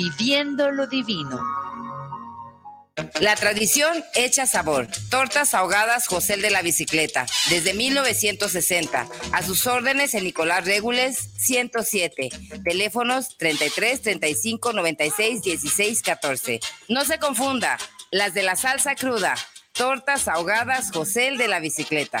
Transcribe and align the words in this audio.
viviendo 0.00 0.70
lo 0.70 0.86
divino. 0.86 1.38
La 3.20 3.34
tradición 3.36 4.02
hecha 4.14 4.46
sabor. 4.46 4.88
Tortas 5.10 5.52
ahogadas 5.52 6.06
José 6.06 6.38
de 6.38 6.50
la 6.50 6.62
Bicicleta, 6.62 7.26
desde 7.50 7.74
1960. 7.74 9.06
A 9.32 9.42
sus 9.42 9.66
órdenes 9.66 10.14
en 10.14 10.24
Nicolás 10.24 10.64
Regules 10.64 11.18
107. 11.36 12.30
Teléfonos 12.64 13.36
33 13.36 14.00
35 14.00 14.72
96 14.72 15.42
16 15.42 16.02
14. 16.02 16.60
No 16.88 17.04
se 17.04 17.18
confunda, 17.18 17.76
las 18.10 18.32
de 18.32 18.42
la 18.42 18.56
salsa 18.56 18.94
cruda. 18.94 19.34
Tortas 19.72 20.28
ahogadas 20.28 20.90
José 20.92 21.32
de 21.36 21.48
la 21.48 21.60
Bicicleta. 21.60 22.20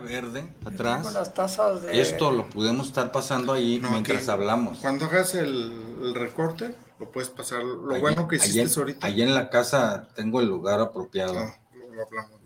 verde 0.00 0.44
atrás. 0.64 1.02
Con 1.02 1.14
las 1.14 1.32
tazas 1.32 1.82
de... 1.82 2.00
Esto 2.00 2.30
lo 2.30 2.48
podemos 2.48 2.88
estar 2.88 3.12
pasando 3.12 3.52
ahí 3.52 3.80
mientras 3.90 4.28
hablamos. 4.28 4.78
Cuando 4.78 5.06
hagas 5.06 5.34
el, 5.34 6.14
recorte, 6.14 6.74
lo 6.98 7.10
puedes 7.10 7.30
pasar. 7.30 7.62
Lo 7.62 8.00
bueno 8.00 8.26
que 8.26 8.36
hiciste 8.36 8.60
allí, 8.60 8.72
ahorita. 8.76 9.06
Allí 9.06 9.22
en 9.22 9.34
la 9.34 9.48
casa 9.50 10.08
tengo 10.14 10.40
el 10.40 10.48
lugar 10.48 10.80
apropiado. 10.80 11.38
Ah, 11.38 11.54
lo 11.94 12.02
hablamos. 12.02 12.40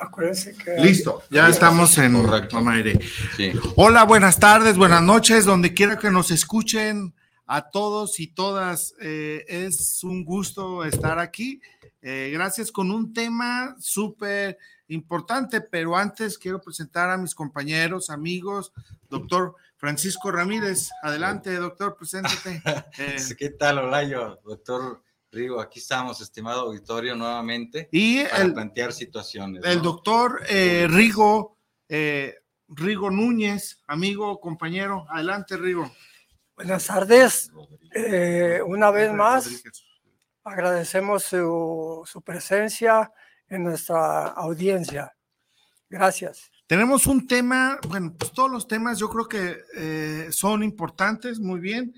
Acuérdense 0.00 0.54
que... 0.56 0.76
Listo, 0.82 1.22
ya 1.30 1.48
estamos 1.48 1.96
en 1.98 2.22
Correcto. 2.22 2.58
aire. 2.70 2.98
Sí. 3.36 3.52
Hola, 3.76 4.04
buenas 4.04 4.38
tardes, 4.40 4.78
buenas 4.78 5.02
noches, 5.02 5.44
donde 5.44 5.74
quiera 5.74 5.98
que 5.98 6.10
nos 6.10 6.30
escuchen. 6.30 7.14
A 7.46 7.68
todos 7.68 8.20
y 8.20 8.28
todas, 8.28 8.94
eh, 9.00 9.44
es 9.48 10.04
un 10.04 10.24
gusto 10.24 10.84
estar 10.84 11.18
aquí. 11.18 11.60
Eh, 12.00 12.30
gracias 12.32 12.70
con 12.72 12.90
un 12.90 13.12
tema 13.12 13.76
súper 13.78 14.56
importante, 14.90 15.60
pero 15.60 15.96
antes 15.96 16.36
quiero 16.36 16.60
presentar 16.60 17.10
a 17.10 17.16
mis 17.16 17.34
compañeros, 17.34 18.10
amigos, 18.10 18.72
doctor 19.08 19.54
Francisco 19.76 20.30
Ramírez. 20.30 20.90
Adelante, 21.02 21.54
doctor, 21.56 21.96
preséntate. 21.96 22.62
Eh, 22.98 23.16
¿Qué 23.38 23.50
tal, 23.50 23.78
Olayo? 23.78 24.40
Doctor 24.44 25.02
Rigo, 25.32 25.60
aquí 25.60 25.78
estamos, 25.78 26.20
estimado 26.20 26.62
auditorio, 26.62 27.14
nuevamente. 27.14 27.88
Y 27.92 28.24
para 28.24 28.42
el, 28.42 28.52
plantear 28.52 28.92
situaciones. 28.92 29.64
el 29.64 29.78
¿no? 29.78 29.84
doctor 29.84 30.42
eh, 30.48 30.86
Rigo, 30.90 31.56
eh, 31.88 32.34
Rigo 32.68 33.10
Núñez, 33.10 33.80
amigo, 33.86 34.40
compañero. 34.40 35.06
Adelante, 35.08 35.56
Rigo. 35.56 35.90
Buenas 36.56 36.86
tardes. 36.86 37.52
Eh, 37.94 38.60
una 38.66 38.90
vez 38.90 39.12
más, 39.12 39.62
agradecemos 40.42 41.22
su, 41.22 42.02
su 42.04 42.22
presencia 42.22 43.12
en 43.50 43.64
nuestra 43.64 44.28
audiencia. 44.28 45.12
Gracias. 45.88 46.50
Tenemos 46.66 47.06
un 47.06 47.26
tema, 47.26 47.78
bueno, 47.88 48.14
pues 48.16 48.30
todos 48.32 48.50
los 48.50 48.68
temas 48.68 48.98
yo 48.98 49.10
creo 49.10 49.26
que 49.28 49.58
eh, 49.76 50.28
son 50.30 50.62
importantes, 50.62 51.40
muy 51.40 51.58
bien. 51.58 51.92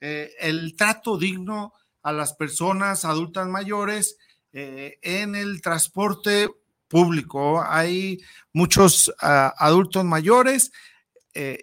Eh, 0.00 0.32
el 0.38 0.76
trato 0.76 1.18
digno 1.18 1.72
a 2.02 2.12
las 2.12 2.34
personas 2.34 3.04
adultas 3.04 3.48
mayores 3.48 4.16
eh, 4.52 4.98
en 5.02 5.34
el 5.34 5.60
transporte 5.60 6.48
público. 6.88 7.62
Hay 7.66 8.20
muchos 8.52 9.12
ah, 9.20 9.52
adultos 9.58 10.04
mayores, 10.04 10.70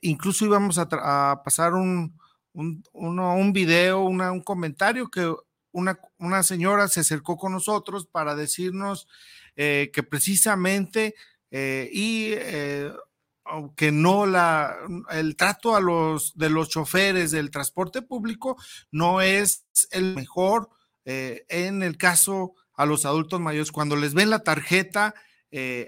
incluso 0.02 0.46
íbamos 0.46 0.80
a, 0.80 1.42
pasar 1.46 1.76
un, 1.76 2.18
un, 2.54 2.84
un 2.94 3.54
video, 3.54 4.02
una- 4.02 4.32
un 4.32 4.42
comentario 4.42 5.08
que 5.08 5.32
una, 5.72 6.00
una 6.18 6.44
señora 6.44 6.88
se 6.88 7.02
acercó 7.02 7.38
con 7.38 7.52
nosotros 7.52 8.08
para 8.08 8.36
decirnos 8.36 9.08
eh, 9.56 9.92
que 9.94 10.04
precisamente 10.04 11.16
eh, 11.52 11.90
y 11.92 12.32
eh, 12.34 12.92
aunque 13.44 13.92
no 13.92 14.28
la 14.28 14.78
el 15.10 15.36
trato 15.36 15.76
a 15.76 15.82
los 15.82 16.38
de 16.38 16.50
los 16.50 16.70
choferes 16.70 17.32
del 17.32 17.50
transporte 17.50 18.04
público 18.04 18.58
no 18.92 19.22
es 19.22 19.66
el 19.92 20.16
mejor 20.16 20.70
eh, 21.06 21.46
en 21.50 21.82
el 21.82 21.98
caso 21.98 22.54
a 22.76 22.86
los 22.86 23.06
adultos 23.06 23.40
mayores. 23.40 23.72
Cuando 23.72 23.96
les 23.96 24.14
ven 24.14 24.30
la 24.30 24.44
tarjeta 24.44 25.14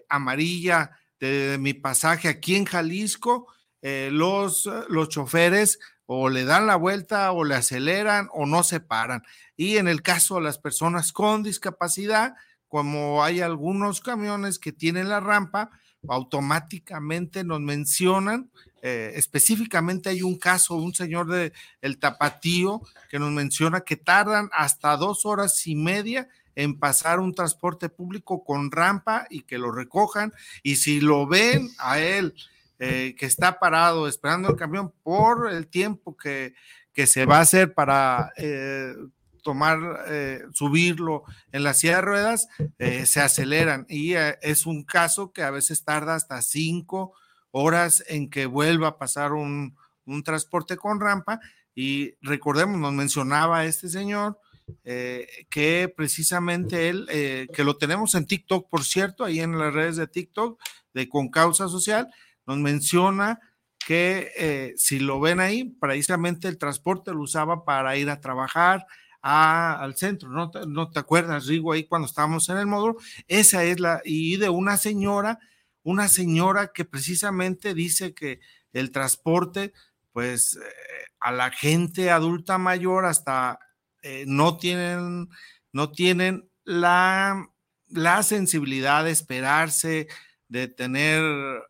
amarilla 0.09 0.97
de, 1.19 1.51
de 1.51 1.57
mi 1.59 1.75
pasaje 1.75 2.27
aquí 2.27 2.55
en 2.55 2.65
Jalisco 2.65 3.47
los 3.83 4.67
los 4.89 5.09
choferes 5.09 5.77
o 6.13 6.27
le 6.27 6.43
dan 6.43 6.67
la 6.67 6.75
vuelta 6.75 7.31
o 7.31 7.45
le 7.45 7.55
aceleran 7.55 8.27
o 8.33 8.45
no 8.45 8.63
se 8.63 8.81
paran. 8.81 9.23
Y 9.55 9.77
en 9.77 9.87
el 9.87 10.01
caso 10.01 10.35
de 10.35 10.41
las 10.41 10.57
personas 10.57 11.13
con 11.13 11.41
discapacidad 11.41 12.33
como 12.67 13.23
hay 13.23 13.39
algunos 13.39 14.01
camiones 14.01 14.59
que 14.59 14.73
tienen 14.73 15.07
la 15.07 15.21
rampa, 15.21 15.69
automáticamente 16.07 17.45
nos 17.45 17.61
mencionan, 17.61 18.49
eh, 18.81 19.13
específicamente 19.15 20.09
hay 20.09 20.21
un 20.21 20.37
caso, 20.37 20.75
un 20.75 20.93
señor 20.93 21.27
de 21.27 21.53
el 21.81 21.97
tapatío 21.97 22.81
que 23.09 23.17
nos 23.17 23.31
menciona 23.31 23.81
que 23.81 23.95
tardan 23.95 24.49
hasta 24.51 24.97
dos 24.97 25.25
horas 25.25 25.65
y 25.65 25.75
media 25.75 26.27
en 26.55 26.77
pasar 26.77 27.21
un 27.21 27.33
transporte 27.33 27.87
público 27.87 28.43
con 28.43 28.69
rampa 28.69 29.27
y 29.29 29.43
que 29.43 29.57
lo 29.57 29.71
recojan 29.71 30.33
y 30.61 30.75
si 30.75 30.99
lo 30.99 31.25
ven 31.25 31.69
a 31.77 31.99
él 31.99 32.33
eh, 32.83 33.13
que 33.15 33.27
está 33.27 33.59
parado 33.59 34.07
esperando 34.07 34.49
el 34.49 34.55
camión 34.55 34.91
por 35.03 35.51
el 35.51 35.67
tiempo 35.67 36.17
que, 36.17 36.55
que 36.93 37.05
se 37.05 37.27
va 37.27 37.37
a 37.37 37.41
hacer 37.41 37.75
para 37.75 38.31
eh, 38.37 38.95
tomar, 39.43 40.03
eh, 40.07 40.41
subirlo 40.51 41.23
en 41.51 41.63
la 41.63 41.75
silla 41.75 41.97
de 41.97 42.01
ruedas, 42.01 42.47
se 42.79 43.21
aceleran. 43.21 43.85
Y 43.87 44.13
es 44.13 44.65
un 44.65 44.83
caso 44.83 45.31
que 45.31 45.43
a 45.43 45.51
veces 45.51 45.83
tarda 45.85 46.15
hasta 46.15 46.41
cinco 46.41 47.13
horas 47.51 48.03
en 48.07 48.31
que 48.31 48.47
vuelva 48.47 48.87
a 48.87 48.97
pasar 48.97 49.33
un, 49.33 49.77
un 50.05 50.23
transporte 50.23 50.75
con 50.75 50.99
rampa. 50.99 51.39
Y 51.75 52.15
recordemos, 52.19 52.79
nos 52.79 52.93
mencionaba 52.93 53.63
este 53.65 53.89
señor 53.89 54.39
que 54.83 55.93
precisamente 55.95 56.89
él, 56.89 57.47
que 57.53 57.63
lo 57.63 57.77
tenemos 57.77 58.15
en 58.15 58.25
TikTok, 58.25 58.71
por 58.71 58.83
cierto, 58.83 59.23
ahí 59.23 59.39
en 59.39 59.59
las 59.59 59.71
redes 59.71 59.97
de 59.97 60.07
TikTok 60.07 60.59
de 60.95 61.07
Con 61.07 61.29
Causa 61.29 61.67
Social, 61.67 62.09
nos 62.51 62.59
menciona 62.59 63.39
que 63.85 64.31
eh, 64.37 64.73
si 64.77 64.99
lo 64.99 65.19
ven 65.19 65.39
ahí, 65.39 65.63
precisamente 65.79 66.47
el 66.47 66.57
transporte 66.57 67.11
lo 67.11 67.21
usaba 67.21 67.65
para 67.65 67.97
ir 67.97 68.09
a 68.09 68.21
trabajar, 68.21 68.85
al 69.23 69.95
centro, 69.95 70.29
¿no 70.29 70.49
te, 70.49 70.65
no 70.65 70.89
te 70.89 70.99
acuerdas, 70.99 71.45
Rigo, 71.45 71.73
ahí 71.73 71.83
cuando 71.83 72.07
estábamos 72.07 72.49
en 72.49 72.57
el 72.57 72.65
módulo? 72.65 72.97
Esa 73.27 73.63
es 73.63 73.79
la, 73.79 74.01
y 74.03 74.37
de 74.37 74.49
una 74.49 74.77
señora, 74.77 75.37
una 75.83 76.07
señora 76.07 76.71
que 76.73 76.85
precisamente 76.85 77.75
dice 77.75 78.15
que 78.15 78.39
el 78.73 78.91
transporte, 78.91 79.73
pues 80.11 80.55
eh, 80.55 81.05
a 81.19 81.31
la 81.31 81.51
gente 81.51 82.09
adulta 82.09 82.57
mayor 82.57 83.05
hasta 83.05 83.59
eh, 84.01 84.25
no 84.27 84.57
tienen, 84.57 85.29
no 85.71 85.91
tienen 85.91 86.49
la, 86.63 87.47
la 87.89 88.23
sensibilidad 88.23 89.03
de 89.03 89.11
esperarse, 89.11 90.07
de 90.51 90.67
tener 90.67 91.23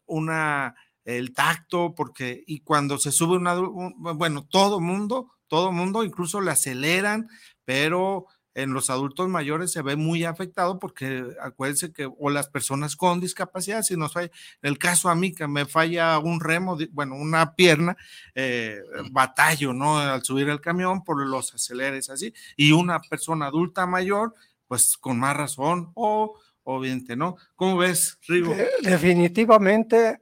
una, 0.06 0.76
el 1.06 1.34
tacto, 1.34 1.94
porque, 1.96 2.44
y 2.48 2.62
cuando 2.62 2.98
se 2.98 3.12
sube 3.12 3.38
una, 3.38 3.60
un- 3.60 3.96
bueno, 4.18 4.46
todo 4.50 4.80
mundo, 4.80 5.32
todo 5.48 5.72
mundo, 5.72 6.04
incluso 6.04 6.42
le 6.42 6.52
aceleran, 6.52 7.28
pero 7.66 8.26
en 8.54 8.74
los 8.74 8.90
adultos 8.90 9.30
mayores 9.30 9.72
se 9.72 9.82
ve 9.82 9.96
muy 9.96 10.26
afectado 10.26 10.78
porque 10.78 11.24
acuérdense 11.42 11.94
que, 11.94 12.10
o 12.20 12.30
las 12.30 12.50
personas 12.50 12.98
con 12.98 13.22
discapacidad, 13.22 13.82
si 13.82 13.96
nos 13.96 14.12
falla, 14.14 14.30
el 14.62 14.78
caso 14.78 15.10
a 15.10 15.16
mí 15.16 15.34
que 15.34 15.48
me 15.48 15.66
falla 15.66 16.20
un 16.20 16.42
remo, 16.42 16.78
bueno, 16.92 17.16
una 17.16 17.56
pierna, 17.56 17.96
eh, 18.36 18.80
batallo, 19.12 19.74
¿no? 19.74 20.00
Al 20.00 20.24
subir 20.24 20.50
el 20.50 20.62
camión 20.62 21.04
por 21.04 21.26
los 21.26 21.54
aceleres 21.54 22.10
así, 22.10 22.34
y 22.58 22.72
una 22.74 23.00
persona 23.00 23.48
adulta 23.48 23.86
mayor, 23.88 24.34
pues 24.68 24.98
con 24.98 25.20
más 25.20 25.36
razón, 25.36 25.92
o 25.96 26.40
obviamente, 26.64 27.16
¿no? 27.16 27.38
¿Cómo 27.56 27.78
ves, 27.78 28.18
Rigo? 28.28 28.54
De- 28.54 28.70
definitivamente 28.82 30.22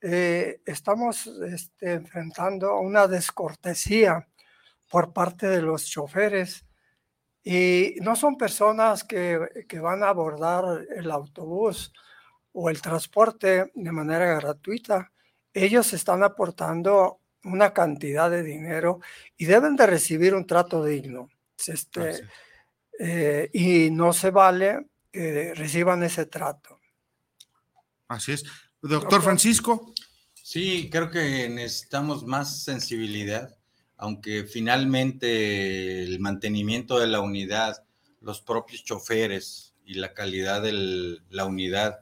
eh, 0.00 0.60
estamos 0.66 1.26
este, 1.26 1.92
enfrentando 1.92 2.78
una 2.78 3.06
descortesía 3.06 4.26
por 4.90 5.12
parte 5.12 5.46
de 5.48 5.62
los 5.62 5.86
choferes 5.86 6.64
y 7.44 7.96
no 8.02 8.14
son 8.14 8.36
personas 8.36 9.04
que, 9.04 9.64
que 9.68 9.80
van 9.80 10.02
a 10.02 10.08
abordar 10.08 10.86
el 10.94 11.10
autobús 11.10 11.92
o 12.52 12.68
el 12.68 12.80
transporte 12.82 13.72
de 13.74 13.92
manera 13.92 14.26
gratuita, 14.40 15.10
ellos 15.54 15.92
están 15.92 16.22
aportando 16.22 17.20
una 17.44 17.72
cantidad 17.72 18.30
de 18.30 18.42
dinero 18.42 19.00
y 19.36 19.46
deben 19.46 19.74
de 19.76 19.86
recibir 19.86 20.34
un 20.34 20.46
trato 20.46 20.84
digno. 20.84 21.28
Este, 21.66 22.20
eh, 22.98 23.50
y 23.52 23.90
no 23.90 24.12
se 24.12 24.30
vale 24.30 24.86
que 25.12 25.52
reciban 25.54 26.02
ese 26.02 26.26
trato. 26.26 26.80
Así 28.08 28.32
es. 28.32 28.44
Doctor 28.80 29.22
Francisco. 29.22 29.92
Sí, 30.34 30.88
creo 30.90 31.10
que 31.10 31.48
necesitamos 31.48 32.24
más 32.24 32.64
sensibilidad, 32.64 33.56
aunque 33.96 34.44
finalmente 34.44 36.02
el 36.02 36.18
mantenimiento 36.18 36.98
de 36.98 37.06
la 37.06 37.20
unidad, 37.20 37.84
los 38.20 38.40
propios 38.40 38.84
choferes 38.84 39.74
y 39.84 39.94
la 39.94 40.14
calidad 40.14 40.62
de 40.62 41.20
la 41.30 41.44
unidad 41.44 42.00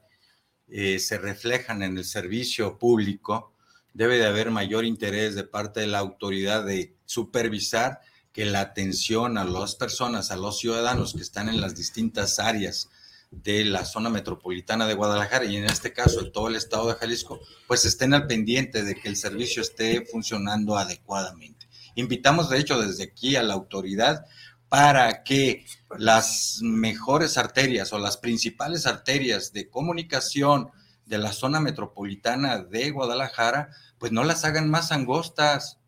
eh, 0.68 0.98
se 0.98 1.18
reflejan 1.18 1.82
en 1.82 1.98
el 1.98 2.04
servicio 2.04 2.78
público, 2.78 3.52
debe 3.92 4.18
de 4.18 4.26
haber 4.26 4.50
mayor 4.50 4.84
interés 4.84 5.34
de 5.34 5.44
parte 5.44 5.80
de 5.80 5.88
la 5.88 5.98
autoridad 5.98 6.64
de 6.64 6.94
supervisar 7.04 8.00
que 8.32 8.44
la 8.44 8.60
atención 8.60 9.36
a 9.36 9.44
las 9.44 9.74
personas, 9.74 10.30
a 10.30 10.36
los 10.36 10.58
ciudadanos 10.58 11.12
que 11.12 11.22
están 11.22 11.48
en 11.48 11.60
las 11.60 11.74
distintas 11.74 12.38
áreas 12.38 12.88
de 13.30 13.64
la 13.64 13.84
zona 13.84 14.10
metropolitana 14.10 14.86
de 14.86 14.94
Guadalajara 14.94 15.44
y 15.44 15.56
en 15.56 15.64
este 15.64 15.92
caso 15.92 16.22
de 16.22 16.30
todo 16.30 16.48
el 16.48 16.56
estado 16.56 16.88
de 16.88 16.94
Jalisco, 16.94 17.40
pues 17.66 17.84
estén 17.84 18.12
al 18.12 18.26
pendiente 18.26 18.82
de 18.82 18.96
que 18.96 19.08
el 19.08 19.16
servicio 19.16 19.62
esté 19.62 20.04
funcionando 20.04 20.76
adecuadamente. 20.76 21.68
Invitamos, 21.94 22.50
de 22.50 22.58
hecho, 22.58 22.80
desde 22.80 23.04
aquí 23.04 23.36
a 23.36 23.42
la 23.42 23.54
autoridad 23.54 24.26
para 24.68 25.24
que 25.24 25.64
las 25.98 26.60
mejores 26.62 27.36
arterias 27.38 27.92
o 27.92 27.98
las 27.98 28.16
principales 28.16 28.86
arterias 28.86 29.52
de 29.52 29.68
comunicación 29.68 30.70
de 31.06 31.18
la 31.18 31.32
zona 31.32 31.60
metropolitana 31.60 32.58
de 32.58 32.90
Guadalajara, 32.90 33.70
pues 33.98 34.12
no 34.12 34.22
las 34.22 34.44
hagan 34.44 34.70
más 34.70 34.92
angostas, 34.92 35.78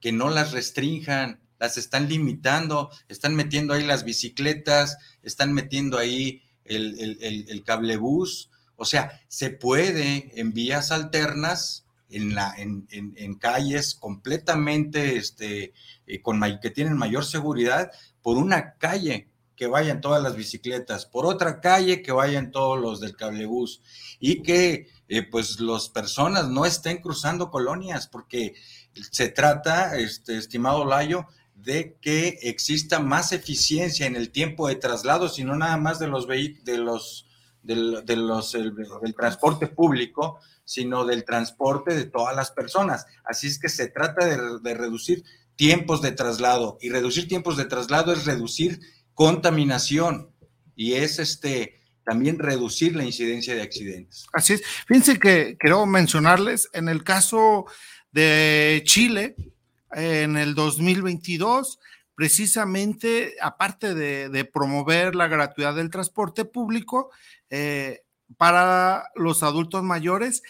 que 0.00 0.12
no 0.12 0.30
las 0.30 0.52
restrinjan, 0.52 1.40
las 1.58 1.76
están 1.76 2.08
limitando, 2.08 2.90
están 3.08 3.36
metiendo 3.36 3.74
ahí 3.74 3.84
las 3.84 4.04
bicicletas, 4.04 4.96
están 5.22 5.52
metiendo 5.52 5.98
ahí 5.98 6.42
el, 6.76 7.46
el, 7.48 7.64
cablebús, 7.64 8.50
o 8.76 8.84
sea, 8.84 9.20
se 9.28 9.50
puede 9.50 10.32
en 10.40 10.52
vías 10.52 10.90
alternas, 10.90 11.86
en, 12.08 12.34
la, 12.34 12.54
en, 12.56 12.86
en, 12.90 13.34
calles 13.34 13.94
completamente 13.94 15.16
este, 15.16 15.72
eh, 16.06 16.22
con, 16.22 16.40
que 16.60 16.70
tienen 16.70 16.96
mayor 16.96 17.24
seguridad, 17.24 17.90
por 18.22 18.36
una 18.36 18.74
calle 18.74 19.28
que 19.54 19.66
vayan 19.66 20.00
todas 20.00 20.22
las 20.22 20.36
bicicletas, 20.36 21.04
por 21.04 21.26
otra 21.26 21.60
calle 21.60 22.02
que 22.02 22.12
vayan 22.12 22.50
todos 22.50 22.80
los 22.80 22.98
del 22.98 23.14
cablebús 23.14 23.82
y 24.18 24.42
que 24.42 24.88
eh, 25.08 25.22
pues 25.22 25.60
las 25.60 25.90
personas 25.90 26.48
no 26.48 26.64
estén 26.64 26.98
cruzando 26.98 27.50
colonias, 27.50 28.06
porque 28.06 28.54
se 29.10 29.28
trata, 29.28 29.98
este, 29.98 30.38
estimado 30.38 30.84
Layo, 30.84 31.26
de 31.62 31.96
que 32.00 32.38
exista 32.42 33.00
más 33.00 33.32
eficiencia 33.32 34.06
en 34.06 34.16
el 34.16 34.30
tiempo 34.30 34.68
de 34.68 34.76
traslado, 34.76 35.28
sino 35.28 35.56
nada 35.56 35.76
más 35.76 35.98
de 35.98 36.08
los 36.08 36.26
de 36.26 36.78
los 36.78 37.26
del, 37.62 38.04
de 38.04 38.16
los 38.16 38.52
del 38.52 39.14
transporte 39.16 39.66
público, 39.66 40.38
sino 40.64 41.04
del 41.04 41.24
transporte 41.24 41.94
de 41.94 42.04
todas 42.04 42.34
las 42.34 42.50
personas. 42.50 43.06
Así 43.24 43.48
es 43.48 43.58
que 43.58 43.68
se 43.68 43.88
trata 43.88 44.26
de, 44.26 44.60
de 44.62 44.74
reducir 44.74 45.24
tiempos 45.56 46.00
de 46.00 46.12
traslado 46.12 46.78
y 46.80 46.88
reducir 46.88 47.28
tiempos 47.28 47.56
de 47.56 47.66
traslado 47.66 48.12
es 48.12 48.24
reducir 48.24 48.80
contaminación 49.14 50.30
y 50.74 50.94
es 50.94 51.18
este 51.18 51.80
también 52.04 52.38
reducir 52.38 52.96
la 52.96 53.04
incidencia 53.04 53.54
de 53.54 53.62
accidentes. 53.62 54.26
Así 54.32 54.54
es. 54.54 54.62
Fíjense 54.86 55.18
que 55.18 55.56
quiero 55.58 55.84
mencionarles 55.86 56.68
en 56.72 56.88
el 56.88 57.04
caso 57.04 57.66
de 58.10 58.82
Chile, 58.84 59.36
en 59.92 60.36
el 60.36 60.54
2022, 60.54 61.78
precisamente, 62.14 63.34
aparte 63.40 63.94
de, 63.94 64.44
promover 64.44 65.14
la 65.14 65.28
gratuidad 65.28 65.74
del 65.74 65.90
transporte 65.90 66.44
público 66.44 67.10
eh, 67.48 68.02
para 68.36 69.08
los 69.14 69.42
adultos 69.42 69.82
mayores, 69.82 70.42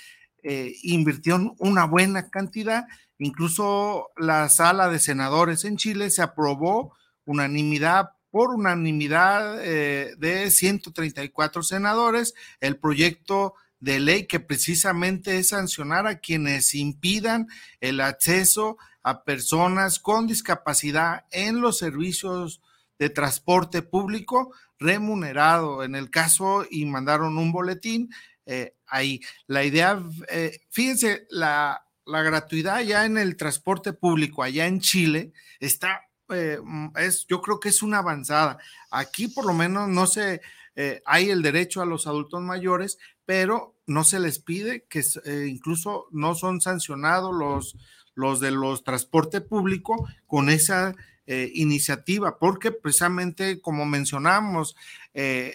eh, 0.42 0.75
invirtió 0.82 1.54
una 1.59 1.85
buena 1.85 2.30
cantidad. 2.30 2.87
Incluso 3.18 4.11
la 4.16 4.49
sala 4.49 4.88
de 4.88 4.99
senadores 4.99 5.64
en 5.64 5.76
Chile 5.76 6.11
se 6.11 6.23
aprobó 6.23 6.94
unanimidad 7.25 8.11
por 8.30 8.50
unanimidad 8.50 9.61
eh, 9.62 10.14
de 10.18 10.50
134 10.50 11.62
senadores 11.62 12.35
el 12.61 12.78
proyecto 12.78 13.54
de 13.80 13.99
ley 13.99 14.26
que 14.26 14.40
precisamente 14.40 15.38
es 15.38 15.49
sancionar 15.49 16.06
a 16.06 16.18
quienes 16.18 16.75
impidan 16.75 17.49
el 17.80 18.00
acceso 18.00 18.76
a 19.02 19.25
personas 19.25 19.99
con 19.99 20.26
discapacidad 20.26 21.25
en 21.30 21.60
los 21.60 21.78
servicios 21.78 22.60
de 22.99 23.08
transporte 23.08 23.80
público 23.82 24.52
remunerado. 24.78 25.82
En 25.82 25.94
el 25.94 26.10
caso, 26.10 26.66
y 26.70 26.84
mandaron 26.84 27.38
un 27.38 27.50
boletín, 27.50 28.10
eh, 28.46 28.75
ahí 28.87 29.20
la 29.46 29.64
idea, 29.64 30.02
eh, 30.28 30.60
fíjense, 30.70 31.26
la, 31.30 31.87
la 32.04 32.22
gratuidad 32.22 32.80
ya 32.80 33.06
en 33.06 33.16
el 33.16 33.37
transporte 33.37 33.92
público 33.92 34.42
allá 34.42 34.66
en 34.66 34.80
Chile 34.80 35.32
está, 35.60 36.02
eh, 36.28 36.58
es, 36.96 37.26
yo 37.26 37.40
creo 37.40 37.58
que 37.58 37.70
es 37.70 37.82
una 37.82 37.99
avanzada. 37.99 38.58
Aquí 38.90 39.28
por 39.28 39.46
lo 39.46 39.54
menos 39.54 39.88
no 39.88 40.06
se, 40.06 40.42
hay 41.05 41.31
el 41.31 41.43
derecho 41.43 41.83
a 41.83 41.87
los 41.87 42.07
adultos 42.07 42.41
mayores, 42.41 42.99
pero 43.27 43.77
no 43.87 44.03
se 44.05 44.19
les 44.19 44.39
pide 44.39 44.87
que 44.89 45.03
incluso 45.47 46.07
no 46.11 46.35
son 46.35 46.61
sancionados 46.61 47.35
los 47.35 47.77
los 48.15 48.41
de 48.41 48.50
los 48.50 48.85
transporte 48.85 49.41
público 49.41 50.07
con 50.27 50.50
esa 50.50 50.95
eh, 51.27 51.50
iniciativa, 51.55 52.39
porque 52.39 52.71
precisamente 52.73 53.61
como 53.61 53.87
mencionamos, 53.87 54.77
eh, 55.15 55.55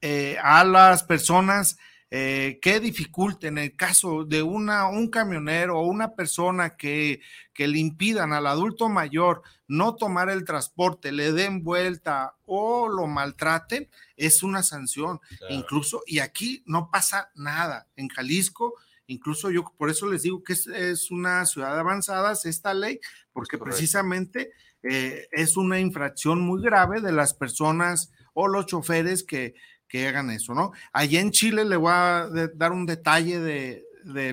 eh, 0.00 0.36
a 0.42 0.64
las 0.64 1.02
personas 1.02 1.78
que 2.10 2.80
dificulten 2.80 3.58
el 3.58 3.76
caso 3.76 4.24
de 4.24 4.42
una, 4.42 4.88
un 4.88 5.08
camionero 5.08 5.78
o 5.78 5.86
una 5.86 6.14
persona 6.14 6.76
que, 6.76 7.20
que, 7.52 7.68
le 7.68 7.78
impidan 7.78 8.32
al 8.32 8.46
adulto 8.46 8.88
mayor 8.88 9.42
no 9.66 9.94
tomar 9.94 10.30
el 10.30 10.44
transporte, 10.44 11.12
le 11.12 11.32
den 11.32 11.62
vuelta 11.62 12.34
o 12.46 12.88
lo 12.88 13.06
maltraten, 13.06 13.88
es 14.16 14.42
una 14.42 14.62
sanción. 14.62 15.20
Incluso, 15.50 16.02
y 16.06 16.20
aquí 16.20 16.62
no 16.64 16.90
pasa 16.90 17.30
nada. 17.34 17.88
En 17.96 18.08
Jalisco 18.08 18.74
Incluso 19.08 19.50
yo 19.50 19.64
por 19.76 19.88
eso 19.88 20.06
les 20.06 20.22
digo 20.22 20.44
que 20.44 20.52
es, 20.52 21.10
una 21.10 21.46
ciudad 21.46 21.78
avanzada 21.78 22.34
esta 22.44 22.74
ley, 22.74 23.00
porque 23.32 23.56
precisamente 23.56 24.52
eh, 24.82 25.26
es 25.32 25.56
una 25.56 25.80
infracción 25.80 26.42
muy 26.42 26.62
grave 26.62 27.00
de 27.00 27.12
las 27.12 27.32
personas 27.32 28.12
o 28.34 28.48
los 28.48 28.66
choferes 28.66 29.24
que, 29.24 29.54
hagan 29.94 30.30
eso, 30.30 30.54
¿no? 30.54 30.72
Allá 30.92 31.20
en 31.20 31.30
Chile 31.30 31.64
le 31.64 31.76
voy 31.76 31.92
a 31.92 32.28
dar 32.54 32.72
un 32.72 32.86
detalle 32.86 33.40
de, 33.40 33.84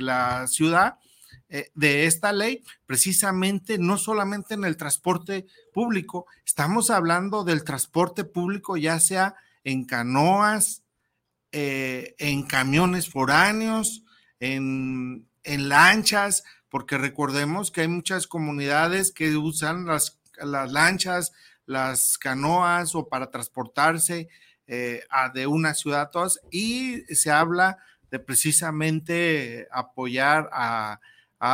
la 0.01 0.47
ciudad. 0.47 0.99
Eh, 1.47 1.69
de 1.75 2.05
esta 2.05 2.33
ley, 2.33 2.63
precisamente 2.87 3.77
no 3.77 3.97
solamente 3.97 4.55
en 4.55 4.65
el 4.65 4.77
transporte 4.77 5.45
público, 5.73 6.25
estamos 6.43 6.89
hablando 6.89 7.43
del 7.43 7.63
transporte 7.63 8.23
público 8.23 8.77
ya 8.77 8.99
sea 8.99 9.35
en 9.63 9.85
canoas, 9.85 10.83
eh, 11.51 12.15
en 12.17 12.43
camiones 12.43 13.09
foráneos, 13.09 14.03
en, 14.39 15.27
lanchas, 15.45 16.43
porque 16.69 16.97
recordemos 16.97 17.71
que 17.71 17.81
hay 17.81 17.87
muchas 17.87 18.27
comunidades 18.27 19.11
que 19.11 19.37
usan 19.37 19.85
las, 19.85 20.19
las 20.37 20.71
lanchas, 20.71 21.31
las 21.65 22.17
canoas 22.17 22.95
o 22.95 23.07
para 23.07 23.31
transportarse 23.31 24.27
eh, 24.67 25.03
a 25.09 25.29
de 25.29 25.47
una 25.47 25.73
ciudad 25.73 26.09
a 26.13 26.27
y 26.51 27.01
se 27.13 27.31
habla 27.31 27.77
de 28.11 28.19
precisamente 28.19 29.67
apoyar 29.71 30.49
a, 30.51 30.99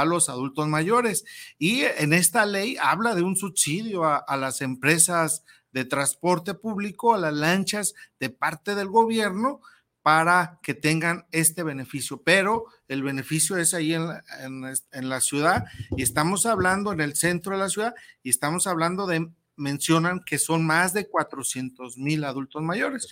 los 0.06 0.30
adultos 0.30 0.70
mayores. 0.70 1.25
Y 1.58 1.82
en 1.82 2.13
esta 2.13 2.46
ley 2.46 2.77
habla 2.82 3.13
de 3.13 3.24
un 3.24 3.36
subsidio 3.36 4.06
a, 4.06 4.15
a, 4.15 4.38
las 4.38 4.62
empresas 4.62 5.44
de 5.74 5.84
transporte 5.84 6.53
público, 6.53 7.13
a 7.13 7.18
las 7.18 7.34
lanchas 7.34 7.94
de 8.18 8.30
parte 8.30 8.74
del 8.74 8.88
gobierno, 8.88 9.60
para 10.01 10.60
que 10.63 10.74
tengan 10.74 11.25
este 11.32 11.63
beneficio, 11.63 12.22
pero 12.24 12.65
el 12.88 13.03
beneficio 13.03 13.58
es 13.58 13.74
ahí 13.74 13.94
en 13.94 14.10
la, 15.10 15.22
ciudad 15.22 15.65
y 15.96 16.01
estamos 16.01 16.46
hablando 16.46 16.91
en 16.91 17.01
el 17.01 17.15
centro 17.15 17.53
de 17.53 17.60
la 17.60 17.70
ciudad 17.70 17.94
y 18.24 18.32
estamos 18.32 18.65
hablando 18.65 19.06
de, 19.06 19.30
mencionan 19.55 20.22
que 20.25 20.39
son 20.39 20.65
más 20.65 20.93
de 20.93 21.08
400 21.08 21.98
mil 21.98 22.24
adultos 22.24 22.62
mayores, 22.62 23.08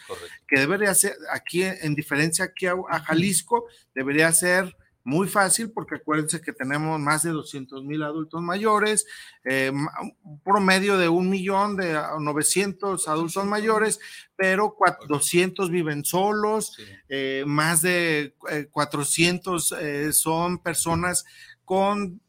que 0.48 0.60
debería 0.60 0.94
ser, 0.94 1.16
aquí 1.32 1.64
en 1.64 1.96
diferencia 1.96 2.46
aquí 2.46 2.66
a, 2.66 3.00
Jalisco, 3.06 3.66
debería 3.94 4.32
ser 4.32 4.76
muy 5.04 5.28
fácil 5.28 5.72
porque 5.72 5.96
acuérdense 5.96 6.42
que 6.42 6.54
tenemos 6.54 7.00
más 7.00 7.24
de 7.24 7.32
200 7.32 7.84
mil 7.84 8.04
adultos 8.04 8.42
mayores, 8.42 9.06
eh, 9.44 9.72
un 9.72 10.40
promedio 10.42 10.98
de 10.98 11.10
un 11.10 11.30
millón 11.30 11.78
de 11.78 12.00
900 12.20 13.08
adultos 13.08 13.46
mayores, 13.46 14.00
pero 14.36 14.76
200 15.08 15.72
viven 15.72 16.06
solos, 16.06 16.78
eh, 17.08 17.44
más 17.48 17.82
de 17.82 18.36
400 18.72 19.76
eh, 19.80 20.14
son 20.14 20.60
personas 20.60 21.26
con, 21.66 22.22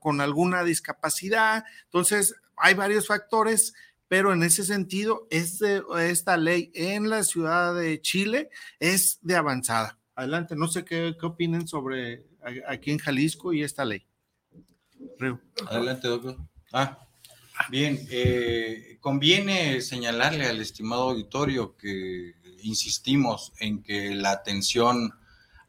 con 0.00 0.20
alguna 0.20 0.64
discapacidad. 0.64 1.64
Entonces, 1.84 2.34
hay 2.56 2.74
varios 2.74 3.06
factores 3.06 3.74
pero 4.08 4.32
en 4.32 4.42
ese 4.42 4.64
sentido, 4.64 5.26
este, 5.30 5.82
esta 5.98 6.36
ley 6.36 6.70
en 6.74 7.08
la 7.08 7.24
ciudad 7.24 7.74
de 7.74 8.00
Chile 8.00 8.50
es 8.78 9.18
de 9.22 9.34
avanzada. 9.34 9.98
Adelante, 10.14 10.54
no 10.54 10.68
sé 10.68 10.84
qué, 10.84 11.16
qué 11.18 11.26
opinen 11.26 11.66
sobre 11.66 12.26
aquí 12.68 12.92
en 12.92 12.98
Jalisco 12.98 13.52
y 13.52 13.62
esta 13.62 13.84
ley. 13.84 14.06
Adelante, 15.68 16.08
doctor. 16.08 16.36
Ah, 16.72 16.98
bien, 17.70 18.06
eh, 18.10 18.98
conviene 19.00 19.80
señalarle 19.80 20.46
al 20.46 20.60
estimado 20.60 21.10
auditorio 21.10 21.76
que 21.76 22.34
insistimos 22.62 23.52
en 23.58 23.82
que 23.82 24.14
la 24.14 24.30
atención 24.30 25.12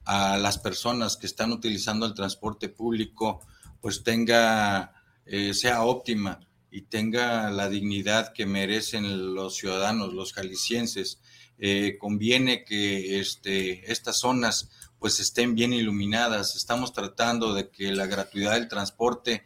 a 0.03 0.37
las 0.37 0.59
personas 0.59 1.17
que 1.17 1.25
están 1.25 1.51
utilizando 1.51 2.05
el 2.05 2.13
transporte 2.13 2.69
público 2.69 3.41
pues 3.85 4.01
tenga, 4.01 4.95
eh, 5.27 5.53
sea 5.53 5.83
óptima 5.83 6.39
y 6.71 6.81
tenga 6.87 7.51
la 7.51 7.69
dignidad 7.69 8.33
que 8.33 8.47
merecen 8.47 9.35
los 9.35 9.57
ciudadanos, 9.57 10.11
los 10.11 10.33
jaliscienses. 10.33 11.21
Eh, 11.59 11.95
conviene 11.99 12.63
que 12.63 13.19
este, 13.19 13.91
estas 13.91 14.17
zonas 14.17 14.71
pues 14.97 15.19
estén 15.19 15.53
bien 15.53 15.71
iluminadas. 15.71 16.55
Estamos 16.55 16.93
tratando 16.93 17.53
de 17.53 17.69
que 17.69 17.93
la 17.93 18.07
gratuidad 18.07 18.53
del 18.53 18.69
transporte 18.69 19.43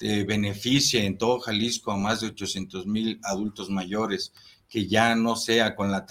eh, 0.00 0.22
beneficie 0.24 1.06
en 1.06 1.16
todo 1.16 1.40
Jalisco 1.40 1.90
a 1.90 1.96
más 1.96 2.20
de 2.20 2.26
800 2.26 2.84
mil 2.84 3.18
adultos 3.22 3.70
mayores, 3.70 4.34
que 4.68 4.86
ya 4.86 5.14
no 5.14 5.34
sea 5.34 5.74
con 5.74 5.90
la 5.90 6.04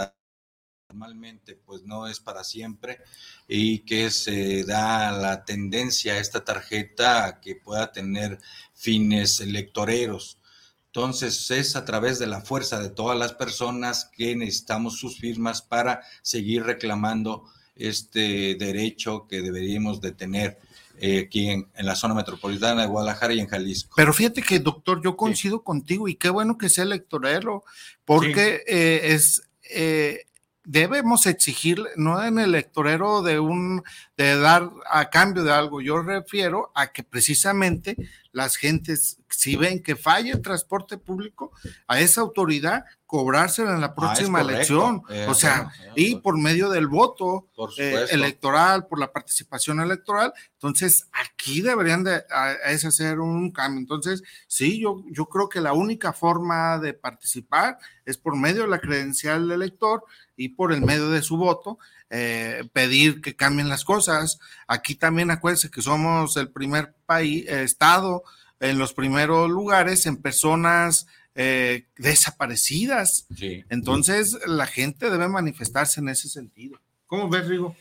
normalmente 0.89 1.59
pues 1.65 1.83
no 1.83 2.07
es 2.07 2.21
para 2.21 2.45
siempre 2.45 2.99
y 3.45 3.79
que 3.79 4.09
se 4.09 4.63
da 4.63 5.11
la 5.11 5.43
tendencia 5.43 6.13
a 6.13 6.19
esta 6.19 6.45
tarjeta 6.45 7.25
a 7.25 7.41
que 7.41 7.55
pueda 7.55 7.91
tener 7.91 8.39
fines 8.73 9.41
electoreros. 9.41 10.39
Entonces 10.85 11.51
es 11.51 11.75
a 11.75 11.83
través 11.83 12.19
de 12.19 12.27
la 12.27 12.39
fuerza 12.39 12.79
de 12.79 12.89
todas 12.89 13.19
las 13.19 13.33
personas 13.33 14.09
que 14.15 14.35
necesitamos 14.35 14.97
sus 14.97 15.19
firmas 15.19 15.61
para 15.61 16.01
seguir 16.21 16.63
reclamando 16.63 17.43
este 17.75 18.55
derecho 18.55 19.27
que 19.27 19.41
deberíamos 19.41 19.99
de 19.99 20.13
tener 20.13 20.57
eh, 20.99 21.25
aquí 21.27 21.49
en, 21.49 21.67
la 21.75 21.95
zona 21.95 22.13
metropolitana 22.13 22.83
de 22.83 22.87
Guadalajara 22.87 23.33
y 23.33 23.41
en 23.41 23.47
Jalisco. 23.47 23.93
Pero 23.97 24.13
fíjate 24.13 24.41
que, 24.41 24.59
doctor, 24.59 25.01
yo 25.03 25.17
coincido 25.17 25.63
contigo 25.63 26.07
y 26.07 26.15
qué 26.15 26.29
bueno 26.29 26.57
que 26.57 26.69
sea 26.69 26.85
electorero, 26.85 27.65
porque 28.05 28.63
eh, 28.65 29.01
es... 29.13 29.43
Eh, 29.69 30.26
debemos 30.67 31.25
exigir, 31.27 31.81
no 31.95 32.21
en 32.23 32.39
el 32.39 32.49
electorero 32.49 33.21
de 33.21 33.39
un, 33.39 33.83
de 34.17 34.37
dar 34.37 34.69
a 34.91 35.09
cambio 35.09 35.43
de 35.45 35.53
algo, 35.53 35.79
yo 35.79 36.01
refiero 36.01 36.71
a 36.75 36.91
que 36.91 37.03
precisamente 37.03 37.95
las 38.33 38.57
gentes, 38.57 39.17
si 39.37 39.55
ven 39.55 39.83
que 39.83 39.95
falla 39.95 40.33
el 40.33 40.41
transporte 40.41 40.97
público, 40.97 41.51
a 41.85 41.99
esa 41.99 42.21
autoridad 42.21 42.85
cobrársela 43.05 43.75
en 43.75 43.81
la 43.81 43.87
ah, 43.87 43.95
próxima 43.95 44.41
elección. 44.41 45.03
Eh, 45.11 45.27
o 45.29 45.35
sea, 45.35 45.71
y 45.95 46.15
por 46.15 46.39
medio 46.39 46.71
del 46.71 46.87
voto 46.87 47.47
eh, 47.77 48.07
electoral, 48.09 48.87
por 48.87 48.97
la 48.97 49.13
participación 49.13 49.79
electoral. 49.79 50.33
Entonces, 50.53 51.07
aquí 51.11 51.61
deberían 51.61 52.03
de 52.03 52.23
hacer 52.63 53.19
un 53.19 53.51
cambio. 53.51 53.79
Entonces, 53.79 54.23
sí, 54.47 54.79
yo, 54.79 55.03
yo 55.11 55.27
creo 55.27 55.49
que 55.49 55.61
la 55.61 55.73
única 55.73 56.13
forma 56.13 56.79
de 56.79 56.95
participar 56.95 57.77
es 58.05 58.17
por 58.17 58.35
medio 58.35 58.63
de 58.63 58.69
la 58.69 58.79
credencial 58.79 59.47
del 59.47 59.61
elector 59.61 60.03
y 60.35 60.49
por 60.49 60.73
el 60.73 60.81
medio 60.81 61.11
de 61.11 61.21
su 61.21 61.37
voto. 61.37 61.77
Eh, 62.09 62.67
pedir 62.73 63.21
que 63.21 63.35
cambien 63.35 63.69
las 63.69 63.85
cosas. 63.85 64.39
Aquí 64.65 64.95
también 64.95 65.29
acuérdense 65.29 65.69
que 65.69 65.83
somos 65.83 66.37
el 66.37 66.49
primer 66.49 66.95
país, 67.05 67.47
estado 67.47 68.23
en 68.59 68.77
los 68.77 68.93
primeros 68.93 69.49
lugares 69.49 70.05
en 70.05 70.17
personas 70.17 71.07
eh, 71.35 71.85
desaparecidas. 71.97 73.27
Entonces, 73.69 74.37
la 74.47 74.65
gente 74.65 75.09
debe 75.09 75.27
manifestarse 75.27 75.99
en 75.99 76.09
ese 76.09 76.29
sentido. 76.29 76.79
¿Cómo 77.05 77.29
ves, 77.29 77.47
Rigo? 77.47 77.75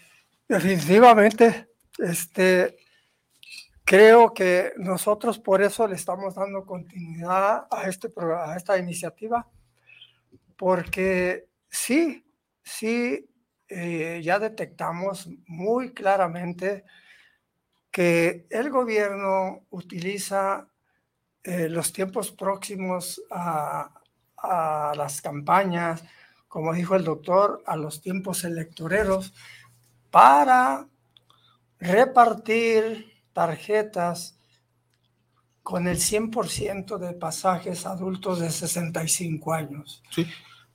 Definitivamente, 0.49 1.69
este, 1.99 2.77
creo 3.85 4.35
que 4.35 4.73
nosotros 4.77 5.39
por 5.39 5.63
eso 5.63 5.89
le 5.89 5.97
estamos 5.97 6.35
dando 6.35 6.65
continuidad 6.65 7.67
a, 7.71 7.89
este, 7.89 8.13
a 8.19 8.57
esta 8.57 8.79
iniciativa, 8.79 9.49
porque 10.57 11.49
sí, 11.69 12.25
sí, 12.63 13.29
eh, 13.69 14.21
ya 14.23 14.39
detectamos 14.39 15.29
muy 15.47 15.93
claramente 15.93 16.85
que 17.97 18.47
el 18.51 18.69
gobierno 18.69 19.65
utiliza 19.71 20.69
eh, 21.43 21.71
los 21.71 21.95
tiempos 21.95 22.31
próximos 22.31 23.23
a, 23.31 23.91
las 24.95 25.23
campañas, 25.23 26.05
como 26.47 26.75
dijo 26.75 26.95
el 26.95 27.05
doctor, 27.05 27.63
a 27.67 27.75
los 27.75 28.03
tiempos 28.03 28.45
electoreros, 28.45 29.33
para 30.11 30.87
repartir 31.81 33.15
tarjetas 33.33 34.39
con 35.63 35.89
el 35.89 35.97
100% 35.97 36.99
de 36.99 37.15
pasajes 37.15 37.87
adultos 37.87 38.41
de 38.41 38.51
65 38.51 39.55
años. 39.55 40.03
Sí, 40.11 40.27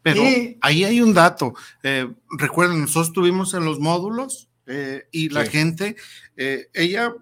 pero 0.02 0.24
ahí 0.62 0.84
hay 0.86 1.02
un 1.02 1.14
dato. 1.14 1.54
Eh, 1.84 2.12
recuerden, 2.40 2.82
nosotros 2.82 3.10
estuvimos 3.10 3.54
en 3.54 3.64
los 3.64 3.80
módulos 3.80 4.51
eh, 4.68 5.08
y 5.12 5.30
la 5.30 5.46
gente, 5.46 5.96
ella, 6.74 7.14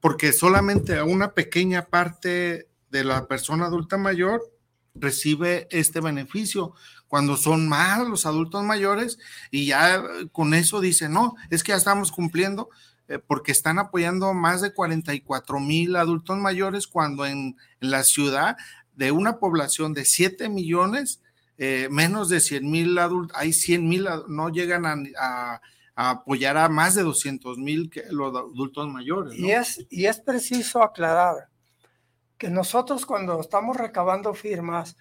porque 0.00 0.32
solamente 0.32 0.96
a 0.96 1.04
una 1.04 1.32
pequeña 1.32 1.86
parte 1.86 2.68
de 2.90 3.04
la 3.04 3.26
persona 3.26 3.66
adulta 3.66 3.96
mayor 3.96 4.42
recibe 4.94 5.68
este 5.70 6.00
beneficio 6.00 6.74
cuando 7.06 7.36
son 7.36 7.68
más 7.68 8.06
los 8.06 8.26
adultos 8.26 8.62
mayores 8.64 9.18
y 9.50 9.66
ya 9.66 10.02
con 10.32 10.54
eso 10.54 10.80
dice, 10.80 11.08
no, 11.08 11.36
es 11.50 11.62
que 11.62 11.72
ya 11.72 11.76
estamos 11.76 12.12
cumpliendo 12.12 12.68
eh, 13.08 13.18
porque 13.18 13.52
están 13.52 13.78
apoyando 13.78 14.34
más 14.34 14.60
de 14.60 14.72
44 14.74 15.60
mil 15.60 15.96
adultos 15.96 16.36
mayores 16.36 16.86
cuando 16.86 17.24
en, 17.24 17.56
la 17.80 18.04
ciudad 18.04 18.56
de 18.94 19.12
una 19.12 19.38
población 19.38 19.94
de 19.94 20.04
7 20.04 20.48
millones, 20.48 21.22
eh, 21.56 21.88
menos 21.90 22.28
de 22.28 22.40
100 22.40 22.70
mil 22.70 22.98
adultos, 22.98 23.36
hay 23.38 23.52
100 23.52 23.88
mil, 23.88 24.06
no 24.28 24.50
llegan 24.50 24.84
a, 24.84 25.60
apoyar 25.98 26.56
a 26.56 26.68
más 26.68 26.94
de 26.94 27.02
200 27.02 27.58
mil 27.58 27.90
los 28.10 28.34
adultos 28.36 28.86
mayores. 28.88 29.36
Y, 29.36 29.50
es, 29.50 29.84
y 29.90 30.06
es 30.06 30.20
preciso 30.20 30.80
aclarar 30.80 31.48
que 32.38 32.48
nosotros 32.48 33.04
cuando 33.04 33.40
estamos 33.40 33.76
recabando 33.76 34.32
firmas 34.32 34.96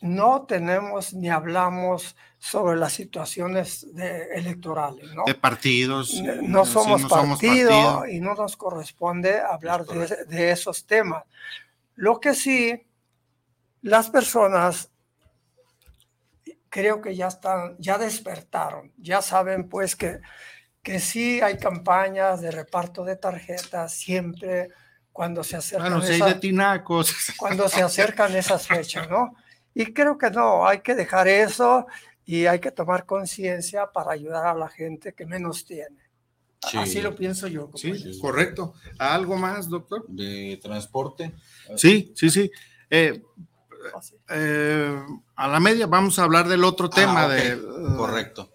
no 0.00 0.46
tenemos 0.46 1.12
ni 1.12 1.28
hablamos 1.28 2.16
sobre 2.38 2.78
las 2.78 2.94
situaciones 2.94 3.86
electorales, 4.34 5.12
¿no? 5.14 5.24
De 5.26 5.34
partidos. 5.34 6.14
No, 6.42 6.64
somos, 6.64 7.04
partido, 7.04 8.06
y 8.06 8.18
no 8.18 8.34
nos 8.34 8.56
corresponde 8.56 9.40
hablar 9.40 9.84
de, 9.84 10.24
de, 10.24 10.52
esos 10.52 10.86
temas. 10.86 11.24
Lo 11.96 12.18
que 12.18 12.32
sí, 12.32 12.86
las 13.82 14.08
personas 14.08 14.89
creo 16.70 17.02
que 17.02 17.14
ya 17.14 17.26
están, 17.26 17.76
ya 17.78 17.98
despertaron, 17.98 18.92
ya 18.96 19.20
saben 19.20 19.68
pues 19.68 19.96
que, 19.96 20.20
que 20.82 21.00
sí 21.00 21.40
hay 21.40 21.58
campañas 21.58 22.40
de 22.40 22.52
reparto 22.52 23.04
de 23.04 23.16
tarjetas 23.16 23.92
siempre 23.92 24.68
cuando 25.12 25.42
se 25.44 25.56
acercan 25.56 26.00
cuando 27.36 27.68
se 27.68 27.82
acercan 27.82 28.34
esas 28.36 28.66
fechas, 28.66 29.10
¿no? 29.10 29.34
Y 29.74 29.92
creo 29.92 30.16
que 30.16 30.30
no, 30.30 30.66
hay 30.66 30.80
que 30.80 30.94
dejar 30.94 31.28
eso 31.28 31.86
y 32.24 32.46
hay 32.46 32.60
que 32.60 32.70
tomar 32.70 33.04
conciencia 33.04 33.90
para 33.92 34.12
ayudar 34.12 34.46
a 34.46 34.54
la 34.54 34.68
gente 34.68 35.12
que 35.12 35.26
menos 35.26 35.64
tiene. 35.66 35.96
Así 36.74 37.00
lo 37.00 37.14
pienso 37.14 37.48
yo. 37.48 37.70
Sí, 37.74 38.18
correcto. 38.20 38.74
¿Algo 38.98 39.36
más, 39.36 39.68
doctor? 39.68 40.04
De 40.08 40.58
transporte. 40.62 41.32
Sí, 41.76 42.12
sí, 42.14 42.30
sí. 42.30 42.50
Eh, 42.90 43.22
eh, 44.28 45.02
a 45.36 45.48
la 45.48 45.60
media 45.60 45.86
vamos 45.86 46.18
a 46.18 46.24
hablar 46.24 46.48
del 46.48 46.64
otro 46.64 46.90
tema. 46.90 47.24
Ah, 47.24 47.28
de, 47.28 47.60
correcto. 47.96 48.52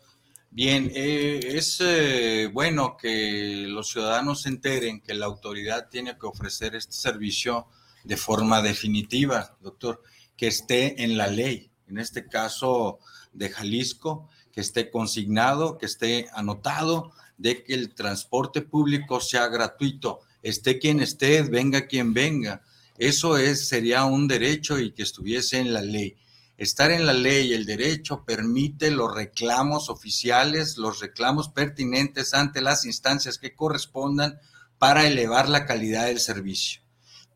Bien, 0.51 0.89
eh, 0.95 1.39
es 1.43 1.81
eh, 1.81 2.49
bueno 2.53 2.95
que 2.95 3.65
los 3.67 3.89
ciudadanos 3.89 4.43
se 4.43 4.49
enteren 4.49 5.01
que 5.01 5.13
la 5.13 5.25
autoridad 5.25 5.89
tiene 5.89 6.17
que 6.17 6.27
ofrecer 6.27 6.75
este 6.75 6.93
servicio 6.93 7.67
de 8.05 8.15
forma 8.15 8.61
definitiva, 8.61 9.57
doctor, 9.59 10.01
que 10.37 10.47
esté 10.47 11.03
en 11.03 11.17
la 11.17 11.27
ley, 11.27 11.71
en 11.87 11.97
este 11.97 12.27
caso 12.27 12.99
de 13.33 13.49
Jalisco, 13.49 14.29
que 14.53 14.61
esté 14.61 14.89
consignado, 14.89 15.77
que 15.77 15.87
esté 15.87 16.29
anotado 16.33 17.11
de 17.37 17.63
que 17.63 17.73
el 17.73 17.93
transporte 17.93 18.61
público 18.61 19.19
sea 19.19 19.47
gratuito, 19.47 20.21
esté 20.41 20.79
quien 20.79 21.01
esté, 21.01 21.41
venga 21.41 21.87
quien 21.87 22.13
venga. 22.13 22.61
Eso 22.97 23.37
es, 23.37 23.67
sería 23.67 24.05
un 24.05 24.27
derecho 24.27 24.79
y 24.79 24.93
que 24.93 25.03
estuviese 25.03 25.59
en 25.59 25.73
la 25.73 25.81
ley. 25.81 26.15
Estar 26.57 26.91
en 26.91 27.05
la 27.05 27.13
ley, 27.13 27.51
el 27.51 27.65
derecho 27.65 28.23
permite 28.25 28.89
los 28.89 29.13
reclamos 29.13 29.89
oficiales, 29.89 30.77
los 30.77 31.01
reclamos 31.01 31.49
pertinentes 31.49 32.33
ante 32.33 32.61
las 32.61 32.85
instancias 32.85 33.37
que 33.37 33.53
correspondan 33.53 34.39
para 34.77 35.05
elevar 35.05 35.49
la 35.49 35.65
calidad 35.65 36.05
del 36.05 36.19
servicio. 36.19 36.81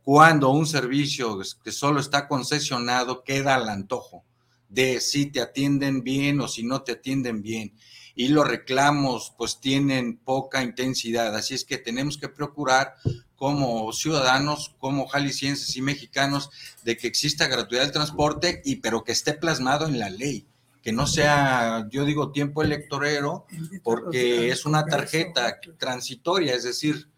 Cuando 0.04 0.50
un 0.50 0.66
servicio 0.66 1.38
que 1.64 1.72
solo 1.72 2.00
está 2.00 2.28
concesionado 2.28 3.24
queda 3.24 3.56
al 3.56 3.68
antojo 3.68 4.24
de 4.70 5.02
si 5.02 5.26
te 5.26 5.42
atienden 5.42 6.04
bien 6.04 6.40
o 6.40 6.48
si 6.48 6.64
no 6.64 6.84
te 6.84 6.94
atienden 6.94 7.42
bien 7.42 7.76
y 8.16 8.30
los 8.30 8.48
reclamos 8.48 9.34
pues 9.38 9.60
tienen 9.60 10.18
poca 10.18 10.64
intensidad. 10.64 11.36
Así 11.36 11.54
es 11.54 11.66
que 11.66 11.78
tenemos 11.78 12.18
que 12.18 12.30
procurar 12.30 12.96
como 13.40 13.92
ciudadanos, 13.94 14.76
como 14.80 15.08
jaliscienses 15.08 15.76
y 15.78 15.82
mexicanos, 15.82 16.50
de 16.84 16.98
que 16.98 17.08
exista 17.08 17.48
gratuidad 17.48 17.84
del 17.84 17.94
transporte 17.94 18.62
y 18.66 18.76
pero 18.76 19.06
que 19.06 19.14
esté 19.14 19.34
plasmado 19.34 19.88
en 19.88 19.98
la 19.98 20.10
ley, 20.10 20.46
que 20.84 20.92
no 20.92 21.08
sea, 21.08 21.88
yo 21.90 22.04
digo, 22.04 22.32
tiempo 22.32 22.62
electorero, 22.62 23.46
porque 23.82 24.50
es 24.50 24.66
una 24.66 24.86
tarjeta 24.86 25.58
transitoria, 25.78 26.54
es 26.54 26.64
decir, 26.64 27.10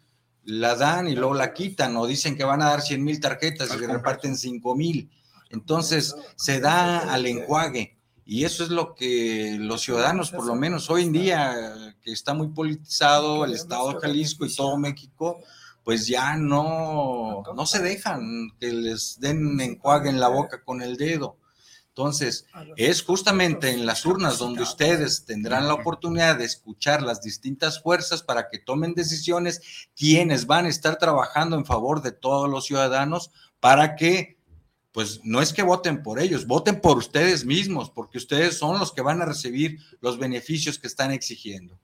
la 0.44 0.76
dan 0.76 1.08
y 1.08 1.16
luego 1.16 1.34
la 1.34 1.52
quitan 1.52 1.96
o 1.96 2.06
dicen 2.06 2.36
que 2.36 2.44
van 2.44 2.62
a 2.62 2.66
dar 2.66 2.82
100 2.82 3.02
mil 3.02 3.20
tarjetas 3.20 3.74
y 3.74 3.78
se 3.78 3.86
reparten 3.86 4.36
5 4.36 4.76
mil. 4.76 5.10
Entonces 5.50 6.14
se 6.36 6.60
da 6.60 7.12
al 7.12 7.26
enjuague 7.26 7.96
y 8.24 8.44
eso 8.44 8.62
es 8.62 8.70
lo 8.70 8.94
que 8.94 9.56
los 9.58 9.82
ciudadanos, 9.82 10.30
por 10.30 10.46
lo 10.46 10.54
menos 10.54 10.88
hoy 10.88 11.02
en 11.02 11.12
día, 11.12 11.94
que 12.00 12.12
está 12.12 12.32
muy 12.34 12.48
politizado 12.48 13.44
el 13.44 13.52
Estado 13.52 13.92
de 13.92 14.00
Jalisco 14.00 14.46
y 14.46 14.54
todo 14.54 14.78
México, 14.78 15.40
pues 15.84 16.06
ya 16.06 16.36
no, 16.36 17.42
no 17.54 17.66
se 17.66 17.82
dejan 17.82 18.50
que 18.58 18.72
les 18.72 19.18
den 19.20 19.60
enjuague 19.60 20.10
en 20.10 20.20
la 20.20 20.28
boca 20.28 20.62
con 20.64 20.82
el 20.82 20.96
dedo. 20.96 21.38
Entonces, 21.88 22.46
es 22.76 23.02
justamente 23.02 23.70
en 23.70 23.84
las 23.84 24.06
urnas 24.06 24.38
donde 24.38 24.62
ustedes 24.62 25.26
tendrán 25.26 25.68
la 25.68 25.74
oportunidad 25.74 26.38
de 26.38 26.46
escuchar 26.46 27.02
las 27.02 27.20
distintas 27.20 27.82
fuerzas 27.82 28.22
para 28.22 28.48
que 28.48 28.58
tomen 28.58 28.94
decisiones, 28.94 29.88
quienes 29.94 30.46
van 30.46 30.64
a 30.64 30.70
estar 30.70 30.96
trabajando 30.96 31.54
en 31.54 31.66
favor 31.66 32.00
de 32.00 32.12
todos 32.12 32.48
los 32.48 32.64
ciudadanos 32.64 33.30
para 33.60 33.94
que 33.94 34.38
pues 34.92 35.20
no 35.24 35.40
es 35.40 35.52
que 35.52 35.62
voten 35.62 36.02
por 36.02 36.18
ellos, 36.20 36.46
voten 36.46 36.80
por 36.80 36.98
ustedes 36.98 37.44
mismos, 37.44 37.90
porque 37.90 38.18
ustedes 38.18 38.58
son 38.58 38.78
los 38.78 38.92
que 38.92 39.00
van 39.00 39.22
a 39.22 39.26
recibir 39.26 39.78
los 40.00 40.18
beneficios 40.18 40.78
que 40.78 40.86
están 40.86 41.12
exigiendo. 41.12 41.78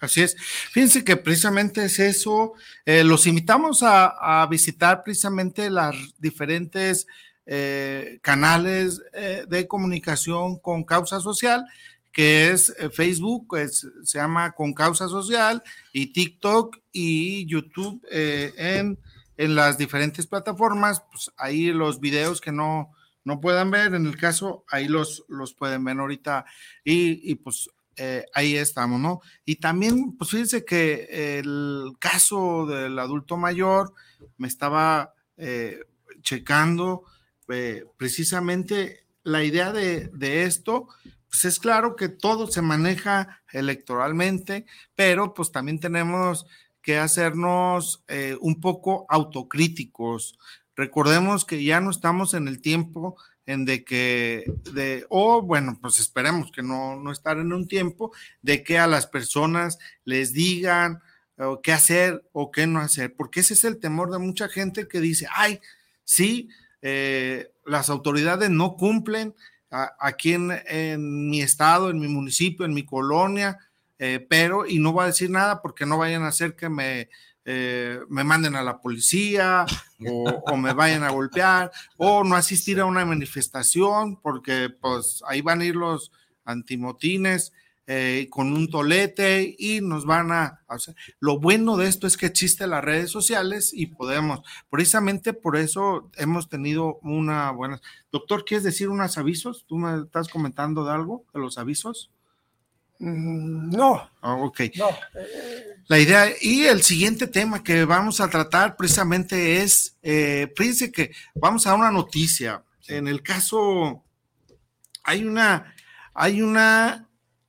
Así 0.00 0.22
es. 0.22 0.36
Fíjense 0.72 1.04
que 1.04 1.16
precisamente 1.16 1.84
es 1.84 1.98
eso. 1.98 2.54
Eh, 2.84 3.04
los 3.04 3.26
invitamos 3.26 3.82
a, 3.82 4.46
visitar 4.50 5.02
precisamente 5.02 5.70
las 5.70 5.96
diferentes 6.18 7.06
eh, 7.46 8.18
canales 8.22 9.00
eh, 9.12 9.44
de 9.48 9.66
comunicación 9.66 10.58
con 10.58 10.84
causa 10.84 11.20
social, 11.20 11.64
que 12.12 12.50
es 12.50 12.74
Facebook, 12.92 13.46
pues, 13.48 13.86
se 14.02 14.18
llama 14.18 14.52
Con 14.52 14.72
Causa 14.72 15.08
Social, 15.08 15.62
y 15.92 16.12
TikTok 16.12 16.78
y 16.92 17.46
YouTube 17.46 18.02
en 18.10 18.98
en 19.36 19.54
las 19.54 19.78
diferentes 19.78 20.26
plataformas, 20.26 21.02
pues 21.10 21.30
ahí 21.36 21.66
los 21.72 22.00
videos 22.00 22.40
que 22.40 22.52
no, 22.52 22.92
no 23.24 23.40
puedan 23.40 23.70
ver, 23.70 23.94
en 23.94 24.06
el 24.06 24.16
caso, 24.16 24.64
ahí 24.68 24.88
los, 24.88 25.24
los 25.28 25.54
pueden 25.54 25.84
ver 25.84 25.98
ahorita 25.98 26.46
y, 26.84 27.34
pues 27.36 27.68
eh, 27.96 28.26
ahí 28.34 28.56
estamos, 28.56 29.00
¿no? 29.00 29.20
Y 29.44 29.56
también, 29.56 30.16
pues 30.18 30.30
fíjense 30.30 30.64
que 30.64 31.38
el 31.38 31.92
caso 31.98 32.66
del 32.66 32.98
adulto 32.98 33.38
mayor 33.38 33.94
me 34.36 34.48
estaba 34.48 35.14
eh, 35.38 35.80
checando 36.20 37.04
eh, 37.48 37.84
precisamente 37.96 39.06
la 39.22 39.44
idea 39.44 39.72
de, 39.72 40.08
de 40.08 40.44
esto, 40.44 40.88
pues 41.28 41.46
es 41.46 41.58
claro 41.58 41.96
que 41.96 42.08
todo 42.10 42.46
se 42.48 42.60
maneja 42.60 43.42
electoralmente, 43.50 44.66
pero 44.94 45.32
pues 45.32 45.50
también 45.50 45.80
tenemos 45.80 46.46
que 46.82 46.98
hacernos 46.98 48.04
un 48.40 48.60
poco 48.60 49.06
autocríticos. 49.08 50.38
Recordemos 50.76 51.44
que 51.44 51.64
ya 51.64 51.80
no 51.80 51.90
estamos 51.90 52.32
en 52.34 52.46
el 52.46 52.60
tiempo 52.60 53.16
en 53.46 53.64
de 53.64 53.84
que, 53.84 54.44
de, 54.72 55.06
o 55.08 55.40
bueno, 55.40 55.78
pues 55.80 55.98
esperemos 55.98 56.50
que 56.52 56.62
no, 56.62 56.96
no 56.96 57.12
estar 57.12 57.38
en 57.38 57.52
un 57.52 57.68
tiempo 57.68 58.12
de 58.42 58.62
que 58.62 58.78
a 58.78 58.86
las 58.86 59.06
personas 59.06 59.78
les 60.04 60.32
digan 60.32 61.00
qué 61.62 61.72
hacer 61.72 62.24
o 62.32 62.50
qué 62.50 62.66
no 62.66 62.80
hacer, 62.80 63.14
porque 63.14 63.40
ese 63.40 63.54
es 63.54 63.64
el 63.64 63.78
temor 63.78 64.10
de 64.10 64.18
mucha 64.18 64.48
gente 64.48 64.88
que 64.88 65.00
dice, 65.00 65.26
ay, 65.34 65.60
sí, 66.04 66.48
eh, 66.80 67.52
las 67.64 67.90
autoridades 67.90 68.48
no 68.50 68.76
cumplen 68.76 69.34
aquí 69.98 70.32
en, 70.32 70.52
en, 70.66 71.28
mi 71.28 71.42
estado, 71.42 71.90
en 71.90 71.98
mi 71.98 72.08
municipio, 72.08 72.64
en 72.64 72.72
mi 72.72 72.84
colonia, 72.84 73.58
eh, 73.98 74.24
pero, 74.28 74.66
y 74.66 74.78
no 74.78 74.92
voy 74.92 75.04
a 75.04 75.08
decir 75.08 75.30
nada 75.30 75.60
porque 75.60 75.84
no 75.84 75.98
vayan 75.98 76.22
a 76.22 76.28
hacer 76.28 76.56
que 76.56 76.68
me, 76.68 77.10
eh, 77.48 78.00
me 78.08 78.24
manden 78.24 78.56
a 78.56 78.62
la 78.64 78.80
policía 78.80 79.64
o, 80.04 80.56
me 80.56 80.72
vayan 80.72 81.04
a 81.04 81.10
golpear 81.10 81.70
o 81.96 82.24
no 82.24 82.34
asistir 82.34 82.80
a 82.80 82.86
una 82.86 83.04
manifestación 83.04 84.16
porque 84.16 84.68
pues 84.68 85.22
ahí 85.28 85.42
van 85.42 85.60
a 85.60 85.64
ir 85.64 85.76
los 85.76 86.10
antimotines 86.44 87.52
eh, 87.86 88.26
con 88.30 88.52
un 88.52 88.68
tolete 88.68 89.54
y 89.56 89.80
nos 89.80 90.04
van 90.06 90.32
a, 90.32 90.64
hacer. 90.66 90.96
Lo 91.20 91.38
bueno 91.38 91.76
de 91.76 91.86
esto 91.86 92.08
es 92.08 92.16
que 92.16 92.26
existen 92.26 92.70
las 92.70 92.82
redes 92.82 93.12
sociales 93.12 93.70
y 93.72 93.86
podemos, 93.86 94.40
precisamente 94.68 95.32
por 95.32 95.56
eso 95.56 96.10
hemos 96.16 96.48
tenido 96.48 96.98
una 97.02 97.52
buena... 97.52 97.80
Doctor, 98.10 98.44
¿quieres 98.44 98.64
decir 98.64 98.88
unos 98.88 99.18
avisos? 99.18 99.66
¿Tú 99.68 99.76
me 99.76 100.02
estás 100.02 100.26
comentando 100.26 100.84
de 100.84 100.90
algo, 100.90 101.26
de 101.32 101.38
los 101.38 101.58
avisos? 101.58 102.10
Mm, 102.98 103.70
no. 103.70 104.10
Ah, 104.20 104.34
ok. 104.34 104.60
La 105.88 105.98
idea, 105.98 106.28
y 106.40 106.64
el 106.64 106.82
siguiente 106.82 107.26
tema 107.26 107.62
que 107.62 107.84
vamos 107.84 108.20
a 108.20 108.28
tratar 108.28 108.76
precisamente 108.76 109.62
es, 109.62 109.96
eh, 110.02 110.52
fíjense 110.56 110.90
que 110.90 111.12
vamos 111.34 111.66
a 111.66 111.74
una 111.74 111.90
noticia. 111.90 112.64
En 112.88 113.06
el 113.08 113.22
caso, 113.22 114.04
hay 115.04 115.24
una, 115.24 115.74
hay 116.14 116.42
una, 116.42 117.08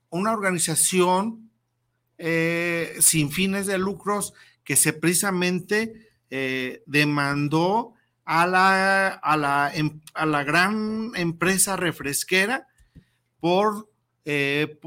una 0.10 0.34
organización 0.34 1.50
eh, 2.18 2.96
sin 3.00 3.32
fines 3.32 3.68
de 3.68 3.78
lucros 3.78 4.34
que 4.64 4.76
se 4.76 4.94
precisamente 4.94 6.10
eh, 6.30 6.84
demandó 6.86 7.94
a 8.26 8.46
la, 8.46 9.08
a, 9.08 9.38
la, 9.38 9.72
em, 9.74 10.02
a 10.14 10.26
la 10.26 10.44
gran 10.44 11.12
empresa 11.16 11.78
refresquera 11.78 12.68
por 13.40 13.90
eh, 14.30 14.78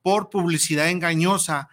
por 0.00 0.30
publicidad 0.30 0.88
engañosa 0.88 1.68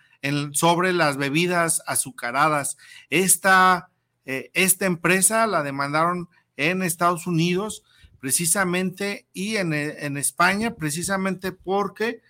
sobre 0.51 0.91
las 0.91 1.15
bebidas 1.15 1.81
azucaradas. 1.87 2.75
Esta, 3.09 3.89
eh, 4.25 4.51
esta 4.53 4.87
empresa 4.87 5.47
la 5.47 5.63
demandaron 5.63 6.27
en 6.57 6.83
Estados 6.83 7.27
Unidos 7.27 7.81
precisamente 8.19 9.25
y 9.31 9.55
en, 9.55 9.71
en 9.71 10.17
España 10.17 10.75
precisamente 10.75 11.53
porque 11.53 12.21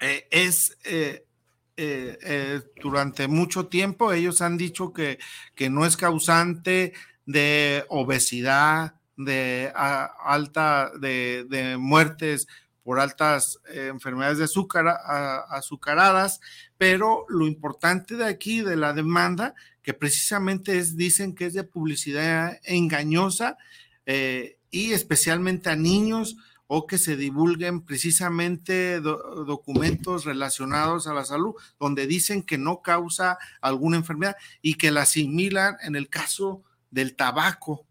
eh, 0.00 0.26
es 0.32 0.76
durante 2.82 3.28
mucho 3.28 3.68
tiempo 3.68 4.12
ellos 4.12 4.42
han 4.42 4.56
dicho 4.56 4.92
que, 4.92 5.20
que 5.54 5.70
no 5.70 5.86
es 5.86 5.96
causante 5.96 6.92
de 7.24 7.84
obesidad, 7.88 8.96
de 9.16 9.72
alta, 9.74 10.90
de, 10.98 11.46
de 11.48 11.76
muertes 11.76 12.48
por 12.90 12.98
altas 12.98 13.60
eh, 13.68 13.86
enfermedades 13.86 14.38
de 14.38 14.44
azúcar, 14.46 14.88
azucaradas, 15.48 16.40
pero 16.76 17.24
lo 17.28 17.46
importante 17.46 18.16
de 18.16 18.24
aquí, 18.24 18.62
de 18.62 18.74
la 18.74 18.92
demanda, 18.92 19.54
que 19.80 19.94
precisamente 19.94 20.76
es, 20.76 20.96
dicen 20.96 21.36
que 21.36 21.46
es 21.46 21.54
de 21.54 21.62
publicidad 21.62 22.58
engañosa 22.64 23.58
eh, 24.06 24.58
y 24.72 24.90
especialmente 24.90 25.70
a 25.70 25.76
niños 25.76 26.36
o 26.66 26.88
que 26.88 26.98
se 26.98 27.16
divulguen 27.16 27.82
precisamente 27.82 29.00
documentos 29.00 30.24
relacionados 30.24 31.06
a 31.06 31.14
la 31.14 31.24
salud, 31.24 31.54
donde 31.78 32.08
dicen 32.08 32.42
que 32.42 32.58
no 32.58 32.82
causa 32.82 33.38
alguna 33.60 33.98
enfermedad 33.98 34.34
y 34.62 34.74
que 34.74 34.90
la 34.90 35.02
asimilan 35.02 35.76
en 35.84 35.94
el 35.94 36.08
caso 36.08 36.64
del 36.90 37.14
tabaco, 37.14 37.86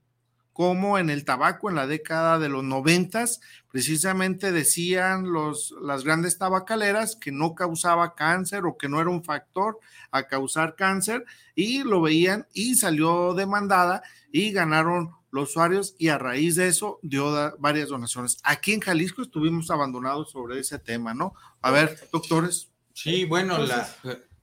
como 0.60 0.98
en 0.98 1.10
el 1.10 1.24
tabaco 1.24 1.69
en 1.69 1.78
la 1.78 1.88
década 1.88 2.38
de 2.38 2.50
los 2.50 2.65
noventas, 2.65 3.39
precisamente 3.72 4.52
decían 4.52 5.32
los, 5.32 5.74
las 5.82 6.04
grandes 6.04 6.38
tabacaleras 6.38 7.15
que 7.15 7.32
no 7.32 7.56
causaba 7.56 8.13
cáncer 8.13 8.65
o 8.65 8.78
que 8.78 8.89
no 8.89 9.00
era 9.00 9.10
un 9.10 9.24
factor 9.24 9.80
a 10.12 10.28
causar 10.28 10.76
cáncer 10.76 11.24
y 11.56 11.84
lo 11.84 12.02
veían 12.02 12.45
y 12.52 12.76
salió 12.76 13.34
demandada 13.36 14.04
y 14.34 14.52
ganaron 14.52 15.12
los 15.32 15.52
usuarios 15.52 15.95
y 15.98 16.10
a 16.10 16.17
raíz 16.17 16.58
de 16.58 16.67
eso 16.67 17.00
dio 17.04 17.56
varias 17.60 17.88
donaciones. 17.88 18.38
Aquí 18.43 18.74
en 18.74 18.82
Jalisco 18.82 19.22
estuvimos 19.22 19.72
abandonados 19.72 20.30
sobre 20.30 20.60
ese 20.60 20.78
tema, 20.78 21.13
¿no? 21.13 21.36
A 21.62 21.72
ver, 21.72 21.98
doctores. 22.12 22.67
Sí, 22.93 23.24
bueno, 23.24 23.60
la, 23.60 23.89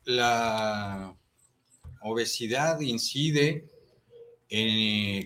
la, 0.07 1.14
obesidad 2.00 2.81
incide 2.81 3.68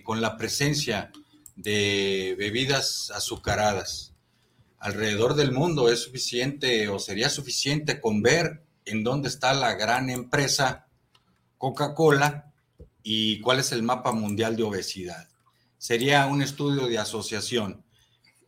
con 0.03 0.21
la 0.21 0.37
presencia 0.37 1.11
de 1.55 2.35
bebidas 2.37 3.11
azucaradas. 3.13 4.13
Alrededor 4.79 5.35
del 5.35 5.51
mundo 5.51 5.89
es 5.89 6.03
suficiente 6.03 6.87
o 6.89 6.97
sería 6.97 7.29
suficiente 7.29 8.01
con 8.01 8.21
ver 8.21 8.63
en 8.85 9.03
dónde 9.03 9.29
está 9.29 9.53
la 9.53 9.75
gran 9.75 10.09
empresa 10.09 10.87
Coca-Cola 11.57 12.51
y 13.03 13.39
cuál 13.41 13.59
es 13.59 13.71
el 13.71 13.83
mapa 13.83 14.11
mundial 14.11 14.55
de 14.55 14.63
obesidad. 14.63 15.27
Sería 15.77 16.25
un 16.25 16.41
estudio 16.41 16.87
de 16.87 16.97
asociación. 16.97 17.83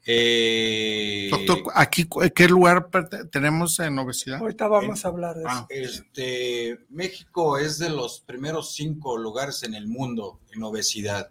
Eh, 0.06 1.30
Doctor, 1.32 1.72
aquí, 1.74 2.08
¿qué 2.36 2.48
lugar 2.48 2.90
tenemos 3.32 3.80
en 3.80 3.98
obesidad? 3.98 4.40
Ahorita 4.40 4.68
vamos 4.68 5.06
a 5.06 5.08
hablar 5.08 5.36
de 5.36 5.42
eso. 5.44 5.50
Ah. 5.50 5.68
Este, 5.70 6.80
México 6.90 7.58
es 7.58 7.78
de 7.78 7.90
los 7.90 8.20
primeros 8.20 8.74
cinco 8.76 9.18
lugares 9.18 9.64
en 9.64 9.76
el 9.76 9.88
mundo 9.88 10.40
en 10.52 10.64
obesidad. 10.64 11.30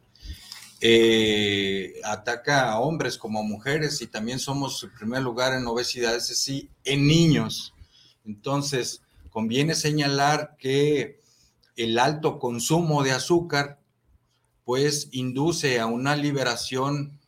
Eh, 0.80 2.00
ataca 2.02 2.72
a 2.72 2.80
hombres 2.80 3.16
como 3.18 3.40
a 3.40 3.42
mujeres 3.42 4.00
y 4.00 4.08
también 4.08 4.38
somos 4.38 4.82
el 4.82 4.90
primer 4.92 5.22
lugar 5.22 5.52
en 5.52 5.66
obesidad, 5.66 6.16
es 6.16 6.28
decir, 6.28 6.70
en 6.84 7.06
niños. 7.06 7.74
Entonces, 8.24 9.02
conviene 9.30 9.74
señalar 9.74 10.56
que 10.58 11.20
el 11.76 11.98
alto 11.98 12.38
consumo 12.38 13.02
de 13.02 13.12
azúcar 13.12 13.78
pues 14.64 15.08
induce 15.12 15.78
a 15.78 15.86
una 15.86 16.16
liberación 16.16 17.20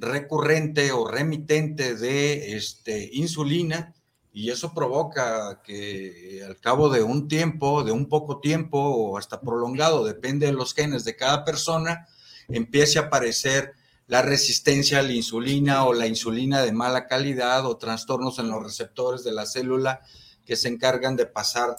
recurrente 0.00 0.92
o 0.92 1.06
remitente 1.06 1.94
de 1.94 2.56
este, 2.56 3.10
insulina 3.12 3.94
y 4.32 4.50
eso 4.50 4.72
provoca 4.74 5.60
que 5.62 6.42
al 6.46 6.58
cabo 6.58 6.88
de 6.88 7.02
un 7.02 7.28
tiempo, 7.28 7.82
de 7.82 7.92
un 7.92 8.08
poco 8.08 8.40
tiempo 8.40 8.78
o 8.78 9.18
hasta 9.18 9.40
prolongado, 9.40 10.04
depende 10.04 10.46
de 10.46 10.52
los 10.52 10.74
genes 10.74 11.04
de 11.04 11.16
cada 11.16 11.44
persona, 11.44 12.06
empiece 12.48 12.98
a 12.98 13.02
aparecer 13.02 13.74
la 14.06 14.22
resistencia 14.22 15.00
a 15.00 15.02
la 15.02 15.12
insulina 15.12 15.84
o 15.84 15.92
la 15.92 16.06
insulina 16.06 16.62
de 16.62 16.72
mala 16.72 17.06
calidad 17.06 17.66
o 17.66 17.76
trastornos 17.76 18.38
en 18.38 18.48
los 18.48 18.62
receptores 18.62 19.22
de 19.22 19.32
la 19.32 19.46
célula 19.46 20.00
que 20.44 20.56
se 20.56 20.68
encargan 20.68 21.14
de 21.16 21.26
pasar 21.26 21.76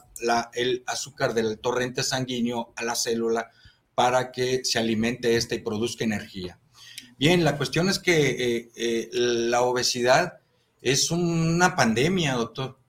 el 0.54 0.84
azúcar 0.88 1.34
del 1.34 1.60
torrente 1.60 2.04
sanguíneo 2.04 2.74
a 2.76 2.84
la 2.84 2.96
célula 2.96 3.52
para 3.96 4.32
que 4.32 4.64
se 4.64 4.80
alimente 4.80 5.36
esta 5.36 5.56
y 5.56 5.60
produzca 5.60 6.06
energía. 6.06 6.61
Bien, 7.22 7.44
la 7.44 7.56
cuestión 7.56 7.88
es 7.88 8.00
que 8.00 8.32
eh, 8.32 8.72
eh, 8.76 9.10
la 9.14 9.62
obesidad 9.62 10.40
es 10.82 11.12
una 11.12 11.76
pandemia, 11.76 12.34
doctor. 12.34 12.80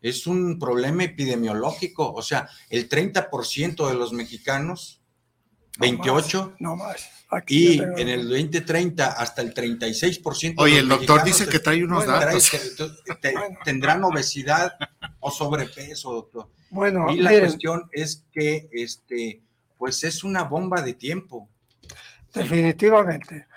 Es 0.00 0.28
un 0.28 0.60
problema 0.60 1.02
epidemiológico. 1.02 2.12
O 2.12 2.22
sea, 2.22 2.48
el 2.68 2.88
30% 2.88 3.88
de 3.88 3.94
los 3.94 4.12
mexicanos, 4.12 5.02
28, 5.80 6.54
no 6.60 6.76
más, 6.76 7.10
y 7.48 7.80
en 7.80 8.08
el 8.08 8.28
2030 8.28 9.08
hasta 9.08 9.42
el 9.42 9.52
36%. 9.52 10.54
Oye, 10.58 10.78
el 10.78 10.88
doctor 10.88 11.24
dice 11.24 11.48
que 11.48 11.58
trae 11.58 11.82
unos 11.82 12.06
datos. 12.06 12.48
tendrán 13.64 14.04
obesidad 14.04 14.72
o 15.18 15.32
sobrepeso, 15.32 16.12
doctor. 16.12 16.48
Bueno, 16.70 17.12
y 17.12 17.16
la 17.16 17.36
cuestión 17.40 17.90
es 17.90 18.24
que 18.32 18.68
este, 18.70 19.42
pues 19.76 20.04
es 20.04 20.22
una 20.22 20.44
bomba 20.44 20.80
de 20.80 20.94
tiempo. 20.94 21.48
Definitivamente. 22.32 23.49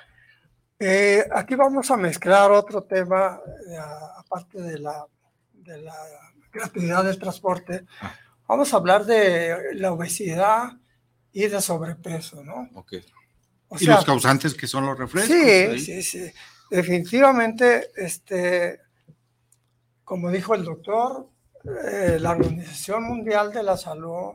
Eh, 0.85 1.25
aquí 1.31 1.55
vamos 1.55 1.89
a 1.91 1.95
mezclar 1.95 2.51
otro 2.51 2.83
tema, 2.83 3.39
eh, 3.69 3.77
aparte 4.17 4.61
de 4.61 4.79
la, 4.79 5.07
de 5.53 5.81
la 5.81 5.95
gratuidad 6.51 7.05
del 7.05 7.17
transporte. 7.17 7.85
Ah. 8.01 8.13
Vamos 8.49 8.73
a 8.73 8.77
hablar 8.77 9.05
de 9.05 9.75
la 9.75 9.93
obesidad 9.93 10.73
y 11.31 11.47
de 11.47 11.61
sobrepeso, 11.61 12.43
¿no? 12.43 12.69
Ok. 12.73 12.95
y 13.79 13.85
los 13.85 14.03
causantes 14.03 14.53
que 14.55 14.67
son 14.67 14.85
los 14.85 14.99
reflejos. 14.99 15.29
Sí, 15.29 15.79
sí, 15.79 16.03
sí. 16.03 16.31
Definitivamente, 16.69 17.91
este, 17.95 18.81
como 20.03 20.31
dijo 20.31 20.53
el 20.53 20.65
doctor, 20.65 21.29
eh, 21.63 22.17
la 22.19 22.31
Organización 22.31 23.03
Mundial 23.03 23.53
de 23.53 23.63
la 23.63 23.77
Salud 23.77 24.33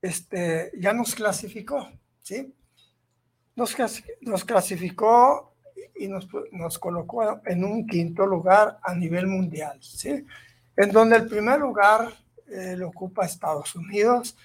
este, 0.00 0.72
ya 0.78 0.94
nos 0.94 1.14
clasificó, 1.14 1.90
¿sí? 2.22 2.55
Nos, 3.56 3.76
nos 4.20 4.44
clasificó 4.44 5.54
y 5.96 6.08
nos, 6.08 6.28
nos, 6.52 6.78
colocó 6.78 7.40
en 7.46 7.64
un 7.64 7.86
quinto 7.86 8.26
lugar 8.26 8.78
a 8.82 8.94
nivel 8.94 9.26
mundial, 9.26 9.78
¿sí? 9.82 10.24
En 10.76 10.92
donde 10.92 11.16
el 11.16 11.26
primer 11.26 11.58
lugar 11.58 12.12
eh, 12.48 12.76
lo 12.76 12.88
ocupa 12.88 13.24
Estados 13.24 13.74
Unidos 13.74 14.36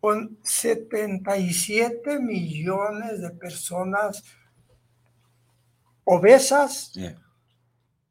con 0.00 0.38
77 0.42 2.18
millones 2.18 3.20
de 3.20 3.30
personas 3.30 4.22
obesas 6.04 6.92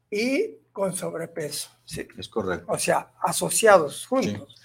y 0.09 0.57
con 0.71 0.95
sobrepeso. 0.95 1.69
Sí. 1.85 2.07
Es 2.17 2.27
correcto. 2.27 2.65
O 2.71 2.77
sea, 2.79 3.13
asociados 3.21 4.07
juntos. 4.07 4.59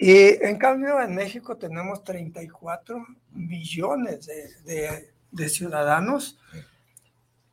Y 0.00 0.44
en 0.44 0.58
cambio 0.58 1.00
en 1.02 1.12
México 1.12 1.56
tenemos 1.56 2.04
34 2.04 3.04
millones 3.32 4.26
de, 4.64 5.10
de, 5.32 5.48
ciudadanos 5.48 6.38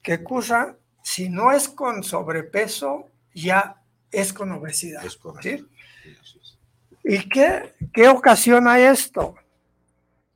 que 0.04 0.22
cursan, 0.22 0.78
si 1.02 1.28
no 1.28 1.52
es 1.52 1.68
con 1.68 2.04
sobrepeso, 2.04 3.10
ya 3.34 3.82
es 4.12 4.32
con 4.32 4.52
obesidad. 4.52 5.04
Es 5.04 5.18
correcto. 5.18 5.68
¿Y 7.04 7.28
qué, 7.28 7.74
qué 7.92 8.08
ocasiona 8.08 8.80
esto? 8.80 9.36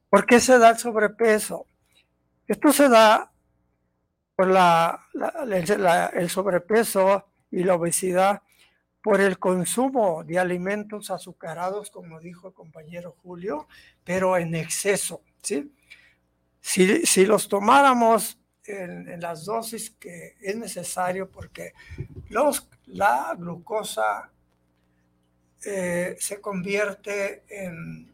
¿Por 0.10 0.26
qué 0.26 0.40
se 0.40 0.58
da 0.58 0.72
el 0.72 0.80
sobrepeso? 0.80 1.68
Esto 2.48 2.74
se 2.74 2.90
da 2.90 3.32
por 4.36 4.48
la, 4.48 5.06
el 6.14 6.30
sobrepeso 6.32 7.28
y 7.52 7.64
la 7.64 7.76
obesidad 7.76 8.42
por 9.02 9.22
el 9.22 9.40
consumo 9.40 10.24
de 10.24 10.40
alimentos 10.40 11.10
azucarados, 11.10 11.90
como 11.90 12.20
dijo 12.20 12.50
el 12.50 12.54
compañero 12.54 13.16
Julio, 13.24 13.68
pero 14.04 14.38
en 14.38 14.56
exceso, 14.56 15.22
¿sí? 15.42 15.74
Si, 16.62 17.26
los 17.26 17.48
tomáramos 17.48 18.38
en, 18.66 19.20
las 19.22 19.46
dosis 19.46 19.92
que 19.92 20.36
es 20.42 20.56
necesario, 20.58 21.30
porque 21.30 21.74
los, 22.30 22.68
la 22.88 23.34
glucosa 23.38 24.30
eh, 25.66 26.18
se 26.20 26.42
convierte 26.42 27.44
en, 27.50 28.14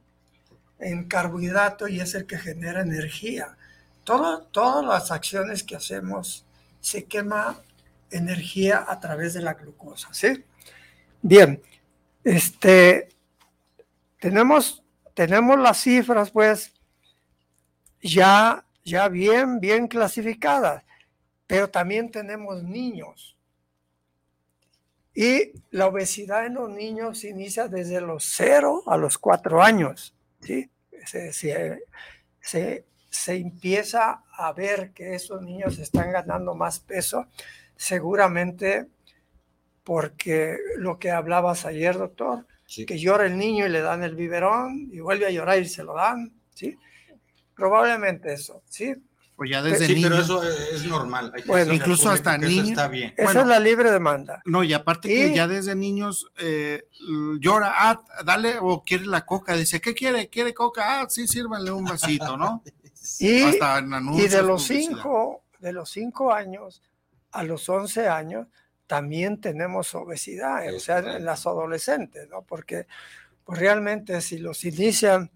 en, 0.80 1.06
carbohidrato 1.06 1.88
y 1.88 2.00
es 2.00 2.14
el 2.14 2.28
que 2.28 2.38
genera 2.38 2.82
energía. 2.82 3.58
Todo, 4.04 4.44
todas 4.44 4.86
las 4.86 5.12
acciones 5.12 5.64
que 5.64 5.76
hacemos 5.76 6.46
se 6.80 7.06
quema 7.06 7.60
energía 8.12 8.86
a 8.88 9.00
través 9.00 9.34
de 9.34 9.42
la 9.42 9.56
glucosa, 9.56 10.14
¿sí? 10.14 10.46
Bien, 11.28 11.60
este, 12.24 13.10
tenemos, 14.20 14.84
tenemos 15.16 15.58
las 15.58 15.82
cifras, 15.82 16.30
pues, 16.30 16.72
ya, 18.00 18.64
ya 18.84 19.10
bien, 19.10 19.60
bien 19.60 19.88
clasificadas, 19.88 20.84
pero 21.48 21.68
también 21.68 22.12
tenemos 22.12 22.62
niños. 22.62 23.36
Y 25.16 25.54
la 25.72 25.88
obesidad 25.88 26.46
en 26.46 26.54
los 26.54 26.70
niños 26.70 27.24
inicia 27.24 27.68
desde 27.68 28.02
los 28.02 28.24
0 28.26 28.84
a 28.86 28.96
los 28.96 29.18
4 29.18 29.64
años. 29.64 30.14
¿sí? 30.42 30.70
Se, 31.08 31.34
se, 31.34 31.82
se, 33.10 33.34
empieza 33.34 34.22
a 34.32 34.54
ver 34.54 34.92
que 34.92 35.16
esos 35.16 35.42
niños 35.42 35.80
están 35.80 36.12
ganando 36.12 36.54
más 36.54 36.80
peso, 36.80 37.26
seguramente 37.76 38.90
porque 39.86 40.58
lo 40.78 40.98
que 40.98 41.12
hablabas 41.12 41.66
ayer, 41.66 41.98
doctor, 41.98 42.46
que 42.88 43.00
llora 43.00 43.28
el 43.28 43.38
niño 43.38 43.68
y 43.68 43.70
le 43.70 43.82
dan 43.82 44.04
el 44.04 44.16
biberón 44.16 44.90
y 44.92 45.00
vuelve 45.00 45.28
a 45.28 45.30
llorar 45.30 45.62
y 45.62 45.70
se 45.70 45.84
lo 45.84 45.94
dan, 45.94 46.34
¿sí? 46.54 46.76
Probablemente 47.56 48.34
eso, 48.34 48.64
¿sí? 48.68 48.96
Pues 49.36 49.52
ya 49.52 49.62
desde 49.62 49.86
sí, 49.86 50.00
pero 50.02 50.18
eso 50.18 50.42
es 50.44 50.86
normal. 50.86 51.32
bueno, 51.46 51.74
incluso 51.74 52.10
hasta 52.10 52.38
niños. 52.38 52.70
Está 52.70 52.88
bien. 52.88 53.14
Esa 53.16 53.42
es 53.42 53.48
la 53.48 53.60
libre 53.60 53.92
demanda. 53.92 54.42
No, 54.46 54.64
y 54.64 54.74
aparte 54.74 55.08
que 55.08 55.36
ya 55.36 55.48
desde 55.48 55.76
niños 55.76 56.32
eh, 56.40 56.88
llora, 57.40 57.74
ah, 57.76 58.02
dale, 58.26 58.56
o 58.60 58.84
quiere 58.84 59.06
la 59.06 59.26
coca, 59.26 59.56
dice, 59.56 59.80
¿qué 59.82 59.94
quiere? 59.94 60.30
¿Quiere 60.30 60.54
coca? 60.54 61.02
Ah, 61.02 61.06
sí, 61.10 61.28
sírvanle 61.28 61.72
un 61.72 61.84
vasito, 61.84 62.38
¿no? 62.38 62.64
y, 63.20 63.28
y 63.28 64.28
de 64.28 64.42
los 64.42 64.64
cinco, 64.64 65.44
de 65.60 65.74
los 65.74 65.90
cinco 65.92 66.34
años 66.34 66.82
a 67.34 67.44
los 67.44 67.68
once 67.68 68.08
años, 68.08 68.48
también 68.88 69.42
tenemos 69.42 69.94
obesidad, 69.96 70.74
o 70.74 70.80
sea, 70.80 71.00
en 71.00 71.26
las 71.26 71.46
adolescentes, 71.46 72.30
¿no? 72.30 72.42
Porque 72.42 72.88
pues 73.44 73.60
realmente 73.60 74.22
si 74.22 74.38
los 74.38 74.64
inician 74.66 75.30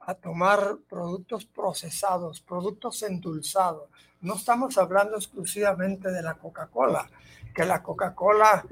a 0.00 0.14
tomar 0.14 0.76
productos 0.88 1.46
procesados, 1.46 2.40
productos 2.40 3.02
endulzados, 3.02 3.88
no 4.20 4.34
estamos 4.34 4.76
hablando 4.78 5.16
exclusivamente 5.16 6.10
de 6.10 6.22
la 6.22 6.34
Coca-Cola, 6.34 7.08
que 7.54 7.64
la 7.64 7.82
Coca-Cola 7.82 8.64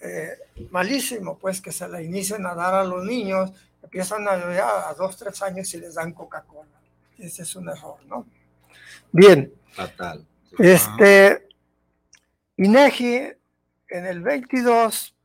eh, 0.00 0.38
malísimo, 0.70 1.38
pues 1.38 1.60
que 1.60 1.72
se 1.72 1.88
la 1.88 2.02
inicien 2.02 2.44
a 2.46 2.54
dar 2.54 2.74
a 2.74 2.84
los 2.84 3.04
niños, 3.04 3.52
empiezan 3.82 4.26
a, 4.28 4.32
a 4.88 4.94
dos, 4.94 5.16
tres 5.16 5.40
años 5.42 5.72
y 5.74 5.78
les 5.78 5.94
dan 5.94 6.12
Coca-Cola. 6.12 6.68
Ese 7.18 7.42
es 7.42 7.56
un 7.56 7.68
error, 7.68 7.96
¿no? 8.06 8.26
Bien. 9.12 9.52
Fatal. 9.72 10.26
Este, 10.58 11.48
INEGI 12.56 13.32
en 13.88 14.06
el 14.06 14.22
22 14.22 15.16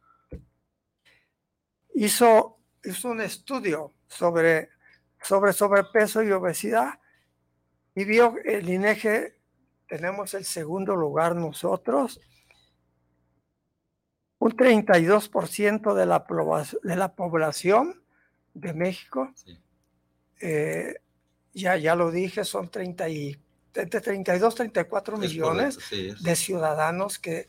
hizo, 1.94 2.58
hizo 2.84 3.10
un 3.10 3.22
estudio 3.22 3.94
sobre, 4.08 4.70
sobre 5.22 5.54
sobrepeso 5.54 6.24
y 6.24 6.32
obesidad 6.32 7.00
y 7.94 8.06
vio 8.06 8.36
el 8.46 8.70
INEGI, 8.70 9.34
tenemos 9.88 10.34
el 10.34 10.46
segundo 10.46 10.96
lugar 10.96 11.36
nosotros, 11.36 12.20
un 14.40 14.52
32% 14.56 15.94
de 15.94 16.06
la, 16.06 16.26
de 16.84 16.96
la 16.96 17.16
población 17.16 18.02
de 18.54 18.74
México, 18.74 19.34
eh, 20.42 20.96
ya, 21.54 21.76
ya 21.76 21.96
lo 21.96 22.10
dije, 22.12 22.46
son 22.46 22.70
30 22.70 23.10
y, 23.88 24.02
32, 24.02 24.56
34 24.56 25.18
millones 25.18 25.78
de 25.90 26.36
ciudadanos 26.36 27.20
que 27.20 27.48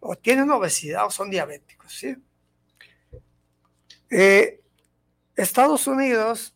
o 0.00 0.16
tienen 0.16 0.50
obesidad 0.50 1.06
o 1.06 1.10
son 1.10 1.30
diabéticos. 1.30 1.92
¿sí? 1.92 2.16
Eh, 4.10 4.60
Estados 5.36 5.86
Unidos 5.86 6.54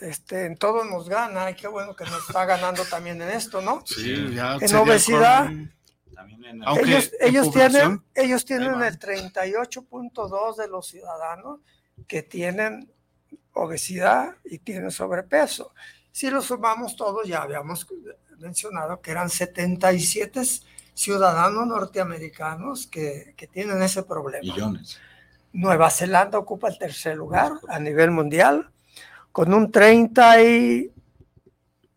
este, 0.00 0.46
en 0.46 0.56
todo 0.56 0.84
nos 0.84 1.08
gana, 1.08 1.50
y 1.50 1.54
qué 1.54 1.68
bueno 1.68 1.94
que 1.94 2.04
nos 2.04 2.28
está 2.28 2.44
ganando 2.44 2.84
también 2.84 3.20
en 3.22 3.30
esto, 3.30 3.62
¿no? 3.62 3.82
Sí, 3.86 4.34
ya 4.34 4.58
en 4.60 4.74
obesidad. 4.74 5.50
ellos, 6.82 7.12
ellos 7.20 7.52
tienen, 7.52 8.02
ellos 8.14 8.44
tienen 8.44 8.82
el 8.82 8.98
38.2 8.98 10.56
de 10.56 10.68
los 10.68 10.88
ciudadanos 10.88 11.60
que 12.08 12.22
tienen 12.22 12.92
obesidad 13.52 14.36
y 14.44 14.58
tienen 14.58 14.90
sobrepeso. 14.90 15.72
Si 16.14 16.30
lo 16.30 16.40
sumamos 16.40 16.94
todos, 16.94 17.26
ya 17.26 17.42
habíamos 17.42 17.88
mencionado 18.38 19.00
que 19.00 19.10
eran 19.10 19.28
77 19.28 20.42
ciudadanos 20.94 21.66
norteamericanos 21.66 22.86
que, 22.86 23.34
que 23.36 23.48
tienen 23.48 23.82
ese 23.82 24.04
problema. 24.04 24.40
Millones. 24.40 25.00
Nueva 25.52 25.90
Zelanda 25.90 26.38
ocupa 26.38 26.68
el 26.68 26.78
tercer 26.78 27.16
lugar 27.16 27.54
a 27.66 27.80
nivel 27.80 28.12
mundial 28.12 28.70
con 29.32 29.52
un 29.52 29.72
30 29.72 30.42
y 30.44 30.92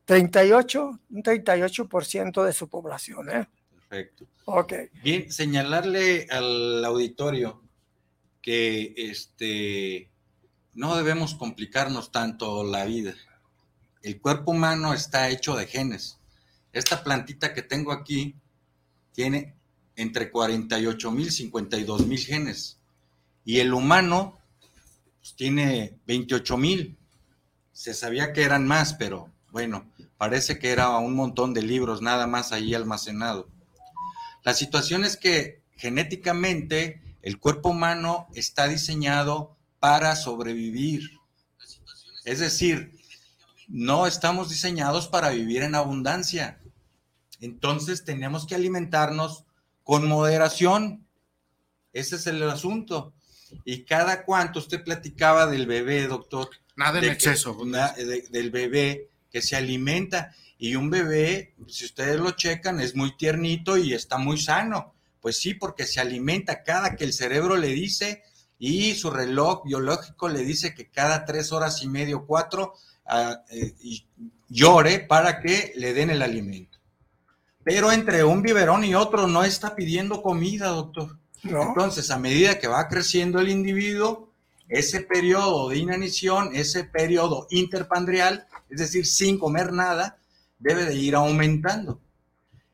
38, 0.06 1.00
un 1.12 1.22
38% 1.22 2.44
de 2.44 2.54
su 2.54 2.68
población. 2.70 3.30
¿eh? 3.30 3.48
Perfecto. 3.88 4.26
Ok. 4.46 4.74
Bien, 5.04 5.32
señalarle 5.32 6.26
al 6.32 6.84
auditorio 6.84 7.62
que 8.42 8.96
este, 8.98 10.10
no 10.74 10.96
debemos 10.96 11.36
complicarnos 11.36 12.12
tanto 12.12 12.64
la 12.64 12.84
vida. 12.86 13.14
El 14.08 14.22
cuerpo 14.22 14.52
humano 14.52 14.94
está 14.94 15.28
hecho 15.28 15.58
de 15.58 15.68
genes. 15.68 16.18
Esta 16.72 17.04
plantita 17.04 17.54
que 17.54 17.62
tengo 17.62 17.92
aquí 17.92 18.36
tiene 19.12 19.54
entre 19.98 20.32
48 20.32 21.12
mil 21.12 21.28
y 21.28 21.32
52 21.32 22.08
mil 22.08 22.18
genes. 22.18 22.78
Y 23.44 23.60
el 23.60 23.74
humano 23.74 24.40
pues, 25.20 25.36
tiene 25.36 26.00
28 26.08 26.56
mil 26.56 26.98
se 27.74 27.94
sabía 27.94 28.32
que 28.32 28.44
eran 28.44 28.66
más, 28.66 28.94
pero 28.94 29.30
bueno, 29.52 29.92
parece 30.18 30.58
que 30.58 30.70
era 30.70 30.98
un 31.00 31.14
montón 31.14 31.54
de 31.54 31.62
libros 31.62 32.02
nada 32.02 32.28
más 32.28 32.54
ahí 32.54 32.74
almacenado. 32.74 33.50
La 34.46 34.54
situación 34.54 35.04
es 35.04 35.18
que 35.18 35.64
genéticamente 35.76 37.02
el 37.24 37.40
cuerpo 37.40 37.72
humano 37.72 38.30
está 38.34 38.70
diseñado 38.70 39.58
para 39.82 40.16
sobrevivir. 40.16 41.20
Es 42.24 42.40
decir, 42.40 42.97
no 43.68 44.08
estamos 44.08 44.50
diseñados 44.50 45.08
para 45.08 45.30
vivir 45.30 45.64
en 45.64 45.76
abundancia. 45.76 46.60
Entonces 47.40 48.04
tenemos 48.04 48.48
que 48.48 48.56
alimentarnos 48.56 49.46
con 49.84 50.08
moderación. 50.08 51.06
Ese 51.94 52.16
es 52.16 52.28
el 52.28 52.42
asunto. 52.44 53.14
Y 53.64 53.84
cada 53.84 54.24
cuanto 54.24 54.60
usted 54.60 54.84
platicaba 54.84 55.48
del 55.48 55.68
bebé, 55.68 56.08
doctor, 56.08 56.50
Nada 56.76 57.00
en 57.00 57.06
exceso. 57.06 57.58
del 58.30 58.52
bebé 58.52 59.10
que 59.32 59.42
se 59.42 59.56
alimenta. 59.56 60.34
Y 60.58 60.76
un 60.76 60.90
bebé, 60.90 61.56
si 61.68 61.86
ustedes 61.86 62.20
lo 62.20 62.32
checan, 62.32 62.80
es 62.80 62.96
muy 62.96 63.16
tiernito 63.16 63.78
y 63.78 63.94
está 63.94 64.18
muy 64.18 64.38
sano. 64.38 64.94
Pues 65.22 65.38
sí, 65.38 65.54
porque 65.54 65.86
se 65.86 66.00
alimenta 66.00 66.64
cada 66.64 66.96
que 66.96 67.04
el 67.04 67.14
cerebro 67.14 67.58
le 67.58 67.70
dice 67.70 68.24
y 68.60 68.96
su 68.96 69.12
reloj 69.12 69.64
biológico 69.66 70.30
le 70.30 70.44
dice 70.44 70.74
que 70.74 70.90
cada 70.90 71.26
tres 71.26 71.52
horas 71.52 71.84
y 71.84 71.88
medio, 71.88 72.26
cuatro, 72.26 72.74
ah, 73.08 73.42
eh, 73.50 73.74
llore 74.50 75.00
para 75.00 75.40
que 75.40 75.74
le 75.76 75.94
den 75.94 76.10
el 76.10 76.22
alimento. 76.22 76.78
Pero 77.64 77.92
entre 77.92 78.24
un 78.24 78.42
biberón 78.42 78.86
y 78.86 78.96
otro 78.96 79.28
no 79.28 79.44
está 79.44 79.76
pidiendo 79.76 80.22
comida, 80.22 80.68
doctor. 80.70 81.18
Entonces, 81.44 82.10
a 82.12 82.18
medida 82.18 82.60
que 82.60 82.68
va 82.68 82.88
creciendo 82.88 83.40
el 83.40 83.50
individuo, 83.50 84.32
ese 84.70 85.02
periodo 85.02 85.70
de 85.70 85.78
inanición, 85.78 86.52
ese 86.54 86.84
periodo 86.84 87.48
interpandrial, 87.50 88.48
es 88.70 88.80
decir, 88.80 89.06
sin 89.06 89.38
comer 89.38 89.72
nada, 89.72 90.18
debe 90.60 90.86
de 90.86 90.96
ir 90.96 91.16
aumentando. 91.16 92.02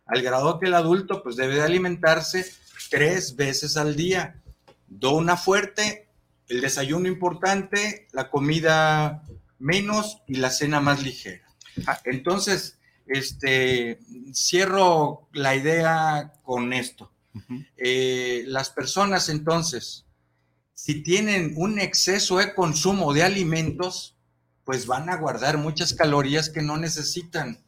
Al 0.05 0.21
grado 0.21 0.59
que 0.59 0.67
el 0.67 0.73
adulto 0.73 1.23
pues 1.23 1.35
debe 1.35 1.55
de 1.55 1.63
alimentarse 1.63 2.45
tres 2.89 3.35
veces 3.35 3.77
al 3.77 3.95
día. 3.95 4.41
Dona 4.87 5.37
fuerte, 5.37 6.07
el 6.47 6.61
desayuno 6.61 7.07
importante, 7.07 8.07
la 8.11 8.29
comida 8.29 9.23
menos 9.59 10.21
y 10.27 10.35
la 10.35 10.49
cena 10.49 10.79
más 10.79 11.03
ligera. 11.03 11.47
Ah, 11.87 11.99
entonces, 12.05 12.79
este, 13.07 13.99
cierro 14.33 15.29
la 15.33 15.55
idea 15.55 16.33
con 16.43 16.73
esto. 16.73 17.11
Eh, 17.77 18.43
las 18.45 18.69
personas 18.69 19.27
entonces 19.27 20.05
si 20.83 21.01
tienen 21.01 21.53
un 21.55 21.79
exceso 21.79 22.39
de 22.39 22.53
consumo 22.53 23.13
de 23.13 23.23
alimentos, 23.23 24.17
pues 24.65 24.85
van 24.85 25.09
a 25.09 25.15
guardar 25.15 25.57
muchas 25.57 25.93
calorías 25.93 26.49
que 26.49 26.61
no 26.61 26.75
necesitan. 26.75 27.63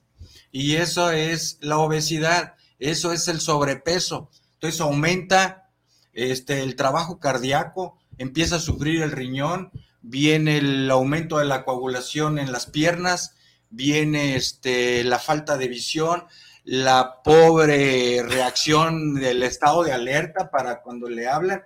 Y 0.51 0.75
eso 0.75 1.11
es 1.11 1.57
la 1.61 1.77
obesidad, 1.77 2.55
eso 2.77 3.13
es 3.13 3.29
el 3.29 3.39
sobrepeso. 3.39 4.29
Entonces 4.55 4.81
aumenta 4.81 5.69
este, 6.11 6.61
el 6.61 6.75
trabajo 6.75 7.21
cardíaco, 7.21 7.97
empieza 8.17 8.57
a 8.57 8.59
sufrir 8.59 9.01
el 9.01 9.13
riñón, 9.13 9.71
viene 10.07 10.57
el 10.57 10.89
aumento 10.91 11.39
de 11.39 11.45
la 11.45 11.65
coagulación 11.65 12.37
en 12.37 12.51
las 12.51 12.67
piernas, 12.67 13.35
viene 13.69 14.35
este, 14.35 15.03
la 15.03 15.17
falta 15.17 15.57
de 15.57 15.67
visión, 15.67 16.25
la 16.63 17.21
pobre 17.23 18.23
reacción 18.23 19.15
del 19.15 19.43
estado 19.43 19.83
de 19.83 19.93
alerta 19.93 20.51
para 20.51 20.81
cuando 20.81 21.09
le 21.09 21.27
hablan 21.27 21.63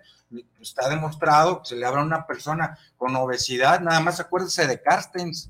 está 0.62 0.90
demostrado 0.90 1.62
que 1.62 1.70
se 1.70 1.76
le 1.76 1.86
habla 1.86 2.02
a 2.02 2.06
una 2.06 2.28
persona 2.28 2.78
con 2.98 3.16
obesidad, 3.16 3.82
nada 3.82 4.00
más 4.00 4.20
acuérdese 4.20 4.68
de 4.68 4.82
Carstens. 4.82 5.50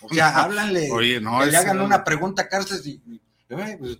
O 0.00 0.08
sea, 0.08 0.28
háblanle, 0.42 0.90
Oye, 0.90 1.20
no, 1.20 1.40
que 1.40 1.46
le 1.46 1.56
hagan 1.56 1.80
una 1.80 2.02
pregunta 2.02 2.42
a 2.42 2.48
Carstens 2.48 2.86
y, 2.86 3.02
eh, 3.48 3.76
pues, 3.78 3.98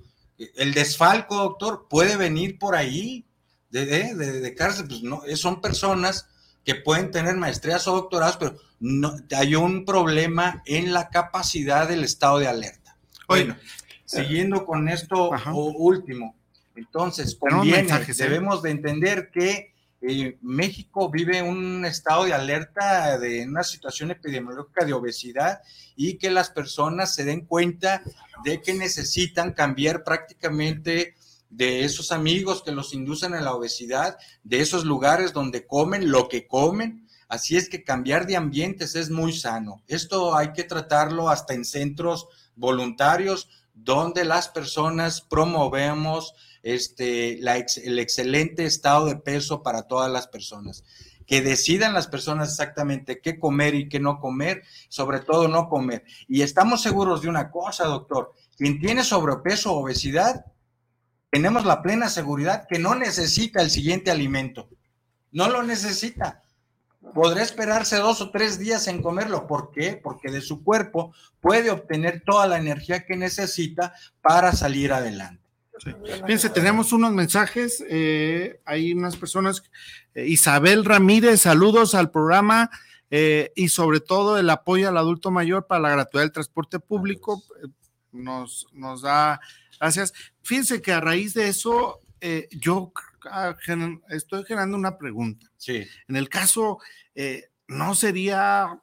el 0.56 0.74
desfalco, 0.74 1.36
doctor, 1.36 1.86
puede 1.88 2.16
venir 2.16 2.58
por 2.58 2.74
ahí 2.74 3.26
de, 3.70 3.86
de, 3.86 4.40
de, 4.40 4.54
Carstens, 4.54 4.88
pues 4.88 5.02
no, 5.02 5.22
son 5.36 5.60
personas 5.60 6.28
que 6.64 6.74
pueden 6.74 7.10
tener 7.10 7.36
maestrías 7.36 7.86
o 7.88 7.92
doctorados, 7.92 8.36
pero 8.38 8.56
no, 8.80 9.14
hay 9.36 9.54
un 9.54 9.84
problema 9.84 10.62
en 10.66 10.92
la 10.92 11.08
capacidad 11.08 11.88
del 11.88 12.04
estado 12.04 12.38
de 12.38 12.48
alerta. 12.48 12.96
Bueno, 13.28 13.56
siguiendo 14.04 14.64
con 14.64 14.88
esto 14.88 15.30
último, 15.52 16.36
entonces, 16.74 17.36
conviene, 17.36 17.88
¿eh? 17.88 18.14
debemos 18.16 18.62
de 18.62 18.70
entender 18.70 19.30
que 19.30 19.74
eh, 20.00 20.36
México 20.42 21.08
vive 21.10 21.40
un 21.40 21.84
estado 21.86 22.24
de 22.24 22.34
alerta 22.34 23.18
de 23.18 23.46
una 23.46 23.62
situación 23.62 24.10
epidemiológica 24.10 24.84
de 24.84 24.92
obesidad 24.92 25.60
y 25.96 26.18
que 26.18 26.30
las 26.30 26.50
personas 26.50 27.14
se 27.14 27.24
den 27.24 27.46
cuenta 27.46 28.02
de 28.44 28.60
que 28.60 28.74
necesitan 28.74 29.52
cambiar 29.52 30.04
prácticamente 30.04 31.14
de 31.54 31.84
esos 31.84 32.10
amigos 32.10 32.62
que 32.62 32.72
los 32.72 32.94
inducen 32.94 33.32
a 33.34 33.40
la 33.40 33.54
obesidad, 33.54 34.16
de 34.42 34.60
esos 34.60 34.84
lugares 34.84 35.32
donde 35.32 35.66
comen 35.66 36.10
lo 36.10 36.28
que 36.28 36.48
comen. 36.48 37.06
Así 37.28 37.56
es 37.56 37.68
que 37.68 37.84
cambiar 37.84 38.26
de 38.26 38.36
ambientes 38.36 38.96
es 38.96 39.08
muy 39.08 39.32
sano. 39.32 39.80
Esto 39.86 40.36
hay 40.36 40.52
que 40.52 40.64
tratarlo 40.64 41.28
hasta 41.28 41.54
en 41.54 41.64
centros 41.64 42.26
voluntarios 42.56 43.48
donde 43.72 44.24
las 44.24 44.48
personas 44.48 45.20
promovemos 45.20 46.34
este, 46.64 47.38
el 47.38 47.98
excelente 47.98 48.64
estado 48.64 49.06
de 49.06 49.16
peso 49.16 49.62
para 49.62 49.82
todas 49.82 50.10
las 50.10 50.26
personas. 50.26 50.82
Que 51.24 51.40
decidan 51.40 51.94
las 51.94 52.08
personas 52.08 52.50
exactamente 52.50 53.20
qué 53.20 53.38
comer 53.38 53.76
y 53.76 53.88
qué 53.88 54.00
no 54.00 54.18
comer, 54.18 54.62
sobre 54.88 55.20
todo 55.20 55.46
no 55.46 55.68
comer. 55.68 56.04
Y 56.26 56.42
estamos 56.42 56.82
seguros 56.82 57.22
de 57.22 57.28
una 57.28 57.50
cosa, 57.52 57.84
doctor, 57.84 58.32
quien 58.56 58.80
tiene 58.80 59.04
sobrepeso 59.04 59.72
o 59.72 59.84
obesidad 59.84 60.46
tenemos 61.34 61.64
la 61.64 61.82
plena 61.82 62.08
seguridad 62.08 62.68
que 62.68 62.78
no 62.78 62.94
necesita 62.94 63.60
el 63.60 63.68
siguiente 63.68 64.12
alimento. 64.12 64.68
No 65.32 65.48
lo 65.48 65.64
necesita. 65.64 66.44
Podrá 67.12 67.42
esperarse 67.42 67.96
dos 67.96 68.20
o 68.20 68.30
tres 68.30 68.56
días 68.60 68.86
en 68.86 69.02
comerlo. 69.02 69.48
¿Por 69.48 69.72
qué? 69.72 69.98
Porque 70.00 70.30
de 70.30 70.40
su 70.40 70.62
cuerpo 70.62 71.12
puede 71.40 71.72
obtener 71.72 72.22
toda 72.24 72.46
la 72.46 72.56
energía 72.56 73.04
que 73.04 73.16
necesita 73.16 73.94
para 74.22 74.52
salir 74.52 74.92
adelante. 74.92 75.42
Fíjense, 76.24 76.50
tenemos 76.50 76.92
unos 76.92 77.10
mensajes. 77.10 77.84
Eh, 77.90 78.60
hay 78.64 78.92
unas 78.92 79.16
personas. 79.16 79.64
Eh, 80.14 80.28
Isabel 80.28 80.84
Ramírez, 80.84 81.40
saludos 81.40 81.96
al 81.96 82.12
programa. 82.12 82.70
Eh, 83.10 83.50
y 83.56 83.70
sobre 83.70 83.98
todo 83.98 84.38
el 84.38 84.48
apoyo 84.50 84.88
al 84.88 84.98
adulto 84.98 85.32
mayor 85.32 85.66
para 85.66 85.80
la 85.80 85.90
gratuidad 85.90 86.26
del 86.26 86.32
transporte 86.32 86.78
público. 86.78 87.42
Nos, 88.12 88.68
nos 88.72 89.02
da 89.02 89.40
gracias. 89.84 90.12
Fíjense 90.42 90.82
que 90.82 90.92
a 90.92 91.00
raíz 91.00 91.34
de 91.34 91.48
eso, 91.48 92.00
yo 92.50 92.92
ah, 93.30 93.54
estoy 94.08 94.44
generando 94.44 94.76
una 94.76 94.98
pregunta. 94.98 95.46
Sí. 95.56 95.86
En 96.08 96.16
el 96.16 96.28
caso, 96.28 96.78
¿no 97.68 97.94
sería 97.94 98.80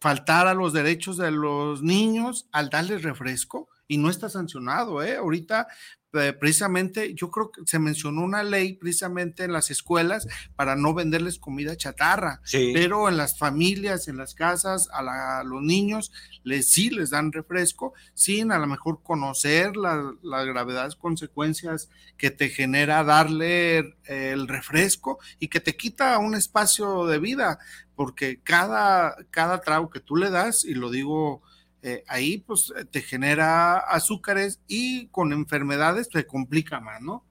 faltar 0.00 0.46
a 0.46 0.54
los 0.54 0.72
derechos 0.72 1.16
de 1.16 1.30
los 1.30 1.82
niños 1.82 2.48
al 2.52 2.70
darles 2.70 3.02
refresco? 3.02 3.68
y 3.86 3.98
no 3.98 4.10
está 4.10 4.28
sancionado, 4.28 5.02
¿eh? 5.02 5.16
Ahorita 5.16 5.68
eh, 6.14 6.32
precisamente 6.32 7.14
yo 7.14 7.30
creo 7.30 7.50
que 7.50 7.62
se 7.66 7.78
mencionó 7.78 8.22
una 8.22 8.42
ley 8.42 8.74
precisamente 8.74 9.44
en 9.44 9.52
las 9.52 9.70
escuelas 9.70 10.28
para 10.56 10.76
no 10.76 10.94
venderles 10.94 11.38
comida 11.38 11.76
chatarra, 11.76 12.40
pero 12.50 13.08
en 13.08 13.16
las 13.16 13.38
familias, 13.38 14.08
en 14.08 14.16
las 14.16 14.34
casas, 14.34 14.88
a, 14.92 15.42
los 15.44 15.62
niños 15.62 16.12
les 16.42 16.68
sí 16.68 16.90
les 16.90 17.10
dan 17.10 17.32
refresco 17.32 17.94
sin 18.14 18.52
a 18.52 18.58
lo 18.58 18.66
mejor 18.66 19.02
conocer 19.02 19.76
las 19.76 20.46
gravedades 20.46 20.96
consecuencias 20.96 21.88
que 22.16 22.30
te 22.30 22.48
genera 22.48 23.04
darle 23.04 23.96
el 24.04 24.48
refresco 24.48 25.18
y 25.38 25.48
que 25.48 25.60
te 25.60 25.76
quita 25.76 26.18
un 26.18 26.34
espacio 26.34 27.06
de 27.06 27.18
vida, 27.18 27.58
porque 27.96 28.40
cada, 28.42 29.16
cada 29.30 29.60
trago 29.60 29.90
que 29.90 30.00
tú 30.00 30.16
le 30.16 30.30
das, 30.30 30.64
y 30.64 30.74
lo 30.74 30.90
digo 30.90 31.42
eh, 31.86 32.02
ahí 32.08 32.38
pues 32.38 32.72
eh, 32.74 32.86
te 32.86 33.02
genera 33.02 33.76
azúcares 33.76 34.58
y 34.66 35.08
con 35.08 35.34
enfermedades 35.34 36.08
te 36.08 36.26
complica 36.26 36.80
más, 36.80 37.02
¿no? 37.02 37.22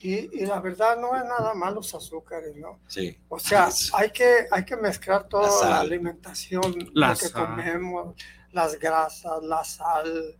Y, 0.00 0.44
la 0.44 0.58
verdad 0.58 0.98
no 0.98 1.14
es 1.14 1.22
nada 1.22 1.54
más 1.54 1.72
los 1.72 1.94
azúcares, 1.94 2.56
¿no? 2.56 2.80
Sí. 2.88 3.16
O 3.28 3.38
sea, 3.38 3.68
hay 3.94 4.10
que, 4.10 4.48
hay 4.50 4.64
que 4.64 4.76
mezclar 4.76 5.28
toda 5.28 5.70
la, 5.70 5.78
alimentación, 5.82 6.90
lo 6.92 7.14
que 7.14 7.30
comemos, 7.30 8.16
las 8.50 8.76
grasas, 8.76 9.40
la 9.44 9.62
sal, 9.62 10.36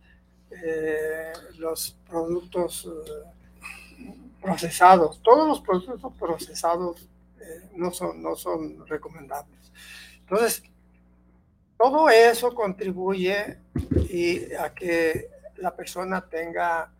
eh, 0.49 1.31
los 1.57 1.97
productos 2.09 2.89
procesados. 4.41 5.21
Todos 5.23 5.47
los 5.47 5.61
productos 5.61 6.11
procesados 6.19 7.07
no, 7.75 7.91
son, 7.91 8.21
no 8.21 8.35
son 8.35 8.85
recomendables. 8.87 9.71
Entonces, 10.19 10.63
todo 11.81 12.11
eso 12.11 12.53
contribuye 12.53 13.57
a 14.59 14.73
que 14.73 15.29
la 15.57 15.75
persona 15.75 16.21
tenga 16.29 16.91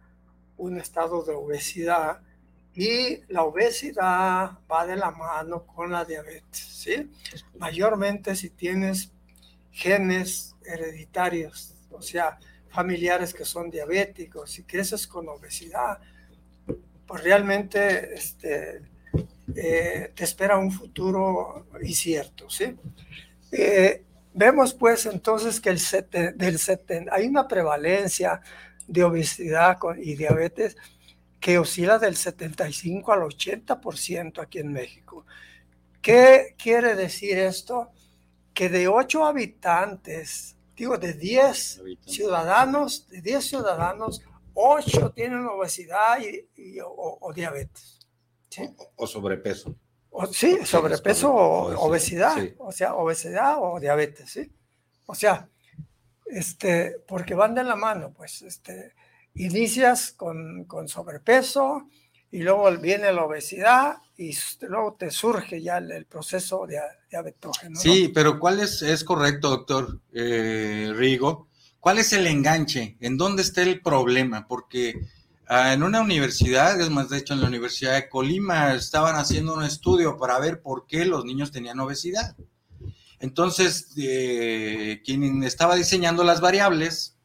un 0.58 0.80
estado 0.80 1.24
de 1.24 1.34
obesidad 1.34 2.20
y 2.74 3.22
la 3.28 3.44
obesidad 3.44 4.58
va 4.72 4.88
de 4.88 4.96
la 4.96 5.12
mano 5.12 5.68
con 5.68 5.92
la 5.92 6.04
diabetes, 6.04 6.58
¿sí? 6.58 7.12
Mayormente 7.60 8.36
si 8.36 8.50
tienes 8.50 9.12
genes 9.72 10.56
hereditarios, 10.66 11.76
o 11.92 12.02
sea, 12.02 12.40
familiares 12.70 13.36
que 13.36 13.46
son 13.46 13.70
diabéticos, 13.70 14.50
si 14.50 14.64
creces 14.64 15.06
con 15.06 15.30
obesidad, 15.30 16.00
pues 17.06 17.24
realmente 17.24 18.16
este, 18.16 18.82
eh, 19.56 20.12
te 20.16 20.24
espera 20.24 20.58
un 20.58 20.72
futuro 20.72 21.68
incierto, 21.84 22.50
¿sí? 22.50 22.76
Eh, 23.52 24.06
Vemos 24.34 24.74
pues 24.74 25.06
entonces 25.06 25.60
que 25.60 25.70
el 25.70 25.80
del 26.38 26.60
hay 27.12 27.28
una 27.28 27.48
prevalencia 27.48 28.42
de 28.88 29.04
obesidad 29.04 29.78
y 29.98 30.16
diabetes 30.16 30.78
que 31.40 31.58
oscila 31.58 32.00
del 32.00 32.16
75 32.16 33.12
al 33.12 33.22
80% 33.22 34.42
aquí 34.42 34.60
en 34.60 34.72
México. 34.72 35.26
¿Qué 36.02 36.56
quiere 36.58 36.96
decir 36.96 37.38
esto? 37.38 37.90
Que 38.54 38.70
de 38.70 38.88
8 38.88 39.26
habitantes, 39.26 40.56
digo 40.76 40.98
de 40.98 41.14
10 41.14 41.82
ciudadanos, 42.06 43.08
de 43.10 43.22
10 43.22 43.44
ciudadanos, 43.44 44.22
8 44.54 45.12
tienen 45.12 45.46
obesidad 45.46 46.20
y, 46.20 46.80
o, 46.84 47.32
diabetes. 47.34 48.00
o 48.96 49.08
sobrepeso 49.08 49.76
sí, 50.32 50.58
sobrepeso 50.66 51.34
o 51.34 51.88
obesidad, 51.88 52.38
o 52.58 52.72
sea, 52.72 52.96
obesidad 52.96 53.56
o 53.60 53.80
diabetes, 53.80 54.30
¿sí? 54.32 54.52
O 55.06 55.16
sea, 55.16 55.50
este, 56.26 56.98
porque 57.08 57.34
van 57.34 57.56
de 57.56 57.64
la 57.64 57.76
mano, 57.76 58.14
pues, 58.14 58.42
este, 58.42 58.94
inicias 59.36 60.12
con, 60.12 60.66
con 60.66 60.88
sobrepeso 60.88 61.88
y 62.32 62.40
luego 62.40 62.72
viene 62.78 63.12
la 63.12 63.26
obesidad 63.26 63.98
y 64.18 64.38
luego 64.62 64.94
te 64.94 65.12
surge 65.12 65.62
ya 65.62 65.78
el, 65.78 66.06
proceso 66.06 66.66
de 66.66 66.80
diabetógeno. 67.10 67.76
Sí, 67.80 68.12
pero 68.14 68.40
¿cuál 68.40 68.62
es, 68.62 68.82
es 68.82 69.04
correcto, 69.04 69.50
doctor 69.50 70.00
eh, 70.14 70.92
Rigo? 70.96 71.50
¿Cuál 71.80 71.98
es 71.98 72.14
el 72.14 72.28
enganche? 72.28 72.98
¿En 73.02 73.18
dónde 73.18 73.42
está 73.42 73.64
el 73.64 73.82
problema? 73.82 74.48
Porque 74.48 75.02
en 75.52 75.84
una 75.84 76.00
universidad, 76.00 76.80
es 76.80 76.90
más, 76.90 77.10
de 77.10 77.18
hecho, 77.18 77.34
en 77.34 77.42
la 77.42 77.48
Universidad 77.48 77.96
de 77.96 78.08
Colima 78.08 78.74
estaban 78.74 79.18
haciendo 79.18 79.54
un 79.54 79.64
estudio 79.64 80.16
para 80.18 80.40
ver 80.40 80.62
por 80.62 80.88
qué 80.88 81.04
los 81.04 81.26
niños 81.26 81.52
tenían 81.52 81.80
obesidad. 81.82 82.38
Entonces, 83.20 83.92
eh, 83.98 85.02
quien 85.04 85.44
estaba 85.44 85.76
diseñando 85.76 86.24
las 86.24 86.40
variables, 86.40 87.18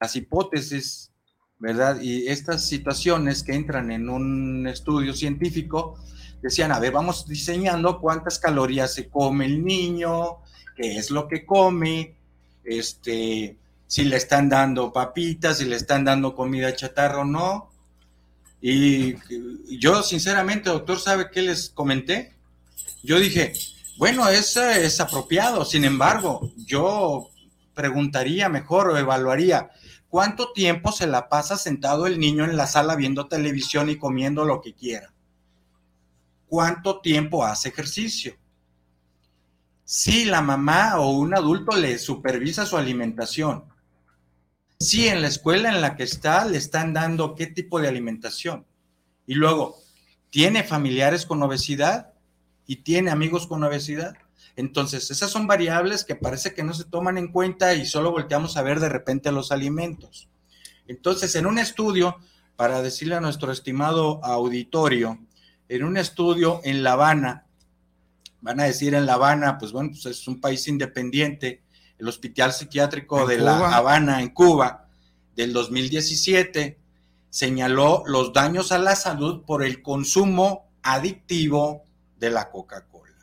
las 0.00 0.16
hipótesis, 0.16 1.12
¿verdad? 1.58 2.00
Y 2.00 2.26
estas 2.28 2.66
situaciones 2.66 3.42
que 3.42 3.52
entran 3.52 3.90
en 3.90 4.08
un 4.08 4.66
estudio 4.66 5.12
científico, 5.12 5.98
decían, 6.40 6.72
a 6.72 6.78
ver, 6.78 6.92
vamos 6.92 7.28
diseñando 7.28 8.00
cuántas 8.00 8.38
calorías 8.38 8.94
se 8.94 9.10
come 9.10 9.44
el 9.44 9.62
niño, 9.62 10.38
qué 10.74 10.96
es 10.96 11.10
lo 11.10 11.28
que 11.28 11.44
come, 11.44 12.16
este, 12.64 13.58
si 13.90 14.04
le 14.04 14.18
están 14.18 14.48
dando 14.48 14.92
papitas, 14.92 15.58
si 15.58 15.64
le 15.64 15.74
están 15.74 16.04
dando 16.04 16.36
comida 16.36 16.76
chatarra 16.76 17.22
o 17.22 17.24
no. 17.24 17.72
Y 18.60 19.16
yo, 19.80 20.04
sinceramente, 20.04 20.70
doctor, 20.70 21.00
¿sabe 21.00 21.28
qué 21.32 21.42
les 21.42 21.70
comenté? 21.70 22.36
Yo 23.02 23.18
dije, 23.18 23.52
bueno, 23.98 24.28
eso 24.28 24.62
es 24.62 25.00
apropiado. 25.00 25.64
Sin 25.64 25.84
embargo, 25.84 26.52
yo 26.56 27.30
preguntaría 27.74 28.48
mejor 28.48 28.90
o 28.90 28.96
evaluaría 28.96 29.70
cuánto 30.08 30.52
tiempo 30.52 30.92
se 30.92 31.08
la 31.08 31.28
pasa 31.28 31.56
sentado 31.56 32.06
el 32.06 32.20
niño 32.20 32.44
en 32.44 32.56
la 32.56 32.68
sala 32.68 32.94
viendo 32.94 33.26
televisión 33.26 33.90
y 33.90 33.98
comiendo 33.98 34.44
lo 34.44 34.60
que 34.60 34.72
quiera. 34.72 35.12
¿Cuánto 36.46 37.00
tiempo 37.00 37.44
hace 37.44 37.70
ejercicio? 37.70 38.36
Si 39.82 40.26
la 40.26 40.42
mamá 40.42 41.00
o 41.00 41.10
un 41.10 41.34
adulto 41.34 41.76
le 41.76 41.98
supervisa 41.98 42.64
su 42.64 42.76
alimentación, 42.76 43.69
si 44.80 45.08
en 45.08 45.20
la 45.20 45.28
escuela 45.28 45.68
en 45.68 45.82
la 45.82 45.94
que 45.94 46.04
está 46.04 46.46
le 46.46 46.56
están 46.56 46.94
dando 46.94 47.34
qué 47.34 47.46
tipo 47.46 47.80
de 47.80 47.88
alimentación. 47.88 48.64
Y 49.26 49.34
luego, 49.34 49.76
¿tiene 50.30 50.64
familiares 50.64 51.26
con 51.26 51.42
obesidad? 51.42 52.14
¿Y 52.66 52.76
tiene 52.76 53.10
amigos 53.10 53.46
con 53.46 53.62
obesidad? 53.62 54.14
Entonces, 54.56 55.10
esas 55.10 55.30
son 55.30 55.46
variables 55.46 56.04
que 56.04 56.16
parece 56.16 56.54
que 56.54 56.64
no 56.64 56.72
se 56.72 56.84
toman 56.84 57.18
en 57.18 57.28
cuenta 57.28 57.74
y 57.74 57.84
solo 57.84 58.10
volteamos 58.10 58.56
a 58.56 58.62
ver 58.62 58.80
de 58.80 58.88
repente 58.88 59.30
los 59.30 59.52
alimentos. 59.52 60.28
Entonces, 60.88 61.34
en 61.34 61.44
un 61.44 61.58
estudio, 61.58 62.16
para 62.56 62.80
decirle 62.80 63.16
a 63.16 63.20
nuestro 63.20 63.52
estimado 63.52 64.24
auditorio, 64.24 65.18
en 65.68 65.84
un 65.84 65.98
estudio 65.98 66.60
en 66.64 66.82
La 66.82 66.92
Habana, 66.92 67.46
van 68.40 68.60
a 68.60 68.64
decir 68.64 68.94
en 68.94 69.04
La 69.04 69.14
Habana, 69.14 69.58
pues 69.58 69.72
bueno, 69.72 69.90
pues 69.90 70.06
es 70.06 70.26
un 70.26 70.40
país 70.40 70.66
independiente, 70.68 71.62
el 72.00 72.08
Hospital 72.08 72.52
Psiquiátrico 72.52 73.26
de 73.26 73.38
La 73.38 73.76
Habana, 73.76 74.22
en 74.22 74.30
Cuba, 74.30 74.88
del 75.36 75.52
2017, 75.52 76.78
señaló 77.28 78.02
los 78.06 78.32
daños 78.32 78.72
a 78.72 78.78
la 78.78 78.96
salud 78.96 79.44
por 79.44 79.62
el 79.62 79.82
consumo 79.82 80.70
adictivo 80.82 81.84
de 82.18 82.30
la 82.30 82.50
Coca-Cola. 82.50 83.14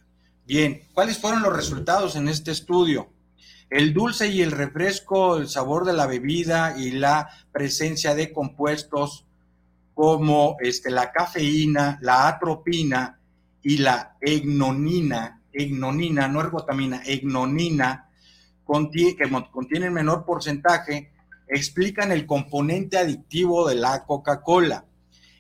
Bien, 0.45 0.83
¿cuáles 0.93 1.17
fueron 1.17 1.41
los 1.41 1.55
resultados 1.55 2.15
en 2.15 2.27
este 2.29 2.51
estudio? 2.51 3.09
El 3.69 3.93
dulce 3.93 4.27
y 4.27 4.41
el 4.41 4.51
refresco, 4.51 5.37
el 5.37 5.49
sabor 5.49 5.83
de 5.83 5.93
la 5.93 6.05
bebida 6.05 6.75
y 6.77 6.91
la 6.91 7.29
presencia 7.51 8.15
de 8.15 8.31
compuestos 8.31 9.25
como 9.93 10.55
este, 10.61 10.91
la 10.91 11.11
cafeína, 11.11 11.97
la 12.01 12.27
atropina 12.27 13.19
y 13.63 13.79
la 13.79 14.15
egnonina, 14.21 15.41
egnonina, 15.51 16.27
no 16.27 16.39
ergotamina, 16.39 17.01
egnonina, 17.03 18.06
que 18.67 19.49
contienen 19.51 19.93
menor 19.93 20.25
porcentaje 20.25 21.11
explican 21.47 22.11
el 22.11 22.25
componente 22.25 22.97
adictivo 22.97 23.67
de 23.67 23.75
la 23.75 24.05
Coca-Cola. 24.05 24.85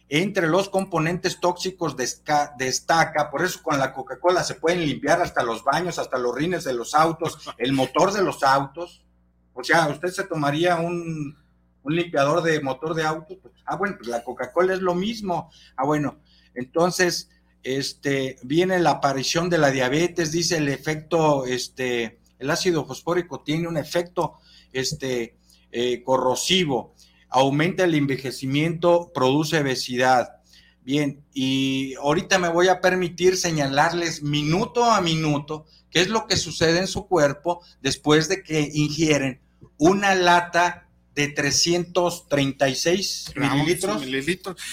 Entre 0.09 0.47
los 0.47 0.69
componentes 0.69 1.41
tóxicos 1.41 1.97
destaca, 1.97 3.29
por 3.29 3.43
eso 3.43 3.61
con 3.61 3.77
la 3.77 3.93
Coca-Cola 3.93 4.43
se 4.43 4.55
pueden 4.55 4.85
limpiar 4.85 5.21
hasta 5.21 5.43
los 5.43 5.65
baños, 5.65 5.99
hasta 5.99 6.17
los 6.17 6.33
rines 6.33 6.63
de 6.63 6.73
los 6.73 6.95
autos, 6.95 7.37
el 7.57 7.73
motor 7.73 8.13
de 8.13 8.23
los 8.23 8.41
autos. 8.43 9.05
O 9.53 9.63
sea, 9.63 9.89
usted 9.89 10.09
se 10.09 10.23
tomaría 10.23 10.77
un, 10.77 11.35
limpiador 11.83 12.41
de 12.41 12.61
motor 12.61 12.93
de 12.95 13.03
auto. 13.03 13.37
Pues, 13.41 13.53
ah, 13.65 13.75
bueno, 13.75 13.95
pues 13.97 14.07
la 14.07 14.23
Coca-Cola 14.23 14.73
es 14.73 14.81
lo 14.81 14.95
mismo. 14.95 15.51
Ah, 15.75 15.85
bueno, 15.85 16.19
entonces, 16.53 17.29
este, 17.63 18.37
viene 18.43 18.79
la 18.79 18.91
aparición 18.91 19.49
de 19.49 19.57
la 19.57 19.71
diabetes, 19.71 20.31
dice 20.31 20.57
el 20.57 20.69
efecto, 20.69 21.45
este, 21.45 22.19
el 22.39 22.49
ácido 22.49 22.85
fosfórico 22.85 23.41
tiene 23.41 23.67
un 23.67 23.77
efecto, 23.77 24.35
este, 24.71 25.37
eh, 25.71 26.01
corrosivo 26.03 26.93
aumenta 27.29 27.83
el 27.83 27.95
envejecimiento, 27.95 29.11
produce 29.13 29.59
obesidad. 29.59 30.37
Bien, 30.83 31.23
y 31.33 31.95
ahorita 31.95 32.39
me 32.39 32.49
voy 32.49 32.69
a 32.69 32.79
permitir 32.79 33.35
señalarles 33.35 34.23
minuto 34.23 34.85
a 34.85 35.01
minuto 35.01 35.65
qué 35.89 35.99
es 35.99 36.07
lo 36.07 36.27
que 36.27 36.37
sucede 36.37 36.79
en 36.79 36.87
su 36.87 37.07
cuerpo 37.07 37.61
después 37.81 38.29
de 38.29 38.41
que 38.41 38.71
ingieren 38.73 39.41
una 39.77 40.15
lata 40.15 40.87
de 41.13 41.27
336 41.27 43.33
mililitros, 43.35 44.01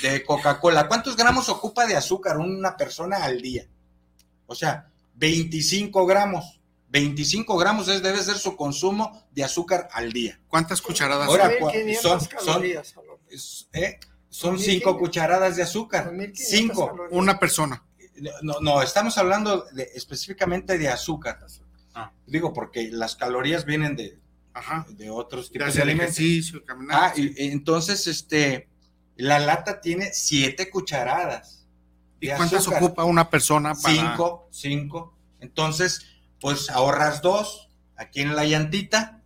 de 0.03 0.25
Coca-Cola. 0.25 0.87
¿Cuántos 0.87 1.17
gramos 1.17 1.49
ocupa 1.49 1.85
de 1.87 1.97
azúcar 1.97 2.39
una 2.39 2.77
persona 2.77 3.25
al 3.25 3.41
día? 3.41 3.67
O 4.47 4.55
sea, 4.55 4.89
25 5.15 6.07
gramos. 6.07 6.61
25 6.95 7.57
gramos 7.57 7.89
es, 7.89 8.05
debe 8.05 8.23
ser 8.23 8.39
su 8.39 8.55
consumo 8.55 9.27
de 9.33 9.43
azúcar 9.43 9.89
al 9.93 10.13
día. 10.13 10.41
¿Cuántas 10.47 10.81
cucharadas? 10.81 11.27
Ahora, 11.27 11.51
son, 12.01 12.21
son, 12.21 12.65
¿eh? 13.73 13.99
son 14.29 14.61
cinco 14.61 14.97
cucharadas 14.97 15.57
de 15.57 15.65
azúcar. 15.65 16.13
Cinco. 16.35 16.95
Una 17.11 17.41
persona. 17.41 17.85
No, 18.43 18.61
no, 18.61 18.81
estamos 18.81 19.19
hablando 19.19 19.67
de, 19.73 19.91
específicamente 19.97 20.79
de 20.79 20.89
azúcar. 20.89 21.45
Ah. 21.97 22.13
Digo, 22.29 22.53
porque 22.53 22.89
las 22.93 23.17
calorías 23.17 23.65
vienen 23.65 23.97
de, 23.97 24.21
de 24.91 25.11
otros 25.11 25.51
tipos 25.51 25.75
de 25.75 25.83
alimentos. 25.83 26.17
ah, 26.91 27.13
y, 27.17 27.51
entonces, 27.51 28.07
este, 28.07 28.69
la 29.17 29.41
lata 29.41 29.81
tiene 29.81 30.13
siete 30.13 30.71
cucharadas. 30.71 31.67
¿Y 32.21 32.29
cuántas 32.29 32.69
ocupa 32.69 33.03
una 33.03 33.29
persona? 33.29 33.75
Para... 33.75 33.95
Cinco, 33.95 34.49
cinco. 34.53 35.19
Entonces, 35.41 36.14
pues 36.45 36.69
ahorras 36.69 37.23
dos 37.23 37.71
aquí 37.97 38.21
en 38.21 38.37
la 38.37 38.45
llantita 38.45 39.23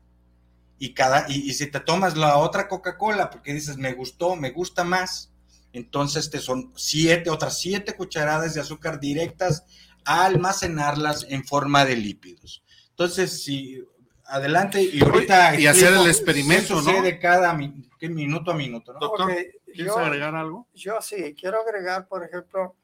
y 0.79 0.95
cada 0.95 1.27
y, 1.29 1.53
si 1.53 1.69
te 1.69 1.81
tomas 1.81 2.17
la 2.17 2.39
otra 2.39 2.69
Coca-Cola 2.69 3.29
porque 3.29 3.53
dices 3.53 3.77
me 3.77 3.93
gustó, 3.93 4.37
me 4.37 4.53
gusta 4.53 4.85
más, 4.85 5.33
entonces 5.73 6.31
te 6.31 6.39
son 6.39 6.73
siete, 6.77 7.29
otras 7.29 7.59
siete 7.59 7.95
cucharadas 7.97 8.55
de 8.55 8.61
azúcar 8.61 9.01
directas 9.01 9.65
a 10.05 10.27
almacenarlas 10.27 11.27
en 11.29 11.45
forma 11.45 11.85
de 11.85 11.97
lípidos. 11.97 12.63
Entonces, 12.91 13.43
si 13.43 13.83
adelante 14.25 14.81
y 14.81 15.03
ahorita 15.03 15.59
y 15.59 15.67
hacer 15.67 15.95
el 15.95 16.07
experimento, 16.07 16.81
¿no? 16.83 17.03
de 17.03 17.19
cada 17.19 17.53
minuto 17.53 18.53
a 18.53 18.55
minuto, 18.55 18.93
¿no? 18.93 19.01
Doctor, 19.01 19.35
¿quieres 19.75 19.97
agregar 19.97 20.37
algo? 20.37 20.69
Yo 20.73 21.01
sí, 21.01 21.35
quiero 21.35 21.63
agregar, 21.63 22.07
por 22.07 22.25
ejemplo, 22.25 22.77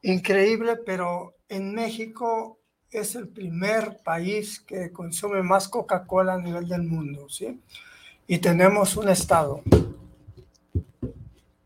increíble, 0.00 0.76
pero 0.86 1.34
en 1.48 1.74
México 1.74 2.59
es 2.90 3.14
el 3.14 3.28
primer 3.28 3.98
país 4.02 4.60
que 4.60 4.90
consume 4.92 5.42
más 5.42 5.68
Coca-Cola 5.68 6.34
a 6.34 6.38
nivel 6.38 6.68
del 6.68 6.82
mundo, 6.82 7.28
¿sí? 7.28 7.60
Y 8.26 8.38
tenemos 8.38 8.96
un 8.96 9.08
estado. 9.08 9.62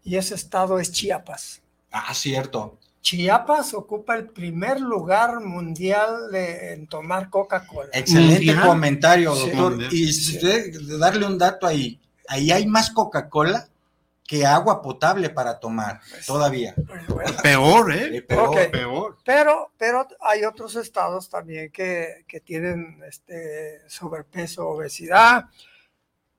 Y 0.02 0.16
ese 0.16 0.34
estado 0.34 0.78
es 0.78 0.92
Chiapas. 0.92 1.62
Ah, 1.90 2.12
cierto. 2.14 2.78
Chiapas 3.00 3.74
ocupa 3.74 4.16
el 4.16 4.28
primer 4.28 4.80
lugar 4.80 5.40
mundial 5.40 6.30
de, 6.30 6.72
en 6.72 6.86
tomar 6.86 7.28
Coca-Cola. 7.28 7.90
Excelente 7.92 8.54
comentario, 8.60 9.34
doctor. 9.34 9.78
y 9.90 10.98
darle 10.98 11.26
un 11.26 11.38
dato 11.38 11.66
ahí, 11.66 12.00
ahí 12.28 12.50
hay 12.50 12.66
más 12.66 12.90
Coca-Cola 12.90 13.68
que 14.34 14.44
agua 14.44 14.82
potable 14.82 15.30
para 15.30 15.58
tomar 15.60 16.00
pues, 16.10 16.26
todavía. 16.26 16.74
Pues, 17.08 17.32
peor, 17.42 17.92
¿eh? 17.94 18.22
Peor, 18.22 18.70
peor. 18.70 19.18
Pero, 19.24 19.72
pero 19.78 20.08
hay 20.20 20.44
otros 20.44 20.74
estados 20.76 21.28
también 21.28 21.70
que, 21.70 22.24
que 22.26 22.40
tienen 22.40 23.00
este 23.06 23.88
sobrepeso, 23.88 24.68
obesidad. 24.68 25.44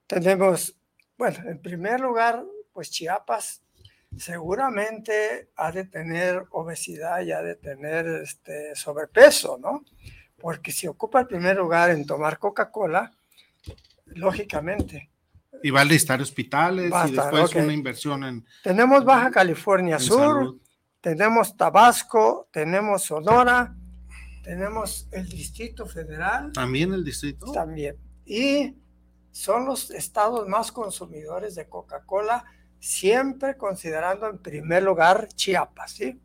Tenemos, 0.08 0.76
bueno, 1.18 1.50
en 1.50 1.62
primer 1.62 2.02
lugar, 2.02 2.44
pues 2.74 2.92
Chiapas 2.92 3.62
seguramente 4.18 5.50
ha 5.56 5.72
de 5.72 5.86
tener 5.86 6.44
obesidad 6.52 7.22
y 7.22 7.32
ha 7.32 7.42
de 7.42 7.56
tener 7.56 8.06
este 8.08 8.76
sobrepeso, 8.76 9.58
¿no? 9.58 9.86
Porque 10.38 10.72
si 10.72 10.88
ocupa 10.88 11.22
el 11.22 11.28
primer 11.28 11.56
lugar 11.56 11.92
en 11.92 12.06
tomar 12.06 12.40
Coca-Cola, 12.40 13.12
lógicamente 14.06 15.10
y 15.66 15.72
va 15.72 15.82
a 15.82 15.86
listar 15.86 16.22
hospitales 16.22 16.94
y 17.08 17.12
después 17.12 17.56
una 17.56 17.74
inversión 17.74 18.24
en... 18.24 18.46
Tenemos 18.62 19.04
Baja 19.04 19.32
California 19.32 19.98
Sur, 19.98 20.60
tenemos 21.02 21.58
Tabasco, 21.58 22.48
tenemos 22.52 23.02
Sonora, 23.02 23.76
tenemos 24.44 25.08
el 25.12 25.28
Distrito 25.28 25.88
Federal. 25.88 26.52
También 26.54 26.94
el 26.94 27.04
Distrito. 27.04 27.52
También. 27.52 27.98
Y 28.28 28.76
son 29.32 29.66
los 29.66 29.90
estados 29.90 30.48
más 30.48 30.72
consumidores 30.72 31.56
de 31.56 31.68
Coca-Cola, 31.68 32.46
siempre 32.80 33.58
considerando 33.58 34.30
en 34.30 34.38
primer 34.38 34.84
lugar 34.84 35.30
Chiapas, 35.30 35.94
¿sí? 35.94 36.22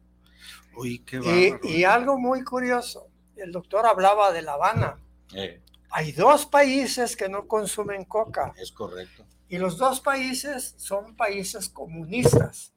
Uy, 0.76 0.99
qué 0.99 1.59
y, 1.64 1.78
y, 1.78 1.84
algo 1.84 2.18
muy 2.18 2.45
curioso, 2.45 3.09
el 3.36 3.53
doctor 3.53 3.86
hablaba 3.86 4.32
de 4.32 4.43
La 4.43 4.53
Habana. 4.53 4.99
Eh. 5.32 5.62
Hay 5.93 6.12
dos 6.12 6.47
países 6.47 7.16
que 7.16 7.28
no 7.28 7.47
consumen 7.47 8.05
coca. 8.05 8.53
Es 8.57 8.72
correcto. 8.72 9.24
Y 9.49 9.59
los 9.59 9.76
dos 9.78 10.01
países 10.01 10.74
son 10.78 11.16
países 11.16 11.68
comunistas. 11.68 12.72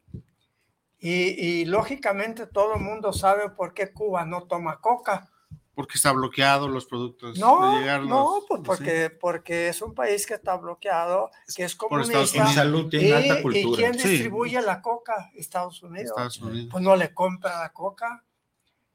Y, 1.05 1.65
lógicamente 1.65 2.47
todo 2.47 2.75
el 2.75 2.81
mundo 2.81 3.11
sabe 3.11 3.49
por 3.49 3.73
qué 3.73 3.91
Cuba 3.91 4.25
no 4.25 4.43
toma 4.43 4.79
coca. 4.79 5.29
Porque 5.75 5.97
está 5.97 6.13
bloqueado 6.13 6.69
los 6.69 6.85
productos. 6.85 7.37
No, 7.37 7.81
no, 8.05 8.43
pues 8.47 8.61
porque, 8.63 9.09
porque 9.09 9.67
es 9.67 9.81
un 9.81 9.93
país 9.93 10.25
que 10.25 10.35
está 10.35 10.55
bloqueado, 10.55 11.29
que 11.53 11.65
es 11.65 11.75
comunista. 11.75 12.47
salud 12.47 12.89
tiene 12.89 13.11
alta 13.11 13.41
cultura. 13.41 13.59
¿Y 13.59 13.75
quién 13.75 13.91
distribuye 13.91 14.61
la 14.61 14.81
coca? 14.81 15.29
Estados 15.35 15.83
Unidos. 15.83 16.11
Estados 16.11 16.39
Unidos. 16.39 16.69
Pues 16.71 16.83
no 16.83 16.95
le 16.95 17.13
compra 17.13 17.59
la 17.59 17.73
coca. 17.73 18.23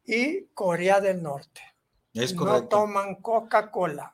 Y 0.07 0.47
Corea 0.55 1.01
del 1.01 1.23
Norte. 1.23 1.61
No 2.35 2.64
toman 2.64 3.16
Coca-Cola. 3.16 4.12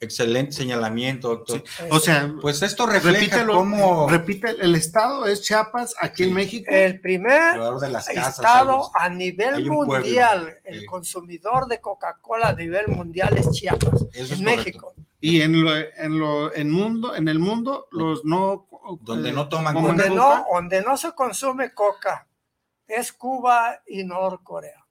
Excelente 0.00 0.52
señalamiento, 0.52 1.28
doctor. 1.28 1.64
O 1.90 1.98
sea, 1.98 2.32
pues 2.40 2.62
esto 2.62 2.86
refleja 2.86 3.46
cómo... 3.46 4.08
Repite, 4.08 4.50
el 4.60 4.74
estado 4.74 5.26
es 5.26 5.42
Chiapas, 5.42 5.94
aquí 6.00 6.24
en 6.24 6.34
México. 6.34 6.70
El 6.70 7.00
primer 7.00 7.58
estado 8.06 8.90
a 8.94 9.08
nivel 9.08 9.66
mundial, 9.66 10.58
el 10.64 10.86
consumidor 10.86 11.66
de 11.66 11.80
Coca-Cola 11.80 12.48
a 12.48 12.54
nivel 12.54 12.88
mundial 12.88 13.36
es 13.36 13.50
Chiapas, 13.50 14.06
en 14.12 14.44
México. 14.44 14.94
Y 15.20 15.40
en 15.40 15.64
lo, 15.64 15.74
en 15.74 16.18
lo 16.18 16.54
en 16.54 16.70
mundo, 16.70 17.14
en 17.14 17.28
el 17.28 17.38
mundo, 17.38 17.88
los 17.90 18.24
no... 18.24 18.68
Donde 19.00 19.32
no 19.32 19.48
toman 19.48 19.74
donde 19.74 20.10
No, 20.10 20.46
donde 20.52 20.80
no 20.80 20.96
se 20.96 21.12
consume 21.12 21.74
coca 21.74 22.28
es 22.86 23.12
Cuba 23.12 23.82
y 23.86 24.04
Norcorea. 24.04 24.85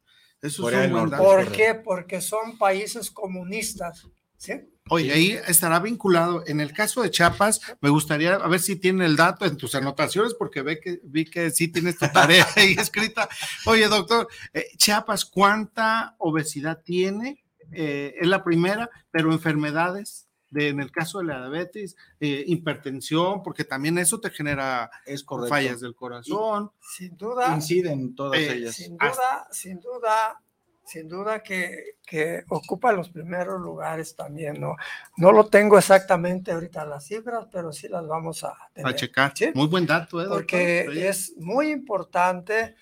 Eso 0.45 0.69
es 0.69 0.91
un 0.91 1.09
¿Por 1.11 1.51
qué? 1.51 1.73
Porque 1.73 2.21
son 2.21 2.57
países 2.57 3.09
comunistas. 3.11 4.07
¿sí? 4.37 4.53
Oye, 4.89 5.11
ahí 5.11 5.39
estará 5.47 5.79
vinculado. 5.79 6.43
En 6.45 6.61
el 6.61 6.71
caso 6.71 7.01
de 7.01 7.09
Chiapas, 7.09 7.59
me 7.81 7.89
gustaría 7.89 8.35
a 8.35 8.47
ver 8.47 8.59
si 8.59 8.75
tiene 8.75 9.05
el 9.05 9.15
dato 9.15 9.45
en 9.45 9.57
tus 9.57 9.73
anotaciones, 9.73 10.35
porque 10.35 10.61
ve 10.61 10.79
que, 10.79 10.99
vi 11.03 11.25
que 11.25 11.49
sí 11.49 11.69
tienes 11.69 11.97
tu 11.97 12.07
tarea 12.07 12.47
ahí 12.55 12.75
escrita. 12.79 13.27
Oye, 13.65 13.87
doctor, 13.87 14.27
eh, 14.53 14.67
Chiapas, 14.77 15.25
¿cuánta 15.25 16.15
obesidad 16.19 16.83
tiene? 16.83 17.43
Eh, 17.71 18.13
es 18.21 18.27
la 18.27 18.43
primera, 18.43 18.91
pero 19.09 19.31
enfermedades. 19.31 20.24
De, 20.55 20.69
en 20.69 20.79
el 20.79 20.91
caso 20.91 21.19
de 21.19 21.25
la 21.25 21.39
diabetes, 21.39 21.97
eh, 22.19 22.43
hipertensión, 22.47 23.43
porque 23.43 23.65
también 23.65 23.97
eso 23.97 24.19
te 24.19 24.29
genera 24.29 24.89
es 25.05 25.25
fallas 25.49 25.81
del 25.81 25.93
corazón. 25.95 26.71
sin 26.79 27.17
duda. 27.17 27.53
Inciden 27.53 28.15
todas 28.15 28.39
ellas. 28.39 28.73
Sin 28.73 28.97
duda, 28.97 29.47
sin 29.51 29.79
duda, 29.81 30.41
sin 30.85 31.07
duda 31.07 31.43
que, 31.43 31.97
que, 32.05 32.43
ocupa 32.49 32.91
los 32.93 33.09
primeros 33.09 33.59
lugares 33.59 34.15
también, 34.15 34.59
¿no? 34.61 34.75
No 35.17 35.31
lo 35.31 35.47
tengo 35.47 35.77
exactamente 35.77 36.51
ahorita 36.51 36.85
las 36.85 37.05
cifras, 37.05 37.47
pero 37.51 37.73
sí 37.73 37.87
las 37.87 38.07
vamos 38.07 38.43
a, 38.43 38.55
a 38.83 38.95
checar. 38.95 39.33
Muy 39.53 39.67
buen 39.67 39.85
dato, 39.85 40.21
¿eh? 40.21 40.27
Porque 40.27 41.07
es 41.07 41.33
muy 41.37 41.71
importante 41.71 42.75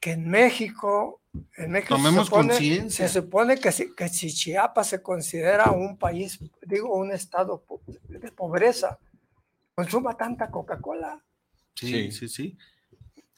que 0.00 0.12
en 0.12 0.28
México, 0.28 1.21
en 1.56 1.70
México 1.70 1.96
Tomemos 1.96 2.26
se, 2.26 2.30
supone, 2.30 2.90
se 2.90 3.08
supone 3.08 3.58
que 3.58 3.72
si, 3.72 3.94
que 3.94 4.08
si 4.08 4.32
Chiapas 4.32 4.88
se 4.88 5.02
considera 5.02 5.70
un 5.70 5.96
país, 5.96 6.38
digo, 6.62 6.94
un 6.94 7.12
estado 7.12 7.64
pobreza, 8.36 8.98
consuma 9.74 10.16
tanta 10.16 10.50
Coca-Cola. 10.50 11.22
Sí, 11.74 12.12
sí, 12.12 12.28
sí. 12.28 12.58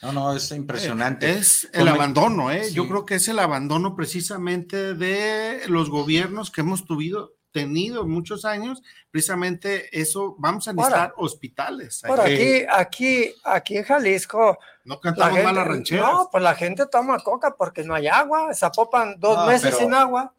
No, 0.03 0.12
no, 0.12 0.36
es 0.36 0.51
impresionante. 0.51 1.30
Es 1.30 1.70
el 1.72 1.88
abandono, 1.88 2.51
¿eh? 2.51 2.70
Yo 2.72 2.88
creo 2.88 3.07
que 3.07 3.14
es 3.14 3.28
el 3.28 3.38
abandono 3.38 3.95
precisamente 3.95 4.95
de 4.95 5.62
los 5.68 5.88
gobiernos 5.88 6.51
que 6.51 6.61
hemos 6.61 6.84
tuvido, 6.84 7.34
tenido 7.55 8.05
muchos 8.05 8.45
años, 8.45 8.83
precisamente 9.13 9.89
eso, 9.99 10.35
vamos 10.39 10.67
a 10.67 10.73
necesitar 10.73 11.15
hospitales. 11.17 12.03
Por 12.05 12.21
aquí, 12.21 12.65
aquí, 12.69 13.33
aquí 13.45 13.77
en 13.77 13.85
Jalisco. 13.85 14.59
No 14.85 14.99
cantamos 14.99 15.41
mal 15.43 15.55
las 15.55 15.67
rancheras. 15.67 16.13
No, 16.13 16.29
pues 16.33 16.43
la 16.43 16.57
gente 16.57 16.85
toma 16.91 17.21
coca 17.21 17.55
porque 17.57 17.85
no 17.85 17.95
hay 17.95 18.09
agua, 18.09 18.53
se 18.53 18.67
apopan 18.67 19.21
dos 19.21 19.47
meses 19.47 19.77
sin 19.77 19.95
agua. 19.95 20.35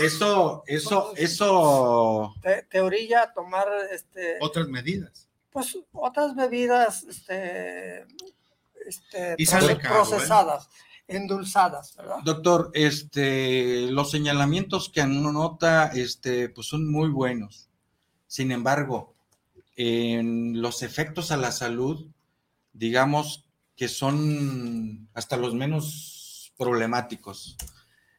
Eso, 0.00 0.64
eso, 0.66 1.12
eso. 1.16 2.34
Te, 2.68 2.80
orilla 2.80 3.22
a 3.22 3.32
tomar 3.32 3.68
este. 3.92 4.36
Otras 4.40 4.66
medidas. 4.66 5.28
Pues 5.50 5.78
otras 5.92 6.34
bebidas, 6.34 7.04
este. 7.04 8.04
este 8.84 9.36
y 9.38 9.46
procesadas 9.46 10.68
endulzadas. 11.08 11.96
Doctor, 12.24 12.70
este, 12.74 13.90
los 13.90 14.10
señalamientos 14.10 14.90
que 14.90 15.00
anota, 15.00 15.88
este, 15.88 16.50
pues 16.50 16.66
son 16.66 16.90
muy 16.90 17.08
buenos. 17.08 17.68
Sin 18.26 18.52
embargo, 18.52 19.14
en 19.74 20.60
los 20.60 20.82
efectos 20.82 21.32
a 21.32 21.38
la 21.38 21.50
salud, 21.50 22.06
digamos 22.72 23.46
que 23.74 23.88
son 23.88 25.08
hasta 25.14 25.36
los 25.36 25.54
menos 25.54 26.52
problemáticos. 26.58 27.56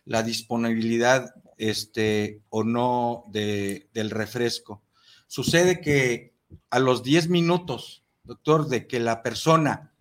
La 0.06 0.24
disponibilidad, 0.24 1.36
este, 1.58 2.42
o 2.50 2.64
no 2.64 3.26
de, 3.28 3.90
del 3.94 4.10
refresco. 4.10 4.82
Sucede 5.28 5.82
que 5.82 6.34
a 6.72 6.80
los 6.80 7.04
10 7.04 7.30
minutos, 7.30 8.04
doctor, 8.24 8.68
de 8.68 8.88
que 8.88 9.00
la 9.00 9.22
persona 9.22 9.94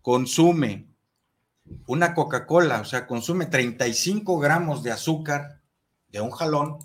consume 0.00 0.86
una 1.86 2.14
Coca-Cola, 2.14 2.80
o 2.80 2.84
sea, 2.84 3.06
consume 3.06 3.46
35 3.46 4.38
gramos 4.38 4.82
de 4.82 4.92
azúcar 4.92 5.60
de 6.08 6.20
un 6.20 6.30
jalón, 6.30 6.78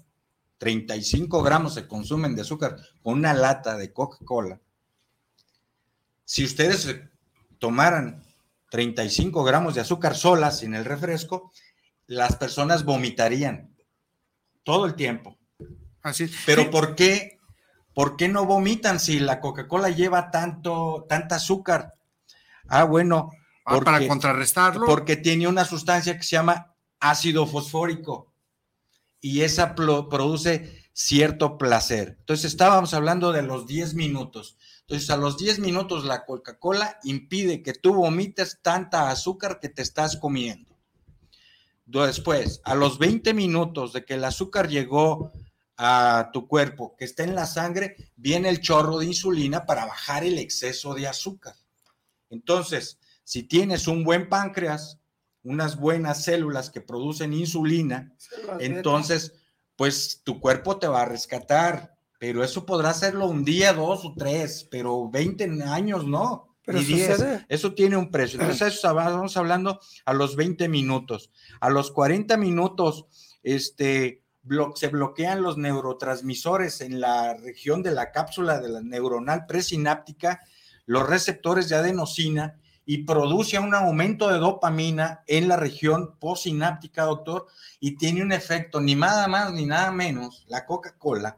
35 0.58 1.42
gramos 1.42 1.74
se 1.74 1.88
consumen 1.88 2.36
de 2.36 2.42
azúcar 2.42 2.78
con 3.02 3.16
una 3.16 3.34
lata 3.34 3.78
de 3.78 3.92
Coca-Cola. 3.92 4.60
Si 6.24 6.46
ustedes 6.46 6.96
tomaran 7.58 8.24
35 8.70 9.44
gramos 9.44 9.76
de 9.76 9.82
azúcar 9.82 10.16
solas 10.16 10.60
sin 10.60 10.76
el 10.76 10.86
refresco, 10.86 11.52
las 12.08 12.36
personas 12.36 12.86
vomitarían 12.86 13.76
todo 14.64 14.86
el 14.86 14.96
tiempo. 14.96 15.38
Así. 16.04 16.30
Pero 16.46 16.70
¿por 16.72 16.96
qué? 16.96 17.40
¿Por 17.94 18.16
qué 18.16 18.28
no 18.30 18.46
vomitan 18.46 19.00
si 19.00 19.20
la 19.20 19.40
Coca-Cola 19.40 19.90
lleva 19.90 20.32
tanto, 20.32 21.06
tanta 21.10 21.36
azúcar? 21.36 21.96
Ah, 22.68 22.86
bueno, 22.86 23.32
Ah, 23.66 23.80
para 23.82 24.08
contrarrestarlo. 24.08 24.86
Porque 24.86 25.16
tiene 25.16 25.48
una 25.48 25.66
sustancia 25.66 26.18
que 26.18 26.24
se 26.24 26.36
llama 26.36 26.76
ácido 27.00 27.46
fosfórico 27.46 28.34
y 29.20 29.42
esa 29.42 29.76
produce 29.76 30.90
cierto 30.94 31.58
placer. 31.58 32.18
Entonces 32.20 32.46
estábamos 32.46 32.94
hablando 32.94 33.32
de 33.32 33.44
los 33.44 33.68
10 33.68 33.94
minutos. 33.94 34.58
Entonces 34.82 35.10
a 35.10 35.18
los 35.18 35.38
10 35.38 35.60
minutos 35.60 36.06
la 36.06 36.26
Coca-Cola 36.26 37.00
impide 37.04 37.62
que 37.62 37.74
tú 37.74 37.94
vomites 37.94 38.60
tanta 38.62 39.10
azúcar 39.10 39.60
que 39.60 39.70
te 39.70 39.82
estás 39.82 40.18
comiendo. 40.18 40.72
Después, 41.86 42.62
a 42.64 42.74
los 42.74 43.00
20 43.00 43.34
minutos 43.34 43.92
de 43.92 44.06
que 44.06 44.14
el 44.14 44.24
azúcar 44.24 44.70
llegó 44.70 45.34
a 45.76 46.30
tu 46.32 46.48
cuerpo, 46.48 46.96
que 46.96 47.04
está 47.04 47.24
en 47.24 47.36
la 47.36 47.46
sangre, 47.46 47.98
viene 48.16 48.48
el 48.50 48.62
chorro 48.62 49.00
de 49.00 49.08
insulina 49.08 49.66
para 49.66 49.86
bajar 49.86 50.24
el 50.24 50.38
exceso 50.38 50.94
de 50.94 51.08
azúcar. 51.08 51.56
Entonces, 52.30 52.98
si 53.32 53.44
tienes 53.44 53.88
un 53.88 54.04
buen 54.04 54.28
páncreas, 54.28 55.00
unas 55.44 55.80
buenas 55.80 56.26
células 56.26 56.70
que 56.70 56.82
producen 56.82 57.32
insulina, 57.32 58.14
entonces, 58.60 59.32
pues 59.78 60.20
tu 60.26 60.42
cuerpo 60.42 60.80
te 60.80 60.88
va 60.88 61.04
a 61.04 61.06
rescatar, 61.06 61.96
pero 62.20 62.44
eso 62.44 62.66
podrá 62.66 62.90
hacerlo 62.90 63.28
un 63.28 63.46
día, 63.46 63.72
dos 63.72 64.04
o 64.04 64.14
tres, 64.18 64.68
pero 64.70 65.10
20 65.10 65.64
años 65.64 66.06
no. 66.06 66.58
Pero 66.66 66.80
Eso 67.48 67.74
tiene 67.74 67.96
un 67.96 68.12
precio. 68.12 68.38
Entonces, 68.38 68.74
eso 68.74 68.94
vamos 68.94 69.38
hablando 69.38 69.80
a 70.04 70.14
los 70.14 70.36
20 70.36 70.68
minutos. 70.68 71.32
A 71.62 71.70
los 71.70 71.90
40 71.92 72.36
minutos, 72.36 73.06
este, 73.44 74.26
se 74.76 74.88
bloquean 74.90 75.42
los 75.42 75.58
neurotransmisores 75.58 76.82
en 76.82 77.00
la 77.00 77.36
región 77.36 77.82
de 77.82 77.92
la 77.92 78.12
cápsula 78.12 78.60
de 78.60 78.68
la 78.68 78.82
neuronal 78.82 79.46
presináptica, 79.46 80.42
los 80.86 81.08
receptores 81.08 81.70
de 81.70 81.78
adenosina, 81.78 82.61
y 82.86 83.00
produce 83.04 83.60
un 83.60 83.74
aumento 83.74 84.30
de 84.30 84.40
dopamina 84.40 85.24
en 85.28 85.48
la 85.48 85.56
región 85.56 86.18
postsináptica, 86.20 87.04
doctor, 87.04 87.48
y 87.80 87.96
tiene 87.96 88.22
un 88.22 88.32
efecto 88.32 88.82
ni 88.82 88.96
nada 88.96 89.28
más 89.28 89.54
ni 89.54 89.66
nada 89.66 89.92
menos, 89.92 90.46
la 90.48 90.66
Coca-Cola, 90.66 91.38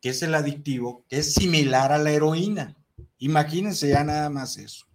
que 0.00 0.10
es 0.10 0.22
el 0.22 0.34
adictivo, 0.34 1.04
que 1.08 1.18
es 1.18 1.34
similar 1.34 1.92
a 1.92 1.98
la 1.98 2.10
heroína. 2.10 2.76
Imagínense 3.18 3.88
ya 3.88 4.04
nada 4.04 4.30
más 4.30 4.56
eso. 4.56 4.86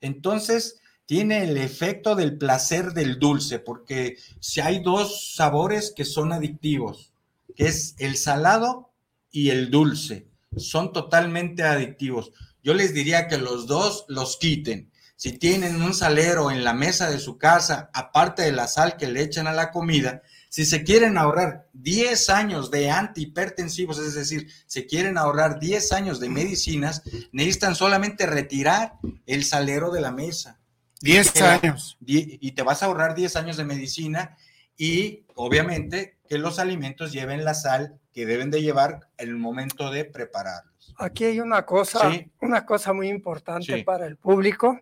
Entonces, 0.00 0.80
tiene 1.06 1.42
el 1.42 1.56
efecto 1.56 2.14
del 2.14 2.38
placer 2.38 2.92
del 2.92 3.18
dulce, 3.18 3.58
porque 3.58 4.16
si 4.38 4.60
hay 4.60 4.80
dos 4.80 5.34
sabores 5.34 5.92
que 5.94 6.04
son 6.04 6.32
adictivos, 6.32 7.12
que 7.56 7.66
es 7.66 7.96
el 7.98 8.16
salado 8.16 8.92
y 9.32 9.50
el 9.50 9.70
dulce, 9.70 10.28
son 10.56 10.92
totalmente 10.92 11.64
adictivos. 11.64 12.32
Yo 12.62 12.74
les 12.74 12.94
diría 12.94 13.26
que 13.26 13.38
los 13.38 13.66
dos 13.66 14.04
los 14.08 14.36
quiten 14.36 14.90
si 15.20 15.32
tienen 15.32 15.82
un 15.82 15.92
salero 15.92 16.50
en 16.50 16.64
la 16.64 16.72
mesa 16.72 17.10
de 17.10 17.18
su 17.18 17.36
casa, 17.36 17.90
aparte 17.92 18.40
de 18.40 18.52
la 18.52 18.66
sal 18.66 18.96
que 18.96 19.06
le 19.06 19.20
echan 19.20 19.46
a 19.46 19.52
la 19.52 19.70
comida, 19.70 20.22
si 20.48 20.64
se 20.64 20.82
quieren 20.82 21.18
ahorrar 21.18 21.68
10 21.74 22.30
años 22.30 22.70
de 22.70 22.90
antihipertensivos, 22.90 23.98
es 23.98 24.14
decir, 24.14 24.50
se 24.64 24.86
quieren 24.86 25.18
ahorrar 25.18 25.60
10 25.60 25.92
años 25.92 26.20
de 26.20 26.30
medicinas, 26.30 27.02
necesitan 27.32 27.74
solamente 27.74 28.24
retirar 28.24 28.94
el 29.26 29.44
salero 29.44 29.90
de 29.90 30.00
la 30.00 30.10
mesa. 30.10 30.58
10 31.02 31.42
años. 31.42 31.98
Y 32.06 32.52
te 32.52 32.62
vas 32.62 32.82
a 32.82 32.86
ahorrar 32.86 33.14
10 33.14 33.36
años 33.36 33.58
de 33.58 33.64
medicina 33.64 34.38
y 34.78 35.26
obviamente 35.34 36.16
que 36.30 36.38
los 36.38 36.58
alimentos 36.58 37.12
lleven 37.12 37.44
la 37.44 37.52
sal 37.52 38.00
que 38.14 38.24
deben 38.24 38.50
de 38.50 38.62
llevar 38.62 39.10
en 39.18 39.28
el 39.28 39.36
momento 39.36 39.90
de 39.90 40.06
prepararlos. 40.06 40.94
Aquí 40.96 41.24
hay 41.24 41.40
una 41.40 41.66
cosa, 41.66 42.10
una 42.40 42.64
cosa 42.64 42.94
muy 42.94 43.08
importante 43.08 43.84
para 43.84 44.06
el 44.06 44.16
público 44.16 44.80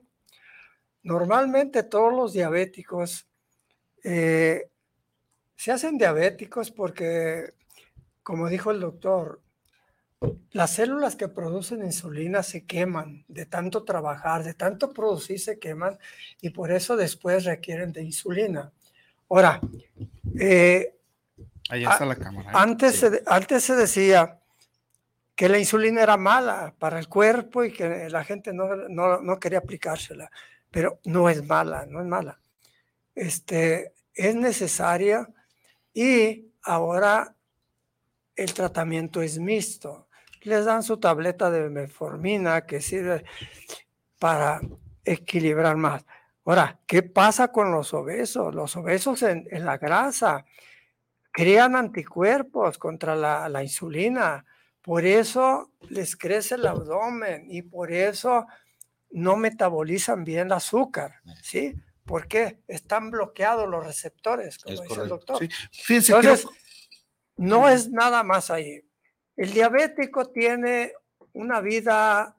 Normalmente 1.03 1.85
todos 1.85 2.13
los 2.13 2.33
diabéticos 2.33 3.29
eh, 4.05 4.69
se 5.57 5.73
hacen 5.73 5.99
diabéticos 5.99 6.71
porque, 6.71 7.53
como 8.23 8.49
dijo 8.49 8.71
el 8.71 8.81
doctor, 8.81 9.41
las 10.53 10.73
células 10.73 11.17
que 11.17 11.29
producen 11.29 11.85
insulina 11.85 12.43
se 12.43 12.65
queman 12.65 13.25
de 13.29 13.47
tanto 13.47 13.85
trabajar, 13.85 14.43
de 14.45 14.55
tanto 14.55 14.93
producir 14.93 15.39
se 15.39 15.59
queman 15.59 15.99
y 16.41 16.51
por 16.51 16.73
eso 16.73 16.97
después 16.97 17.45
requieren 17.45 17.93
de 17.93 18.03
insulina. 18.03 18.73
Ahora, 19.29 19.61
eh, 20.39 20.95
está 21.71 22.05
la 22.05 22.17
cámara. 22.17 22.51
¿eh? 22.51 22.55
Antes, 22.55 22.97
se, 22.97 23.23
antes 23.27 23.63
se 23.63 23.77
decía 23.77 24.39
que 25.37 25.49
la 25.49 25.59
insulina 25.59 26.03
era 26.03 26.17
mala 26.17 26.75
para 26.79 26.99
el 26.99 27.09
cuerpo 27.09 27.63
y 27.63 27.73
que 27.73 28.09
la 28.11 28.25
gente 28.25 28.53
no, 28.53 28.75
no 29.21 29.39
quería 29.39 29.59
aplicársela 29.59 30.31
pero 30.71 31.01
no 31.05 31.29
es 31.29 31.45
mala, 31.45 31.87
no 31.87 32.01
es 32.01 32.07
mala. 32.07 32.41
Este, 33.15 33.93
es 34.15 34.35
necesaria 34.35 35.29
y 35.95 36.53
ahora 36.63 37.35
el 38.37 38.53
tratamiento 38.55 39.23
es 39.23 39.39
mixto. 39.39 40.09
Les 40.43 40.65
dan 40.65 40.83
su 40.83 40.99
tableta 40.99 41.51
de 41.51 41.69
metformina 41.69 42.67
que 42.67 42.81
sirve 42.81 43.25
para 44.19 44.61
equilibrar 45.05 45.77
más. 45.77 46.05
Ahora, 46.45 46.79
¿qué 46.87 47.03
pasa 47.03 47.49
con 47.49 47.73
los 47.73 47.93
obesos? 47.93 48.55
Los 48.55 48.77
obesos 48.77 49.23
en, 49.23 49.47
la 49.51 49.77
grasa 49.77 50.45
crean 51.31 51.77
anticuerpos 51.77 52.79
contra 52.79 53.15
la, 53.15 53.49
la 53.49 53.63
insulina. 53.63 54.45
Por 54.81 55.05
eso 55.05 55.73
les 55.91 56.17
crece 56.17 56.55
el 56.55 56.67
abdomen 56.67 57.47
y 57.51 57.63
por 57.63 57.93
eso 57.93 58.47
no 59.11 59.37
metabolizan 59.37 60.25
bien 60.25 60.47
el 60.47 60.53
azúcar, 60.53 61.21
¿sí? 61.43 61.75
Porque 62.05 62.61
están 62.69 63.11
bloqueados 63.11 63.69
los 63.69 63.85
receptores, 63.85 64.59
como 64.59 64.81
dice 64.81 65.03
el 65.03 65.09
doctor. 65.09 65.49
Entonces, 65.89 66.47
no 67.37 67.69
es 67.69 67.91
nada 67.91 68.23
más 68.23 68.51
ahí. 68.51 68.83
El 69.37 69.53
diabético 69.53 70.31
tiene 70.31 70.93
una 71.33 71.61
vida 71.61 72.37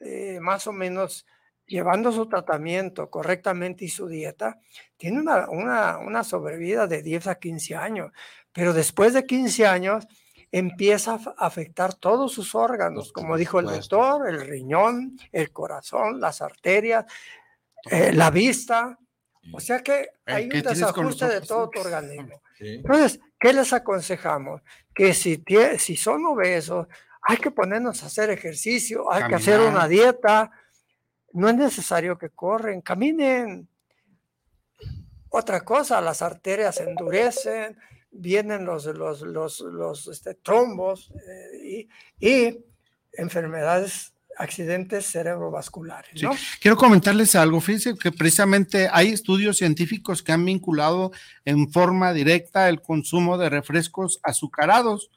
eh, 0.00 0.38
más 0.40 0.66
o 0.66 0.72
menos 0.72 1.26
llevando 1.66 2.10
su 2.10 2.28
tratamiento 2.28 3.08
correctamente 3.08 3.84
y 3.84 3.88
su 3.88 4.08
dieta, 4.08 4.58
tiene 4.96 5.20
una, 5.20 5.48
una, 5.48 5.98
una 5.98 6.24
sobrevida 6.24 6.88
de 6.88 7.00
10 7.00 7.28
a 7.28 7.34
15 7.36 7.76
años, 7.76 8.12
pero 8.52 8.72
después 8.72 9.14
de 9.14 9.24
15 9.24 9.66
años 9.66 10.08
empieza 10.52 11.14
a 11.14 11.46
afectar 11.46 11.94
todos 11.94 12.32
sus 12.32 12.54
órganos, 12.54 13.12
como 13.12 13.36
dijo 13.36 13.60
el 13.60 13.66
doctor, 13.66 14.28
el 14.28 14.40
riñón, 14.40 15.16
el 15.32 15.52
corazón, 15.52 16.20
las 16.20 16.42
arterias, 16.42 17.06
eh, 17.90 18.12
la 18.12 18.30
vista. 18.30 18.98
O 19.52 19.60
sea 19.60 19.82
que 19.82 20.10
hay 20.26 20.44
un 20.44 20.62
desajuste 20.62 21.26
de 21.26 21.40
todo 21.40 21.70
tu 21.70 21.80
organismo. 21.80 22.42
Entonces, 22.60 23.20
¿qué 23.38 23.52
les 23.52 23.72
aconsejamos? 23.72 24.60
Que 24.94 25.14
si, 25.14 25.42
si 25.78 25.96
son 25.96 26.26
obesos, 26.26 26.88
hay 27.22 27.36
que 27.36 27.50
ponernos 27.50 28.02
a 28.02 28.06
hacer 28.06 28.30
ejercicio, 28.30 29.10
hay 29.10 29.28
que 29.28 29.36
hacer 29.36 29.60
una 29.60 29.86
dieta. 29.86 30.50
No 31.32 31.48
es 31.48 31.54
necesario 31.54 32.18
que 32.18 32.30
corren, 32.30 32.80
caminen. 32.80 33.68
Otra 35.28 35.60
cosa, 35.60 36.00
las 36.00 36.22
arterias 36.22 36.74
se 36.74 36.90
endurecen, 36.90 37.78
vienen 38.10 38.64
los, 38.64 38.86
los, 38.86 39.22
los, 39.22 39.60
los 39.60 40.08
este, 40.08 40.34
trombos 40.34 41.12
eh, 41.14 41.86
y, 42.20 42.26
y, 42.28 42.58
enfermedades, 43.12 44.12
accidentes 44.36 45.06
cerebrovasculares. 45.06 46.22
¿no? 46.22 46.30
Quiero 46.60 46.76
comentarles 46.76 47.34
algo, 47.34 47.60
fíjense 47.60 47.94
que 47.96 48.10
precisamente 48.10 48.88
hay 48.90 49.08
estudios 49.08 49.58
científicos 49.58 50.22
que 50.22 50.32
han 50.32 50.44
vinculado 50.44 51.12
en 51.44 51.70
forma 51.70 52.12
directa 52.12 52.68
el 52.68 52.80
consumo 52.80 53.36
de 53.36 53.50
refrescos 53.50 54.20
azucarados. 54.22 55.10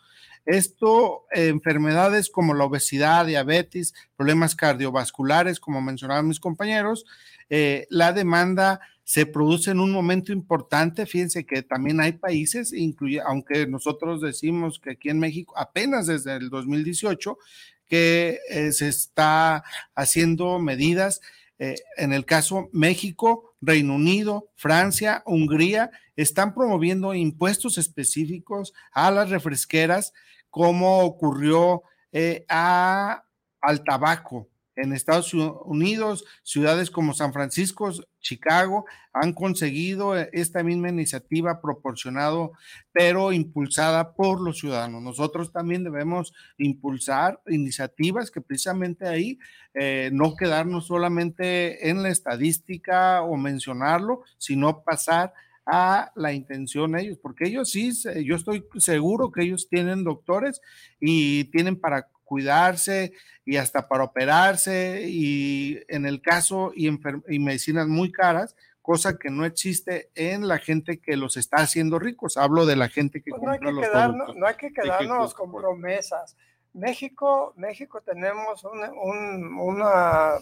Esto, 0.45 1.25
enfermedades 1.31 2.29
como 2.29 2.53
la 2.53 2.65
obesidad, 2.65 3.25
diabetes, 3.25 3.93
problemas 4.17 4.55
cardiovasculares, 4.55 5.61
como 5.61 5.81
mencionaban 5.81 6.27
mis 6.27 6.41
compañeros, 6.41 7.05
eh, 7.49 7.87
la 7.89 8.11
demanda 8.11 8.81
se 9.03 9.25
produce 9.25 9.71
en 9.71 9.79
un 9.79 9.91
momento 9.91 10.31
importante. 10.31 11.05
Fíjense 11.05 11.45
que 11.45 11.61
también 11.61 11.99
hay 11.99 12.13
países, 12.13 12.73
incluye, 12.73 13.21
aunque 13.21 13.67
nosotros 13.67 14.21
decimos 14.21 14.79
que 14.79 14.91
aquí 14.91 15.09
en 15.09 15.19
México 15.19 15.53
apenas 15.57 16.07
desde 16.07 16.35
el 16.35 16.49
2018 16.49 17.37
que 17.85 18.39
eh, 18.49 18.71
se 18.71 18.87
está 18.87 19.63
haciendo 19.93 20.59
medidas. 20.59 21.21
Eh, 21.59 21.75
en 21.97 22.13
el 22.13 22.25
caso 22.25 22.69
México, 22.73 23.55
Reino 23.61 23.95
Unido, 23.95 24.49
Francia, 24.55 25.21
Hungría, 25.25 25.91
están 26.15 26.53
promoviendo 26.53 27.13
impuestos 27.13 27.77
específicos 27.77 28.73
a 28.91 29.11
las 29.11 29.29
refresqueras, 29.29 30.13
como 30.49 31.01
ocurrió 31.01 31.83
eh, 32.11 32.45
a, 32.49 33.25
al 33.61 33.83
tabaco 33.83 34.49
en 34.75 34.93
Estados 34.93 35.33
Unidos, 35.33 36.25
ciudades 36.43 36.89
como 36.89 37.13
San 37.13 37.33
Francisco, 37.33 37.91
Chicago, 38.19 38.85
han 39.11 39.33
conseguido 39.33 40.17
eh, 40.17 40.29
esta 40.33 40.63
misma 40.63 40.89
iniciativa 40.89 41.61
proporcionado, 41.61 42.53
pero 42.91 43.31
impulsada 43.31 44.13
por 44.13 44.41
los 44.41 44.59
ciudadanos. 44.59 45.01
Nosotros 45.01 45.51
también 45.51 45.83
debemos 45.83 46.33
impulsar 46.57 47.39
iniciativas 47.47 48.31
que 48.31 48.41
precisamente 48.41 49.07
ahí 49.07 49.37
eh, 49.73 50.09
no 50.13 50.35
quedarnos 50.35 50.87
solamente 50.87 51.89
en 51.89 52.01
la 52.01 52.09
estadística 52.09 53.21
o 53.21 53.37
mencionarlo, 53.37 54.23
sino 54.37 54.83
pasar 54.83 55.33
a 55.65 56.11
la 56.15 56.33
intención 56.33 56.97
ellos, 56.97 57.17
porque 57.21 57.47
ellos 57.47 57.69
sí, 57.69 57.91
yo 58.25 58.35
estoy 58.35 58.65
seguro 58.77 59.31
que 59.31 59.43
ellos 59.43 59.69
tienen 59.69 60.03
doctores 60.03 60.61
y 60.99 61.45
tienen 61.45 61.79
para 61.79 62.09
cuidarse 62.33 63.13
y 63.45 63.57
hasta 63.57 63.87
para 63.87 64.05
operarse 64.05 65.03
y 65.07 65.79
en 65.87 66.07
el 66.07 66.19
caso 66.19 66.71
y, 66.75 66.87
y 67.27 67.39
medicinas 67.39 67.87
muy 67.87 68.11
caras, 68.11 68.55
cosa 68.81 69.19
que 69.19 69.29
no 69.29 69.45
existe 69.45 70.09
en 70.15 70.47
la 70.47 70.57
gente 70.57 70.99
que 70.99 71.15
los 71.15 71.37
está 71.37 71.57
haciendo 71.57 71.99
ricos. 71.99 72.37
Hablo 72.37 72.65
de 72.65 72.75
la 72.75 72.89
gente 72.89 73.21
que 73.21 73.29
pues 73.29 73.43
no, 73.43 73.51
hay 73.51 73.59
que 73.59 73.71
los 73.71 73.85
quedarnos, 73.85 74.35
no 74.35 74.47
hay 74.47 74.55
que 74.55 74.73
quedarnos 74.73 75.35
con 75.35 75.51
promesas. 75.51 76.35
México, 76.73 77.53
México 77.55 78.01
tenemos 78.01 78.63
un, 78.63 78.79
un, 78.81 79.59
una, 79.59 80.39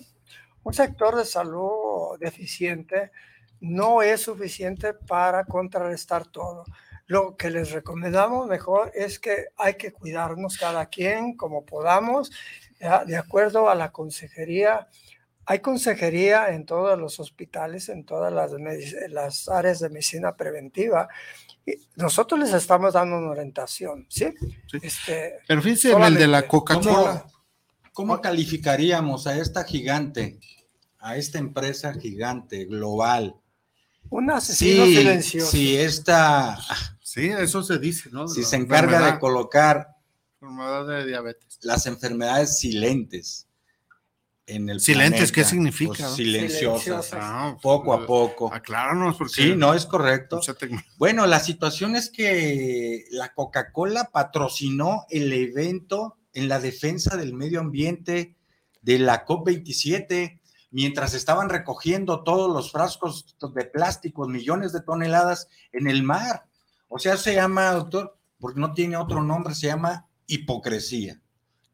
un 0.64 0.74
sector 0.74 1.18
de 1.18 1.26
salud 1.26 2.18
deficiente, 2.22 3.12
no 3.60 4.02
es 4.02 4.22
suficiente 4.22 4.94
para 4.94 5.44
contrarrestar 5.44 6.26
todo. 6.26 6.64
Lo 7.12 7.36
que 7.36 7.50
les 7.50 7.72
recomendamos 7.72 8.48
mejor 8.48 8.90
es 8.96 9.20
que 9.20 9.48
hay 9.58 9.74
que 9.74 9.92
cuidarnos 9.92 10.58
cada 10.58 10.86
quien 10.86 11.36
como 11.36 11.66
podamos, 11.66 12.32
de 13.06 13.18
acuerdo 13.18 13.70
a 13.70 13.76
la 13.76 13.92
consejería. 13.92 14.88
Hay 15.46 15.60
consejería 15.60 16.54
en 16.54 16.66
todos 16.66 16.98
los 16.98 17.20
hospitales, 17.20 17.90
en 17.90 18.06
todas 18.06 18.32
las, 18.32 18.54
las 19.10 19.50
áreas 19.50 19.82
de 19.82 19.90
medicina 19.90 20.38
preventiva. 20.38 21.10
Y 21.66 21.74
nosotros 21.98 22.40
les 22.40 22.54
estamos 22.54 22.94
dando 22.94 23.18
una 23.18 23.32
orientación, 23.32 24.06
¿sí? 24.08 24.34
Este, 24.82 25.40
Pero 25.46 25.62
fíjense 25.62 25.92
en 25.92 26.04
el 26.04 26.16
de 26.16 26.28
la 26.28 26.48
Coca-Cola. 26.48 27.26
¿Cómo 27.92 28.22
calificaríamos 28.22 29.28
a 29.28 29.38
esta 29.38 29.66
gigante, 29.66 30.40
a 31.00 31.18
esta 31.18 31.40
empresa 31.40 31.94
gigante, 31.94 32.64
global? 32.64 33.36
Un 34.12 34.30
asesino 34.30 34.86
sí, 34.86 34.96
silencioso. 34.98 35.52
Sí, 35.52 35.76
esta 35.76 36.60
Sí, 37.02 37.28
eso 37.28 37.62
se 37.62 37.78
dice, 37.78 38.10
¿no? 38.12 38.28
Si 38.28 38.44
se 38.44 38.56
encarga 38.56 39.12
de 39.12 39.20
colocar 39.20 39.98
enfermedad 40.40 40.88
de 40.88 41.06
diabetes. 41.06 41.60
las 41.62 41.86
enfermedades 41.86 42.60
silentes 42.60 43.48
en 44.46 44.70
el 44.70 44.80
Silentes, 44.80 45.32
¿qué 45.32 45.44
significa? 45.44 46.06
Pues, 46.06 46.16
silenciosas, 46.16 47.10
ah, 47.14 47.58
poco 47.62 47.94
a 47.94 47.98
pues, 47.98 48.08
poco. 48.08 48.54
Acláranos, 48.54 49.18
porque. 49.18 49.34
Sí, 49.34 49.56
no 49.56 49.74
es 49.74 49.86
correcto. 49.86 50.42
Bueno, 50.98 51.26
la 51.28 51.40
situación 51.40 51.96
es 51.96 52.10
que 52.10 53.06
la 53.12 53.34
Coca-Cola 53.34 54.10
patrocinó 54.12 55.06
el 55.10 55.32
evento 55.32 56.18
en 56.34 56.48
la 56.48 56.60
defensa 56.60 57.18
del 57.18 57.34
medio 57.34 57.60
ambiente 57.60 58.36
de 58.82 59.00
la 59.00 59.26
COP27 59.26 60.41
mientras 60.72 61.14
estaban 61.14 61.50
recogiendo 61.50 62.24
todos 62.24 62.52
los 62.52 62.72
frascos 62.72 63.36
de 63.54 63.66
plástico, 63.66 64.28
millones 64.28 64.72
de 64.72 64.82
toneladas 64.82 65.48
en 65.72 65.88
el 65.88 66.02
mar. 66.02 66.46
O 66.88 66.98
sea, 66.98 67.18
se 67.18 67.36
llama, 67.36 67.72
doctor, 67.74 68.18
porque 68.40 68.60
no 68.60 68.74
tiene 68.74 68.98
otro 68.98 69.22
nombre, 69.22 69.54
se 69.54 69.68
llama 69.68 70.08
hipocresía. 70.28 71.22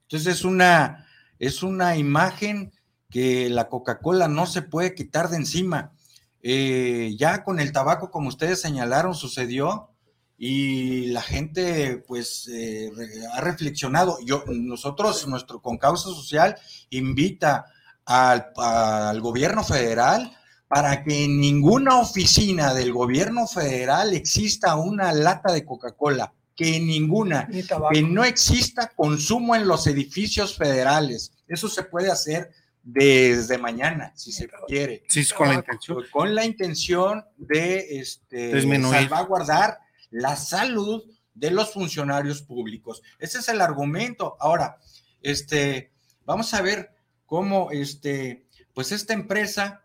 Entonces 0.03 0.35
es 0.35 0.43
una, 0.43 1.07
es 1.39 1.63
una 1.63 1.95
imagen 1.95 2.73
que 3.09 3.49
la 3.49 3.69
Coca-Cola 3.69 4.27
no 4.27 4.45
se 4.45 4.63
puede 4.63 4.95
quitar 4.95 5.29
de 5.29 5.37
encima. 5.37 5.93
Eh, 6.41 7.15
ya 7.17 7.43
con 7.43 7.59
el 7.59 7.71
tabaco, 7.71 8.11
como 8.11 8.29
ustedes 8.29 8.61
señalaron, 8.61 9.15
sucedió 9.15 9.89
y 10.37 11.07
la 11.07 11.21
gente 11.21 12.03
pues 12.07 12.47
eh, 12.51 12.91
ha 13.33 13.41
reflexionado. 13.41 14.17
Yo, 14.23 14.43
nosotros, 14.47 15.27
nuestro 15.27 15.61
con 15.61 15.77
causa 15.77 16.09
social, 16.09 16.55
invita 16.89 17.65
al, 18.07 18.51
al 18.55 19.21
gobierno 19.21 19.63
federal 19.63 20.33
para 20.67 21.03
que 21.03 21.25
en 21.25 21.39
ninguna 21.39 21.99
oficina 21.99 22.73
del 22.73 22.91
gobierno 22.91 23.47
federal 23.47 24.13
exista 24.13 24.75
una 24.75 25.13
lata 25.13 25.53
de 25.53 25.63
Coca-Cola, 25.63 26.33
que 26.55 26.77
en 26.77 26.87
ninguna, 26.87 27.47
que 27.91 28.01
no 28.01 28.25
exista 28.25 28.91
consumo 28.95 29.55
en 29.55 29.67
los 29.67 29.87
edificios 29.87 30.57
federales. 30.57 31.31
Eso 31.47 31.69
se 31.69 31.83
puede 31.83 32.11
hacer 32.11 32.51
desde 32.83 33.57
mañana, 33.57 34.11
si 34.15 34.31
se 34.31 34.49
quiere. 34.67 35.03
Sí, 35.07 35.25
con 35.29 35.49
la 35.49 35.55
intención. 35.55 36.03
Con 36.11 36.35
la 36.35 36.45
intención 36.45 37.25
de 37.37 37.99
este, 37.99 38.61
salvaguardar 38.61 39.79
la 40.09 40.35
salud 40.35 41.03
de 41.33 41.51
los 41.51 41.71
funcionarios 41.71 42.41
públicos. 42.41 43.01
Ese 43.19 43.39
es 43.39 43.49
el 43.49 43.61
argumento. 43.61 44.35
Ahora, 44.39 44.77
este, 45.21 45.91
vamos 46.25 46.53
a 46.53 46.61
ver 46.61 46.96
cómo 47.27 47.69
este, 47.69 48.47
pues 48.73 48.91
esta 48.91 49.13
empresa 49.13 49.83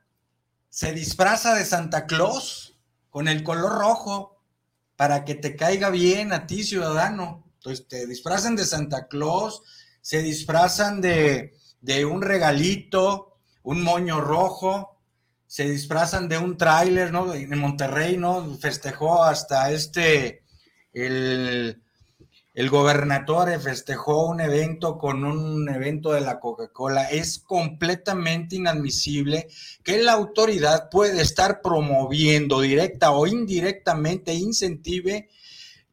se 0.70 0.92
disfraza 0.92 1.54
de 1.54 1.66
Santa 1.66 2.06
Claus 2.06 2.78
con 3.10 3.28
el 3.28 3.42
color 3.42 3.78
rojo 3.78 4.40
para 4.96 5.26
que 5.26 5.34
te 5.34 5.54
caiga 5.54 5.90
bien 5.90 6.32
a 6.32 6.46
ti, 6.46 6.64
ciudadano. 6.64 7.44
Entonces 7.56 7.86
te 7.86 8.06
disfrazan 8.06 8.56
de 8.56 8.64
Santa 8.64 9.08
Claus, 9.08 9.62
se 10.00 10.22
disfrazan 10.22 11.02
de, 11.02 11.54
de 11.82 12.04
un 12.06 12.22
regalito, 12.22 13.36
un 13.62 13.82
moño 13.82 14.20
rojo, 14.20 15.00
se 15.46 15.68
disfrazan 15.68 16.28
de 16.28 16.38
un 16.38 16.56
tráiler, 16.56 17.12
¿no? 17.12 17.34
En 17.34 17.58
Monterrey, 17.58 18.16
¿no? 18.16 18.56
Festejó 18.58 19.22
hasta 19.22 19.70
este, 19.70 20.44
el, 20.94 21.81
el 22.54 22.68
gobernador 22.68 23.48
festejó 23.60 24.26
un 24.26 24.40
evento 24.40 24.98
con 24.98 25.24
un 25.24 25.68
evento 25.70 26.12
de 26.12 26.20
la 26.20 26.38
Coca-Cola. 26.38 27.04
Es 27.10 27.38
completamente 27.38 28.56
inadmisible 28.56 29.48
que 29.82 30.02
la 30.02 30.12
autoridad 30.12 30.90
puede 30.90 31.22
estar 31.22 31.62
promoviendo 31.62 32.60
directa 32.60 33.12
o 33.12 33.26
indirectamente, 33.26 34.34
incentive 34.34 35.30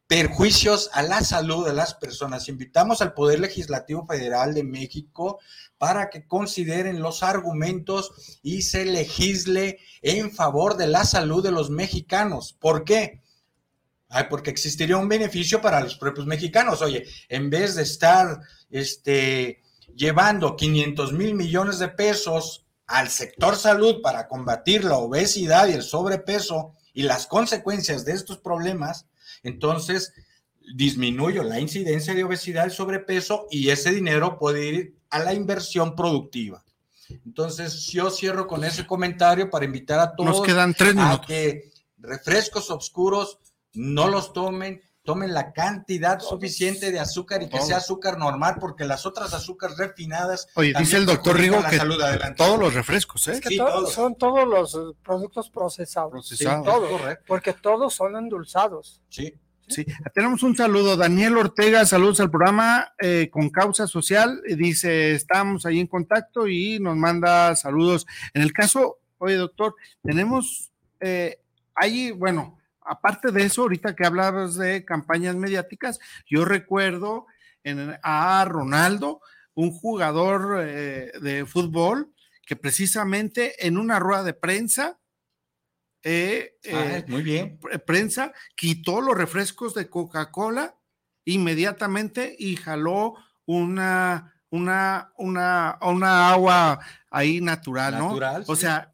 perjuicios 0.06 0.90
a 0.92 1.02
la 1.02 1.22
salud 1.22 1.64
de 1.64 1.72
las 1.72 1.94
personas. 1.94 2.48
Invitamos 2.48 3.00
al 3.00 3.14
Poder 3.14 3.38
Legislativo 3.38 4.04
Federal 4.06 4.54
de 4.54 4.64
México 4.64 5.38
para 5.78 6.10
que 6.10 6.26
consideren 6.26 7.00
los 7.00 7.22
argumentos 7.22 8.40
y 8.42 8.62
se 8.62 8.84
legisle 8.84 9.78
en 10.02 10.32
favor 10.32 10.76
de 10.76 10.88
la 10.88 11.04
salud 11.04 11.44
de 11.44 11.52
los 11.52 11.70
mexicanos. 11.70 12.52
¿Por 12.52 12.84
qué? 12.84 13.19
Ay, 14.10 14.24
porque 14.28 14.50
existiría 14.50 14.96
un 14.96 15.08
beneficio 15.08 15.60
para 15.60 15.80
los 15.80 15.94
propios 15.94 16.26
mexicanos. 16.26 16.82
Oye, 16.82 17.06
en 17.28 17.48
vez 17.48 17.76
de 17.76 17.84
estar 17.84 18.40
este, 18.68 19.62
llevando 19.94 20.56
500 20.56 21.12
mil 21.12 21.34
millones 21.34 21.78
de 21.78 21.88
pesos 21.88 22.66
al 22.86 23.08
sector 23.08 23.54
salud 23.54 24.02
para 24.02 24.26
combatir 24.26 24.84
la 24.84 24.98
obesidad 24.98 25.68
y 25.68 25.74
el 25.74 25.82
sobrepeso 25.82 26.72
y 26.92 27.04
las 27.04 27.28
consecuencias 27.28 28.04
de 28.04 28.12
estos 28.12 28.38
problemas, 28.38 29.06
entonces 29.44 30.12
disminuyo 30.74 31.44
la 31.44 31.60
incidencia 31.60 32.12
de 32.12 32.24
obesidad 32.24 32.66
y 32.66 32.70
sobrepeso 32.70 33.46
y 33.48 33.70
ese 33.70 33.92
dinero 33.92 34.38
puede 34.38 34.66
ir 34.66 34.96
a 35.10 35.20
la 35.20 35.34
inversión 35.34 35.94
productiva. 35.94 36.64
Entonces, 37.24 37.86
yo 37.86 38.10
cierro 38.10 38.46
con 38.46 38.64
ese 38.64 38.86
comentario 38.86 39.50
para 39.50 39.64
invitar 39.64 40.00
a 40.00 40.14
todos 40.14 40.30
Nos 40.30 40.42
quedan 40.42 40.74
tres 40.74 40.94
minutos. 40.94 41.20
a 41.20 41.26
que 41.26 41.70
refrescos 41.98 42.70
oscuros 42.70 43.38
no 43.74 44.08
los 44.08 44.32
tomen, 44.32 44.80
tomen 45.02 45.32
la 45.32 45.52
cantidad 45.52 46.20
suficiente 46.20 46.90
de 46.92 47.00
azúcar 47.00 47.42
y 47.42 47.48
que 47.48 47.60
sea 47.60 47.78
azúcar 47.78 48.18
normal, 48.18 48.56
porque 48.60 48.84
las 48.84 49.06
otras 49.06 49.32
azúcares 49.34 49.76
refinadas. 49.78 50.48
Oye, 50.54 50.72
dice 50.78 50.96
el 50.98 51.06
doctor 51.06 51.36
Rigo 51.38 51.62
que 51.68 51.76
salud. 51.76 52.00
Adelante. 52.00 52.36
todos 52.36 52.58
los 52.58 52.74
refrescos, 52.74 53.26
¿eh? 53.28 53.32
Es 53.32 53.40
que 53.40 53.50
Sí, 53.50 53.56
todos. 53.56 53.92
son 53.92 54.16
todos 54.16 54.46
los 54.46 54.74
eh, 54.74 54.96
productos 55.02 55.50
procesados. 55.50 56.28
Sí, 56.28 56.36
Procesados. 56.44 56.66
todos. 56.66 56.90
correcto. 57.00 57.24
Porque 57.26 57.52
todos 57.54 57.94
son 57.94 58.16
endulzados. 58.16 59.00
Sí. 59.08 59.34
Sí, 59.68 59.86
tenemos 60.12 60.42
un 60.42 60.56
saludo. 60.56 60.96
Daniel 60.96 61.36
Ortega, 61.36 61.86
saludos 61.86 62.18
al 62.18 62.28
programa 62.28 62.92
eh, 62.98 63.28
con 63.30 63.50
causa 63.50 63.86
social. 63.86 64.42
Dice, 64.56 65.12
estamos 65.12 65.64
ahí 65.64 65.78
en 65.78 65.86
contacto 65.86 66.48
y 66.48 66.80
nos 66.80 66.96
manda 66.96 67.54
saludos. 67.54 68.04
En 68.34 68.42
el 68.42 68.52
caso, 68.52 68.98
oye, 69.18 69.36
doctor, 69.36 69.76
tenemos 70.02 70.72
eh, 70.98 71.38
ahí, 71.76 72.10
bueno, 72.10 72.58
aparte 72.90 73.30
de 73.32 73.44
eso, 73.44 73.62
ahorita 73.62 73.94
que 73.94 74.04
hablabas 74.06 74.56
de 74.56 74.84
campañas 74.84 75.36
mediáticas, 75.36 75.98
yo 76.28 76.44
recuerdo 76.44 77.26
en, 77.64 77.96
a 78.02 78.44
Ronaldo, 78.46 79.20
un 79.54 79.70
jugador 79.72 80.62
eh, 80.66 81.12
de 81.20 81.44
fútbol, 81.46 82.12
que 82.46 82.56
precisamente 82.56 83.66
en 83.66 83.78
una 83.78 83.98
rueda 83.98 84.22
de 84.24 84.34
prensa, 84.34 84.98
eh, 86.02 86.56
Ah, 86.64 86.96
eh, 86.98 87.04
muy 87.08 87.22
bien. 87.22 87.58
pre- 87.58 87.78
prensa 87.78 88.32
quitó 88.56 89.00
los 89.00 89.16
refrescos 89.16 89.74
de 89.74 89.88
Coca-Cola 89.88 90.74
inmediatamente 91.24 92.34
y 92.38 92.56
jaló 92.56 93.14
una, 93.44 94.34
una, 94.50 95.12
una, 95.16 95.78
una 95.82 96.30
agua 96.30 96.80
ahí 97.10 97.40
natural, 97.40 97.98
¿no? 97.98 98.08
O 98.48 98.56
sea, 98.56 98.89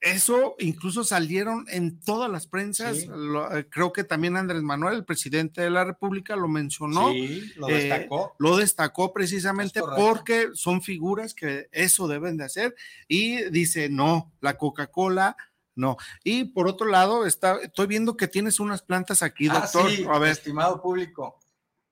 eso 0.00 0.54
incluso 0.60 1.02
salieron 1.02 1.64
en 1.68 1.98
todas 2.00 2.30
las 2.30 2.46
prensas. 2.46 2.98
Sí. 2.98 3.06
lo- 3.08 3.56
eh, 3.56 3.68
creo 3.68 3.92
que 3.92 4.04
también 4.04 4.36
Andrés 4.36 4.62
Manuel, 4.62 4.94
el 4.96 5.04
presidente 5.04 5.60
de 5.60 5.70
la 5.70 5.84
República, 5.84 6.36
lo 6.36 6.46
mencionó. 6.48 7.10
Sí, 7.12 7.52
lo 7.56 7.68
Eh, 7.68 7.74
destacó. 7.74 8.34
Lo 8.38 8.56
destacó 8.56 9.12
precisamente 9.12 9.80
porque 9.80 10.50
son 10.54 10.82
figuras 10.82 11.34
que 11.34 11.68
eso 11.72 12.06
deben 12.06 12.36
de 12.36 12.44
hacer 12.44 12.74
y 13.08 13.50
dice, 13.50 13.88
no, 13.88 14.32
la 14.40 14.56
Coca-Cola, 14.56 15.36
no. 15.74 15.96
Y 16.24 16.44
por 16.44 16.68
otro 16.68 16.86
lado, 16.88 17.26
está, 17.26 17.56
estoy 17.62 17.86
viendo 17.88 18.16
que 18.16 18.28
tienes 18.28 18.60
unas 18.60 18.82
plantas 18.82 19.22
aquí, 19.22 19.48
Ah, 19.48 19.60
doctor. 19.60 19.90
sí, 19.90 20.04
a 20.08 20.18
ver, 20.18 20.30
estimado 20.32 20.80
público. 20.82 21.38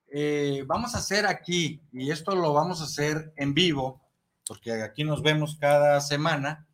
eh, 0.09 0.63
vamos 0.67 0.95
a 0.95 0.99
hacer 0.99 1.27
aquí, 1.27 1.83
y 1.93 2.11
esto 2.13 2.35
lo 2.37 2.53
vamos 2.53 2.81
a 2.81 2.85
hacer 2.85 3.33
en 3.37 3.53
vivo, 3.53 4.01
porque 4.47 4.73
aquí 4.83 5.03
nos 5.03 5.21
vemos 5.23 5.57
cada 5.61 6.01
semana 6.01 6.67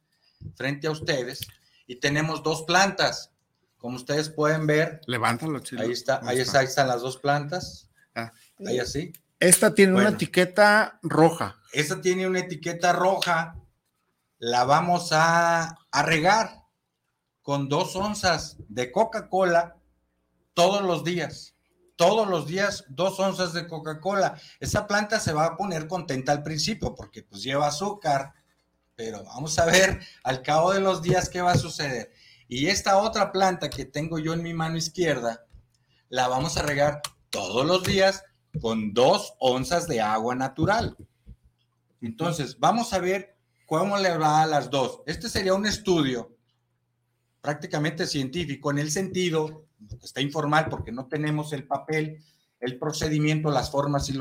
frente 0.56 0.86
a 0.86 0.90
ustedes, 0.90 1.46
y 1.86 1.96
tenemos 1.96 2.42
dos 2.42 2.62
plantas. 2.62 3.30
Como 3.76 3.96
ustedes 3.96 4.28
pueden 4.28 4.66
ver, 4.66 5.00
levántalo, 5.06 5.58
chilo. 5.58 5.82
ahí 5.82 5.90
está, 5.90 6.20
ahí 6.24 6.38
está, 6.38 6.60
ahí 6.60 6.66
están 6.66 6.86
las 6.86 7.02
dos 7.02 7.16
plantas. 7.16 7.90
Ah. 8.14 8.30
Ahí 8.64 8.78
así. 8.78 9.12
Esta 9.40 9.74
tiene 9.74 9.94
una 9.94 10.10
etiqueta 10.10 11.00
roja. 11.02 11.60
Esta 11.72 12.00
tiene 12.00 12.28
una 12.28 12.38
etiqueta 12.38 12.92
roja. 12.92 13.56
La 14.38 14.64
vamos 14.64 15.10
a, 15.12 15.78
a 15.90 16.02
regar 16.04 16.62
con 17.42 17.68
dos 17.68 17.96
onzas 17.96 18.56
de 18.68 18.92
Coca-Cola 18.92 19.76
todos 20.54 20.82
los 20.82 21.02
días. 21.02 21.56
Todos 21.96 22.28
los 22.28 22.46
días, 22.46 22.84
dos 22.88 23.18
onzas 23.20 23.52
de 23.52 23.66
Coca-Cola. 23.66 24.40
Esa 24.60 24.86
planta 24.86 25.20
se 25.20 25.32
va 25.32 25.46
a 25.46 25.56
poner 25.56 25.88
contenta 25.88 26.32
al 26.32 26.42
principio 26.42 26.94
porque 26.94 27.22
pues 27.22 27.42
lleva 27.42 27.66
azúcar, 27.66 28.32
pero 29.04 29.24
vamos 29.24 29.58
a 29.58 29.66
ver 29.66 29.98
al 30.22 30.42
cabo 30.42 30.72
de 30.72 30.78
los 30.78 31.02
días 31.02 31.28
qué 31.28 31.40
va 31.40 31.50
a 31.50 31.58
suceder. 31.58 32.12
Y 32.46 32.68
esta 32.68 32.98
otra 32.98 33.32
planta 33.32 33.68
que 33.68 33.84
tengo 33.84 34.20
yo 34.20 34.32
en 34.32 34.44
mi 34.44 34.54
mano 34.54 34.76
izquierda, 34.76 35.44
la 36.08 36.28
vamos 36.28 36.56
a 36.56 36.62
regar 36.62 37.02
todos 37.28 37.66
los 37.66 37.82
días 37.82 38.22
con 38.60 38.94
dos 38.94 39.34
onzas 39.40 39.88
de 39.88 40.00
agua 40.00 40.36
natural. 40.36 40.96
Entonces, 42.00 42.60
vamos 42.60 42.92
a 42.92 43.00
ver 43.00 43.36
cómo 43.66 43.98
le 43.98 44.16
va 44.16 44.42
a 44.42 44.46
las 44.46 44.70
dos. 44.70 45.00
Este 45.06 45.28
sería 45.28 45.54
un 45.54 45.66
estudio 45.66 46.36
prácticamente 47.40 48.06
científico 48.06 48.70
en 48.70 48.78
el 48.78 48.92
sentido, 48.92 49.66
está 50.00 50.20
informal 50.20 50.68
porque 50.70 50.92
no 50.92 51.08
tenemos 51.08 51.52
el 51.52 51.66
papel, 51.66 52.22
el 52.60 52.78
procedimiento, 52.78 53.50
las 53.50 53.68
formas 53.68 54.08
y, 54.08 54.14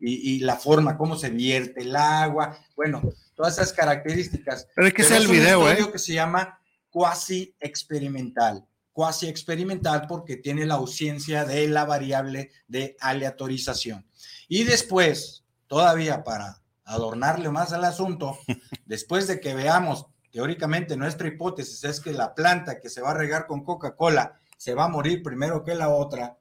y 0.00 0.40
la 0.40 0.56
forma, 0.56 0.98
cómo 0.98 1.14
se 1.14 1.30
vierte 1.30 1.82
el 1.82 1.94
agua, 1.94 2.58
bueno, 2.74 3.02
todas 3.36 3.58
esas 3.58 3.72
características. 3.72 4.66
Pero 4.74 4.86
hay 4.86 4.92
que 4.92 5.04
Pero 5.04 5.14
el 5.14 5.22
es 5.22 5.28
un 5.28 5.34
video, 5.36 5.68
estudio 5.68 5.88
¿eh? 5.88 5.92
que 5.92 5.98
se 5.98 6.14
llama 6.14 6.58
cuasi 6.90 7.54
experimental. 7.60 8.66
Cuasi 8.92 9.28
experimental 9.28 10.06
porque 10.08 10.38
tiene 10.38 10.64
la 10.64 10.74
ausencia 10.74 11.44
de 11.44 11.68
la 11.68 11.84
variable 11.84 12.50
de 12.66 12.96
aleatorización. 12.98 14.10
Y 14.48 14.64
después, 14.64 15.44
todavía 15.66 16.24
para 16.24 16.62
adornarle 16.84 17.50
más 17.50 17.72
al 17.72 17.84
asunto, 17.84 18.38
después 18.86 19.26
de 19.26 19.38
que 19.38 19.54
veamos, 19.54 20.06
teóricamente 20.32 20.96
nuestra 20.96 21.28
hipótesis 21.28 21.84
es 21.84 22.00
que 22.00 22.12
la 22.12 22.34
planta 22.34 22.80
que 22.80 22.88
se 22.88 23.02
va 23.02 23.10
a 23.10 23.14
regar 23.14 23.46
con 23.46 23.62
Coca-Cola 23.62 24.40
se 24.56 24.74
va 24.74 24.84
a 24.84 24.88
morir 24.88 25.22
primero 25.22 25.62
que 25.62 25.74
la 25.74 25.90
otra, 25.90 26.38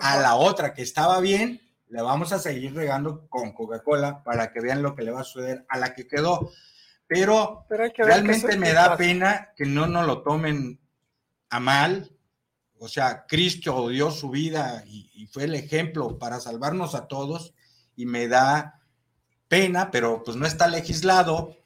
a 0.00 0.18
la 0.18 0.34
otra 0.34 0.74
que 0.74 0.82
estaba 0.82 1.20
bien, 1.20 1.60
le 1.90 2.02
vamos 2.02 2.32
a 2.32 2.38
seguir 2.38 2.74
regando 2.74 3.28
con 3.28 3.52
Coca-Cola 3.52 4.22
para 4.22 4.52
que 4.52 4.60
vean 4.60 4.82
lo 4.82 4.94
que 4.94 5.02
le 5.02 5.10
va 5.10 5.20
a 5.20 5.24
suceder 5.24 5.64
a 5.68 5.78
la 5.78 5.94
que 5.94 6.06
quedó. 6.06 6.50
Pero 7.06 7.64
Pero 7.68 7.92
que 7.92 8.04
realmente 8.04 8.56
me 8.56 8.72
da 8.72 8.84
pasa. 8.86 8.96
pena 8.96 9.48
que 9.56 9.64
no 9.64 9.86
nos 9.86 10.06
lo 10.06 10.22
tomen 10.22 10.80
a 11.50 11.60
mal. 11.60 12.10
O 12.78 12.88
sea, 12.88 13.26
Cristo 13.26 13.88
dio 13.88 14.10
su 14.10 14.30
vida 14.30 14.84
y, 14.86 15.10
y 15.14 15.26
fue 15.26 15.44
el 15.44 15.54
ejemplo 15.54 16.18
para 16.18 16.40
salvarnos 16.40 16.94
a 16.94 17.08
todos 17.08 17.54
y 17.96 18.06
me 18.06 18.28
da 18.28 18.80
pena, 19.48 19.90
pero 19.90 20.22
pues 20.22 20.36
no 20.36 20.46
está 20.46 20.68
legislado 20.68 21.56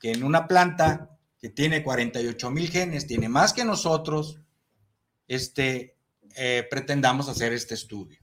que 0.00 0.10
en 0.12 0.24
una 0.24 0.48
planta 0.48 1.16
que 1.38 1.48
tiene 1.48 1.82
48 1.82 2.50
mil 2.50 2.68
genes, 2.70 3.06
tiene 3.06 3.28
más 3.28 3.52
que 3.52 3.64
nosotros, 3.64 4.40
este, 5.26 5.96
eh, 6.36 6.66
pretendamos 6.70 7.28
hacer 7.28 7.52
este 7.52 7.74
estudio. 7.74 8.20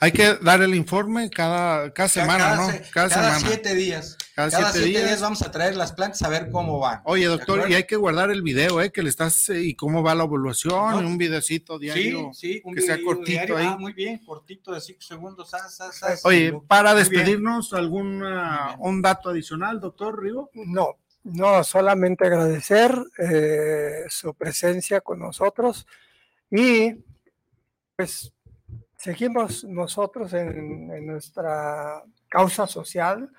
Hay 0.00 0.12
que 0.12 0.34
dar 0.42 0.62
el 0.62 0.74
informe 0.74 1.30
cada, 1.30 1.92
cada 1.92 2.08
semana, 2.08 2.56
¿no? 2.56 2.66
Cada, 2.66 2.80
cada 2.92 3.08
semana. 3.08 3.38
siete 3.40 3.74
días. 3.74 4.16
Cada 4.34 4.50
Cada, 4.50 4.62
siete 4.72 4.78
siete, 4.84 4.88
días. 4.98 5.08
días. 5.10 5.20
vamos 5.20 5.42
a 5.42 5.50
traer 5.50 5.76
las 5.76 5.92
plantas 5.92 6.22
a 6.22 6.28
ver 6.28 6.50
cómo 6.50 6.80
van. 6.80 7.00
Oye, 7.04 7.22
¿De 7.22 7.28
doctor, 7.28 7.70
y 7.70 7.74
hay 7.74 7.84
que 7.84 7.96
guardar 7.96 8.30
el 8.30 8.42
video, 8.42 8.80
¿eh? 8.80 8.90
Que 8.90 9.02
le 9.02 9.08
estás, 9.10 9.48
eh, 9.50 9.60
y 9.62 9.74
cómo 9.76 10.02
va 10.02 10.14
la 10.14 10.24
evaluación, 10.24 10.90
No. 10.90 10.98
un 11.08 11.16
videocito 11.18 11.78
diario. 11.78 12.30
Sí, 12.34 12.54
sí, 12.54 12.60
un 12.64 12.74
que 12.74 12.80
sea 12.82 12.98
cortito 13.02 13.30
diario. 13.30 13.56
ahí. 13.58 13.66
Ah, 13.68 13.76
muy 13.78 13.92
bien, 13.92 14.18
cortito 14.24 14.72
de 14.72 14.80
5 14.80 15.00
segundos. 15.02 15.50
zas. 15.50 16.24
Oye, 16.24 16.52
Muy 16.52 16.60
para 16.66 16.94
despedirnos, 16.94 17.72
¿alguna, 17.74 18.74
Muy 18.78 18.90
un 18.90 19.02
dato 19.02 19.30
adicional, 19.30 19.80
doctor 19.80 20.20
Rigo? 20.20 20.50
No, 20.54 20.96
no, 21.22 21.62
solamente 21.64 22.26
agradecer 22.26 22.92
eh, 23.18 24.04
su 24.08 24.34
presencia 24.34 25.00
con 25.00 25.20
nosotros 25.20 25.86
y 26.50 26.96
pues 27.96 28.33
seguimos 29.04 29.64
nosotros 29.64 30.32
en, 30.32 30.90
en 30.90 31.06
nuestra 31.06 32.02
causa 32.26 32.66
social 32.66 33.30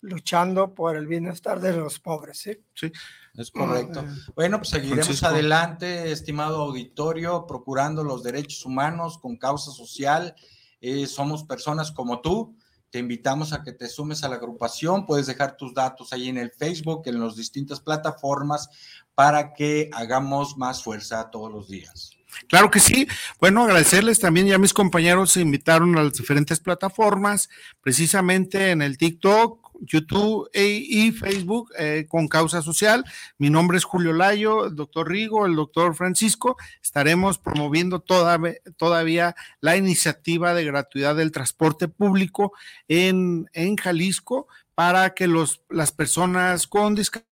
luchando 0.00 0.74
por 0.74 0.96
el 0.96 1.06
bienestar 1.06 1.60
de 1.60 1.72
los 1.76 2.00
pobres. 2.00 2.38
¿sí? 2.38 2.92
Es 3.34 3.50
correcto. 3.52 4.00
Eh, 4.00 4.32
Bueno, 4.34 4.58
pues 4.58 4.70
seguiremos 4.70 5.06
Francisco. 5.06 5.28
adelante, 5.28 6.10
estimado 6.10 6.62
auditorio, 6.62 7.46
procurando 7.46 8.02
los 8.02 8.24
derechos 8.24 8.66
humanos 8.66 9.18
con 9.18 9.36
causa 9.36 9.70
social. 9.70 10.34
Eh, 10.80 11.06
somos 11.06 11.44
personas 11.44 11.92
como 11.92 12.20
tú. 12.20 12.56
Te 12.90 12.98
invitamos 12.98 13.52
a 13.52 13.62
que 13.62 13.72
te 13.72 13.88
sumes 13.88 14.24
a 14.24 14.28
la 14.28 14.36
agrupación. 14.36 15.06
Puedes 15.06 15.26
dejar 15.26 15.56
tus 15.56 15.72
datos 15.72 16.12
ahí 16.12 16.28
en 16.28 16.38
el 16.38 16.50
Facebook, 16.50 17.02
en 17.06 17.20
las 17.20 17.36
distintas 17.36 17.80
plataformas, 17.80 18.68
para 19.14 19.54
que 19.54 19.90
hagamos 19.92 20.56
más 20.56 20.82
fuerza 20.82 21.30
todos 21.30 21.52
los 21.52 21.68
días. 21.68 22.10
Claro 22.48 22.70
que 22.70 22.80
sí. 22.80 23.06
Bueno, 23.40 23.64
agradecerles 23.64 24.20
también, 24.20 24.46
ya 24.46 24.58
mis 24.58 24.74
compañeros 24.74 25.32
se 25.32 25.40
invitaron 25.40 25.96
a 25.96 26.02
las 26.02 26.14
diferentes 26.14 26.60
plataformas, 26.60 27.48
precisamente 27.80 28.70
en 28.70 28.82
el 28.82 28.98
TikTok, 28.98 29.64
YouTube 29.80 30.48
y 30.54 31.12
Facebook 31.12 31.72
eh, 31.78 32.06
con 32.08 32.28
causa 32.28 32.62
social. 32.62 33.04
Mi 33.38 33.50
nombre 33.50 33.76
es 33.76 33.84
Julio 33.84 34.12
Layo, 34.12 34.66
el 34.66 34.76
doctor 34.76 35.08
Rigo, 35.08 35.46
el 35.46 35.56
doctor 35.56 35.94
Francisco. 35.94 36.56
Estaremos 36.82 37.38
promoviendo 37.38 38.00
todavía 38.00 39.34
la 39.60 39.76
iniciativa 39.76 40.54
de 40.54 40.64
gratuidad 40.64 41.16
del 41.16 41.32
transporte 41.32 41.88
público 41.88 42.52
en, 42.88 43.48
en 43.52 43.76
Jalisco 43.76 44.46
para 44.74 45.14
que 45.14 45.26
los, 45.26 45.62
las 45.68 45.92
personas 45.92 46.66
con 46.66 46.94
discapacidad 46.94 47.33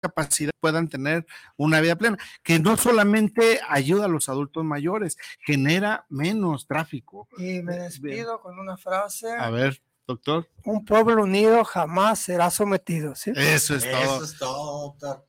capacidad 0.00 0.52
puedan 0.60 0.88
tener 0.88 1.26
una 1.56 1.80
vida 1.80 1.96
plena, 1.96 2.18
que 2.42 2.58
no 2.58 2.76
solamente 2.76 3.60
ayuda 3.68 4.06
a 4.06 4.08
los 4.08 4.28
adultos 4.28 4.64
mayores, 4.64 5.16
genera 5.40 6.06
menos 6.08 6.66
tráfico. 6.66 7.28
Y 7.38 7.62
me 7.62 7.78
despido 7.78 8.40
con 8.40 8.58
una 8.58 8.76
frase. 8.76 9.30
A 9.32 9.50
ver, 9.50 9.82
doctor. 10.06 10.48
Un 10.64 10.84
pueblo 10.84 11.22
unido 11.22 11.64
jamás 11.64 12.20
será 12.20 12.50
sometido. 12.50 13.14
¿sí? 13.14 13.32
Eso 13.34 13.76
es 13.76 13.84
todo. 13.84 14.02
Eso 14.02 14.24
es 14.24 14.38
todo, 14.38 14.82
doctor. 14.88 15.26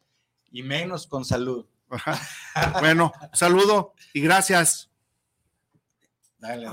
Y 0.52 0.64
menos 0.64 1.08
con 1.08 1.26
salud. 1.26 1.66
bueno, 2.80 3.12
saludo 3.34 3.94
y 4.14 4.22
gracias. 4.22 4.90
Dale. 6.38 6.68